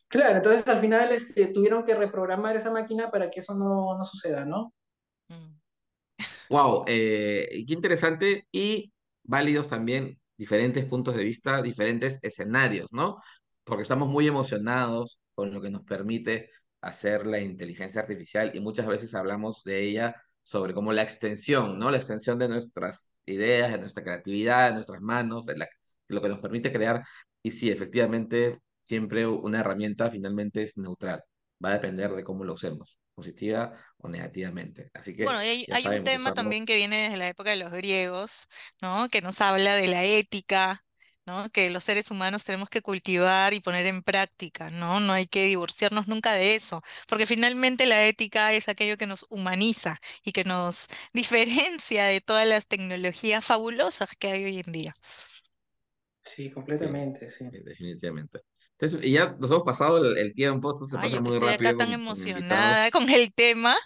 Claro, 0.08 0.38
entonces 0.38 0.68
al 0.68 0.80
final 0.80 1.12
este, 1.12 1.48
tuvieron 1.48 1.86
que 1.86 1.96
reprogramar 1.96 2.56
esa 2.56 2.72
máquina 2.72 3.10
para 3.10 3.30
que 3.30 3.40
eso 3.40 3.56
no, 3.56 3.98
no 3.98 4.04
suceda, 4.04 4.46
¿no? 4.46 4.74
Mm. 5.30 5.58
Wow, 6.50 6.84
eh, 6.88 7.64
qué 7.66 7.74
interesante 7.74 8.48
y 8.52 8.92
válidos 9.24 9.70
también 9.70 10.20
diferentes 10.36 10.84
puntos 10.86 11.16
de 11.16 11.24
vista, 11.24 11.62
diferentes 11.62 12.20
escenarios, 12.24 12.92
¿no? 12.92 13.22
Porque 13.64 13.84
estamos 13.84 14.10
muy 14.10 14.28
emocionados 14.28 15.22
con 15.34 15.54
lo 15.54 15.62
que 15.62 15.70
nos 15.70 15.84
permite 15.84 16.50
hacer 16.82 17.28
la 17.28 17.39
inteligencia 17.39 18.02
artificial 18.02 18.52
y 18.54 18.60
muchas 18.60 18.88
veces 18.88 19.13
hablamos 19.15 19.63
de 19.63 19.84
ella 19.84 20.15
sobre 20.44 20.74
como 20.74 20.91
la 20.91 21.04
extensión, 21.04 21.78
¿no? 21.80 21.91
La 21.91 21.98
extensión 21.98 22.39
de 22.39 22.50
nuestras 22.50 23.12
ideas, 23.26 23.72
de 23.72 23.78
nuestra 23.78 24.04
creatividad, 24.04 24.70
de 24.70 24.74
nuestras 24.76 25.02
manos, 25.02 25.46
de, 25.46 25.56
lo 26.08 26.22
que 26.22 26.30
nos 26.30 26.39
permite 26.39 26.72
crear. 26.72 27.04
Y 27.44 27.52
sí, 27.52 27.70
efectivamente, 27.70 28.60
siempre 28.82 29.26
una 29.28 29.60
herramienta 29.60 30.10
finalmente 30.10 30.63
es 30.63 30.78
neutral. 30.78 31.24
Va 31.63 31.70
a 31.70 31.74
depender 31.74 32.12
de 32.12 32.24
cómo 32.24 32.44
lo 32.44 32.54
usemos 32.54 32.98
positiva 33.13 33.74
o 33.98 34.10
negativamente. 34.10 34.89
Así 34.94 35.15
que 35.15 35.24
bueno, 35.24 35.39
hay, 35.39 35.65
hay 35.72 35.86
un 35.86 36.04
tema 36.04 36.34
también 36.34 36.65
que 36.65 36.76
viene 36.76 37.04
desde 37.04 37.17
la 37.17 37.28
época 37.28 37.52
de 37.52 37.58
los 37.58 37.72
griegos, 37.72 38.48
¿no? 38.82 39.10
Que 39.10 39.22
nos 39.22 39.41
habla 39.41 39.76
de 39.76 39.88
la 39.88 40.04
ética, 40.04 40.84
¿no? 41.32 41.50
Que 41.50 41.70
los 41.70 41.84
seres 41.86 42.12
humanos 42.12 42.44
tenemos 42.44 42.70
que 42.70 42.82
cultivar 42.82 43.54
y 43.54 43.62
poner 43.62 43.86
en 43.86 44.04
práctica, 44.04 44.70
¿no? 44.70 45.00
No 45.00 45.13
hay 45.13 45.28
que 45.28 45.46
divorciarnos 45.46 46.08
nunca 46.08 46.34
de 46.34 46.56
eso, 46.56 46.84
porque 47.08 47.26
finalmente 47.26 47.86
la 47.86 48.06
ética 48.06 48.52
es 48.54 48.67
aquello 48.67 48.98
que 48.98 49.08
nos 49.08 49.26
humaniza 49.30 50.00
y 50.26 50.34
que 50.34 50.44
nos 50.44 50.88
diferencia 51.13 52.06
de 52.06 52.20
todas 52.20 52.46
las 52.48 52.67
tecnologías 52.67 53.46
fabulosas 53.46 54.10
que 54.20 54.28
hay 54.28 54.44
hoy 54.44 54.60
en 54.60 54.72
día. 54.74 54.94
Sí, 56.22 56.52
completamente, 56.52 57.30
sí. 57.30 57.46
Definitivamente. 57.50 58.41
Entonces, 58.78 59.00
y 59.04 59.13
ya 59.13 59.36
nos 59.39 59.50
hemos 59.52 59.63
pasado 59.63 60.04
el, 60.04 60.34
tiempo, 60.34 60.74
esto 60.74 60.88
se 60.88 60.98
Ay, 60.98 61.04
pasa 61.04 61.15
yo 61.15 61.22
muy 61.22 61.34
estoy 61.34 61.50
rápido 61.50 61.70
acá 61.70 61.78
tan 61.78 61.88
con, 61.88 61.96
con 61.96 62.02
emocionada 62.02 62.91
con 62.91 63.10
el 63.10 63.34
tema. 63.34 63.78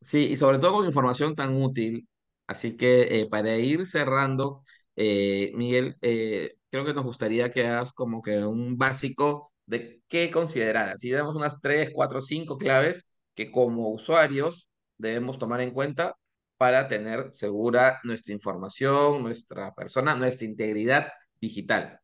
Sí, 0.00 0.26
y 0.30 0.36
sobre 0.36 0.58
todo 0.58 0.74
con 0.74 0.86
información 0.86 1.34
tan 1.34 1.60
útil. 1.60 2.06
Así 2.46 2.76
que 2.76 3.20
eh, 3.20 3.26
para 3.28 3.56
ir 3.56 3.84
cerrando, 3.86 4.62
eh, 5.00 5.52
Miguel, 5.54 5.96
eh, 6.02 6.56
creo 6.70 6.84
que 6.84 6.92
nos 6.92 7.04
gustaría 7.04 7.52
que 7.52 7.64
hagas 7.64 7.92
como 7.92 8.20
que 8.20 8.44
un 8.44 8.76
básico 8.76 9.52
de 9.64 10.02
qué 10.08 10.28
considerar. 10.28 10.88
Así 10.88 11.08
damos 11.10 11.36
unas 11.36 11.60
tres, 11.60 11.90
cuatro, 11.94 12.20
cinco 12.20 12.58
claves 12.58 13.06
que 13.36 13.52
como 13.52 13.90
usuarios 13.90 14.68
debemos 14.96 15.38
tomar 15.38 15.60
en 15.60 15.72
cuenta 15.72 16.16
para 16.56 16.88
tener 16.88 17.32
segura 17.32 18.00
nuestra 18.02 18.34
información, 18.34 19.22
nuestra 19.22 19.72
persona, 19.72 20.16
nuestra 20.16 20.48
integridad 20.48 21.06
digital. 21.40 22.00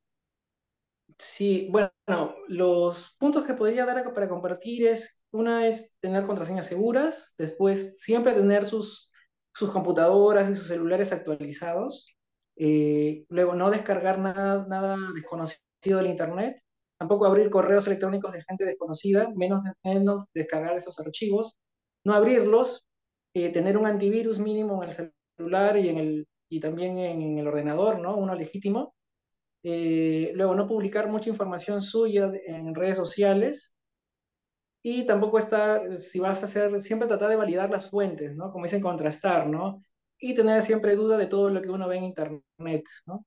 Sí, 1.18 1.68
bueno, 1.72 2.36
los 2.46 3.16
puntos 3.18 3.44
que 3.44 3.54
podría 3.54 3.86
dar 3.86 4.14
para 4.14 4.28
compartir 4.28 4.86
es, 4.86 5.24
una 5.32 5.66
es 5.66 5.96
tener 5.98 6.22
contraseñas 6.22 6.66
seguras, 6.66 7.34
después 7.38 8.00
siempre 8.00 8.34
tener 8.34 8.66
sus, 8.66 9.12
sus 9.52 9.70
computadoras 9.72 10.48
y 10.48 10.54
sus 10.54 10.68
celulares 10.68 11.12
actualizados, 11.12 12.13
eh, 12.56 13.24
luego 13.28 13.54
no 13.54 13.70
descargar 13.70 14.18
nada, 14.18 14.66
nada 14.68 14.96
desconocido 15.14 15.98
del 15.98 16.06
Internet, 16.06 16.60
tampoco 16.98 17.26
abrir 17.26 17.50
correos 17.50 17.86
electrónicos 17.86 18.32
de 18.32 18.42
gente 18.42 18.64
desconocida, 18.64 19.30
menos, 19.34 19.60
menos 19.82 20.26
descargar 20.34 20.76
esos 20.76 20.98
archivos, 21.00 21.58
no 22.04 22.14
abrirlos, 22.14 22.84
eh, 23.34 23.50
tener 23.50 23.76
un 23.76 23.86
antivirus 23.86 24.38
mínimo 24.38 24.82
en 24.82 24.90
el 24.90 25.12
celular 25.36 25.76
y, 25.76 25.88
en 25.88 25.98
el, 25.98 26.28
y 26.48 26.60
también 26.60 26.98
en 26.98 27.38
el 27.38 27.48
ordenador, 27.48 28.00
¿no? 28.00 28.16
Uno 28.16 28.34
legítimo 28.34 28.94
eh, 29.66 30.32
luego, 30.34 30.54
no 30.54 30.66
publicar 30.66 31.08
mucha 31.08 31.30
información 31.30 31.80
suya 31.80 32.30
en 32.46 32.74
redes 32.74 32.98
sociales. 32.98 33.74
Y 34.82 35.06
tampoco 35.06 35.38
estar, 35.38 35.96
si 35.96 36.20
vas 36.20 36.42
a 36.42 36.44
hacer, 36.44 36.78
siempre 36.80 37.08
tratar 37.08 37.30
de 37.30 37.36
validar 37.36 37.70
las 37.70 37.88
fuentes, 37.88 38.36
¿no? 38.36 38.50
Como 38.50 38.66
dicen, 38.66 38.82
contrastar, 38.82 39.48
¿no? 39.48 39.82
Y 40.18 40.34
tener 40.34 40.62
siempre 40.62 40.96
duda 40.96 41.18
de 41.18 41.26
todo 41.26 41.50
lo 41.50 41.60
que 41.62 41.70
uno 41.70 41.88
ve 41.88 41.96
en 41.98 42.04
internet, 42.04 42.84
¿no? 43.06 43.26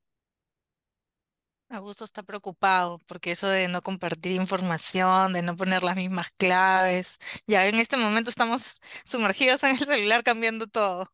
Augusto 1.70 2.06
está 2.06 2.24
preocupado 2.24 3.00
porque 3.08 3.32
eso 3.32 3.48
de 3.50 3.68
no 3.68 3.82
compartir 3.82 4.34
información, 4.34 5.34
de 5.34 5.42
no 5.42 5.56
poner 5.58 5.84
las 5.84 5.98
mismas 5.98 6.32
claves, 6.38 7.20
ya 7.46 7.68
en 7.68 7.76
este 7.76 7.98
momento 7.98 8.30
estamos 8.30 8.80
sumergidos 9.06 9.64
en 9.64 9.72
el 9.72 9.80
celular 9.86 10.24
cambiando 10.24 10.68
todo. 10.68 11.08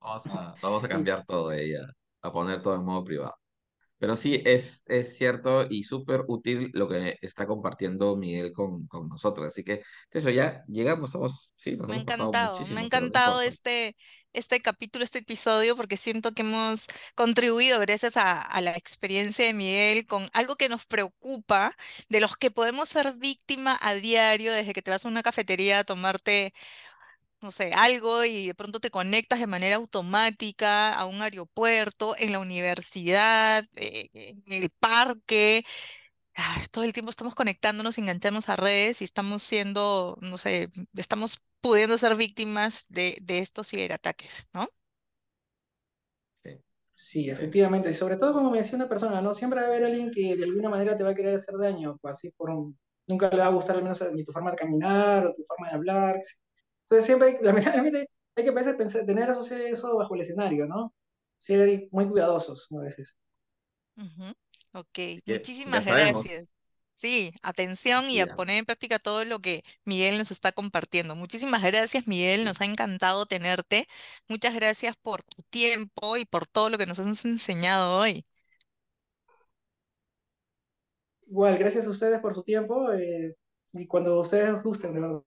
Vamos 0.00 0.26
a, 0.28 0.54
vamos 0.62 0.84
a 0.84 0.88
cambiar 0.88 1.24
todo 1.26 1.48
de 1.48 1.64
ella, 1.64 1.86
a 2.22 2.32
poner 2.32 2.62
todo 2.62 2.76
en 2.76 2.84
modo 2.84 3.02
privado. 3.04 3.34
Pero 4.04 4.18
sí, 4.18 4.42
es, 4.44 4.82
es 4.84 5.16
cierto 5.16 5.66
y 5.66 5.82
súper 5.82 6.24
útil 6.28 6.70
lo 6.74 6.86
que 6.86 7.16
está 7.22 7.46
compartiendo 7.46 8.16
Miguel 8.16 8.52
con, 8.52 8.86
con 8.86 9.08
nosotros. 9.08 9.46
Así 9.46 9.64
que, 9.64 9.80
eso 10.10 10.28
ya 10.28 10.62
llegamos, 10.68 11.08
estamos, 11.08 11.52
sí, 11.56 11.74
nos 11.74 11.88
Me 11.88 11.94
ha 11.94 12.00
encantado, 12.00 12.60
me 12.74 12.82
ha 12.82 12.84
encantado 12.84 13.40
este, 13.40 13.96
este 14.34 14.60
capítulo, 14.60 15.04
este 15.06 15.20
episodio, 15.20 15.74
porque 15.74 15.96
siento 15.96 16.32
que 16.32 16.42
hemos 16.42 16.84
contribuido 17.14 17.80
gracias 17.80 18.18
a, 18.18 18.42
a 18.42 18.60
la 18.60 18.72
experiencia 18.72 19.46
de 19.46 19.54
Miguel 19.54 20.04
con 20.04 20.28
algo 20.34 20.56
que 20.56 20.68
nos 20.68 20.84
preocupa, 20.84 21.74
de 22.10 22.20
los 22.20 22.36
que 22.36 22.50
podemos 22.50 22.90
ser 22.90 23.14
víctima 23.14 23.78
a 23.80 23.94
diario, 23.94 24.52
desde 24.52 24.74
que 24.74 24.82
te 24.82 24.90
vas 24.90 25.06
a 25.06 25.08
una 25.08 25.22
cafetería 25.22 25.78
a 25.78 25.84
tomarte 25.84 26.52
no 27.44 27.52
sé, 27.52 27.72
algo 27.74 28.24
y 28.24 28.48
de 28.48 28.54
pronto 28.56 28.80
te 28.80 28.90
conectas 28.90 29.40
de 29.40 29.46
manera 29.48 29.76
automática 29.76 30.92
a 30.94 31.06
un 31.06 31.22
aeropuerto, 31.22 32.16
en 32.18 32.32
la 32.32 32.40
universidad, 32.40 33.66
eh, 33.76 34.10
en 34.14 34.42
el 34.52 34.70
parque. 34.70 35.64
Ah, 36.36 36.60
todo 36.72 36.84
el 36.84 36.92
tiempo 36.92 37.10
estamos 37.10 37.34
conectándonos, 37.36 37.98
enganchándonos 37.98 38.48
a 38.48 38.56
redes 38.56 39.00
y 39.02 39.04
estamos 39.04 39.42
siendo, 39.42 40.18
no 40.20 40.38
sé, 40.38 40.70
estamos 40.96 41.40
pudiendo 41.60 41.98
ser 41.98 42.16
víctimas 42.16 42.86
de, 42.88 43.22
estos 43.28 43.68
ciberataques, 43.70 44.48
¿no? 44.54 44.68
Sí, 46.32 46.50
sí, 46.92 47.30
efectivamente, 47.30 47.90
y 47.90 47.94
sobre 47.94 48.16
todo 48.16 48.32
como 48.34 48.50
me 48.50 48.58
decía 48.58 48.76
una 48.76 48.88
persona, 48.88 49.20
¿no? 49.20 49.34
Siempre 49.34 49.60
va 49.60 49.66
a 49.66 49.70
haber 49.70 49.84
alguien 49.84 50.10
que 50.10 50.36
de 50.36 50.44
alguna 50.44 50.68
manera 50.68 50.96
te 50.96 51.04
va 51.04 51.10
a 51.10 51.14
querer 51.14 51.34
hacer 51.34 51.56
daño, 51.56 51.96
pues 52.00 52.14
así 52.16 52.30
por 52.32 52.50
un- 52.50 52.78
nunca 53.06 53.30
le 53.30 53.38
va 53.38 53.46
a 53.46 53.50
gustar 53.50 53.76
al 53.76 53.82
menos 53.82 54.02
ni 54.14 54.24
tu 54.24 54.32
forma 54.32 54.50
de 54.50 54.56
caminar 54.56 55.26
o 55.26 55.32
tu 55.32 55.42
forma 55.42 55.68
de 55.68 55.74
hablar. 55.74 56.20
Entonces 56.84 57.06
siempre, 57.06 57.28
hay- 57.28 57.38
lamentablemente, 57.42 58.08
hay 58.36 58.44
que 58.44 58.50
a 58.50 58.52
veces 58.54 58.76
pensar, 58.76 59.04
tener 59.06 59.28
eso, 59.30 59.42
eso 59.56 59.96
bajo 59.96 60.14
el 60.14 60.20
escenario, 60.22 60.66
¿no? 60.66 60.94
Ser 61.38 61.88
muy 61.92 62.08
cuidadosos 62.08 62.68
a 62.72 62.78
veces. 62.82 63.16
Ok, 64.72 64.98
ya 65.26 65.38
muchísimas 65.38 65.86
gracias. 65.86 66.52
Sí, 66.94 67.32
atención 67.42 68.08
y 68.10 68.20
a 68.20 68.26
poner 68.28 68.56
en 68.58 68.64
práctica 68.66 68.98
todo 69.00 69.24
lo 69.24 69.40
que 69.40 69.62
Miguel 69.84 70.16
nos 70.18 70.30
está 70.30 70.52
compartiendo. 70.52 71.16
Muchísimas 71.16 71.62
gracias, 71.62 72.06
Miguel, 72.06 72.44
nos 72.44 72.60
ha 72.60 72.64
encantado 72.66 73.26
tenerte. 73.26 73.88
Muchas 74.28 74.54
gracias 74.54 74.96
por 74.96 75.22
tu 75.24 75.42
tiempo 75.44 76.16
y 76.16 76.24
por 76.24 76.46
todo 76.46 76.70
lo 76.70 76.78
que 76.78 76.86
nos 76.86 76.98
has 77.00 77.24
enseñado 77.24 77.98
hoy. 77.98 78.24
Igual, 81.28 81.58
gracias 81.58 81.86
a 81.86 81.90
ustedes 81.90 82.20
por 82.20 82.34
su 82.34 82.42
tiempo 82.42 82.92
eh, 82.92 83.36
y 83.72 83.86
cuando 83.86 84.20
ustedes 84.20 84.62
gusten, 84.62 84.94
de 84.94 85.00
verdad. 85.00 85.22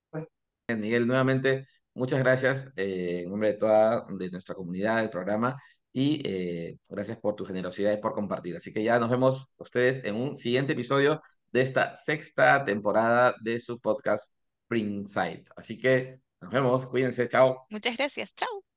Miguel, 0.76 1.06
nuevamente, 1.06 1.66
muchas 1.94 2.18
gracias 2.18 2.68
eh, 2.76 3.22
en 3.24 3.30
nombre 3.30 3.52
de 3.52 3.58
toda 3.58 4.06
de 4.10 4.30
nuestra 4.30 4.54
comunidad 4.54 4.98
del 4.98 5.10
programa 5.10 5.56
y 5.92 6.20
eh, 6.26 6.78
gracias 6.88 7.18
por 7.18 7.34
tu 7.36 7.46
generosidad 7.46 7.92
y 7.92 7.96
por 7.96 8.12
compartir. 8.12 8.56
Así 8.56 8.72
que 8.72 8.82
ya 8.82 8.98
nos 8.98 9.10
vemos 9.10 9.52
ustedes 9.56 10.04
en 10.04 10.14
un 10.16 10.36
siguiente 10.36 10.74
episodio 10.74 11.20
de 11.50 11.62
esta 11.62 11.94
sexta 11.96 12.64
temporada 12.64 13.34
de 13.42 13.58
su 13.58 13.80
podcast 13.80 14.34
Side. 14.70 15.44
Así 15.56 15.78
que 15.78 16.20
nos 16.42 16.52
vemos, 16.52 16.86
cuídense, 16.86 17.28
chao. 17.28 17.66
Muchas 17.70 17.96
gracias. 17.96 18.34
Chao. 18.34 18.67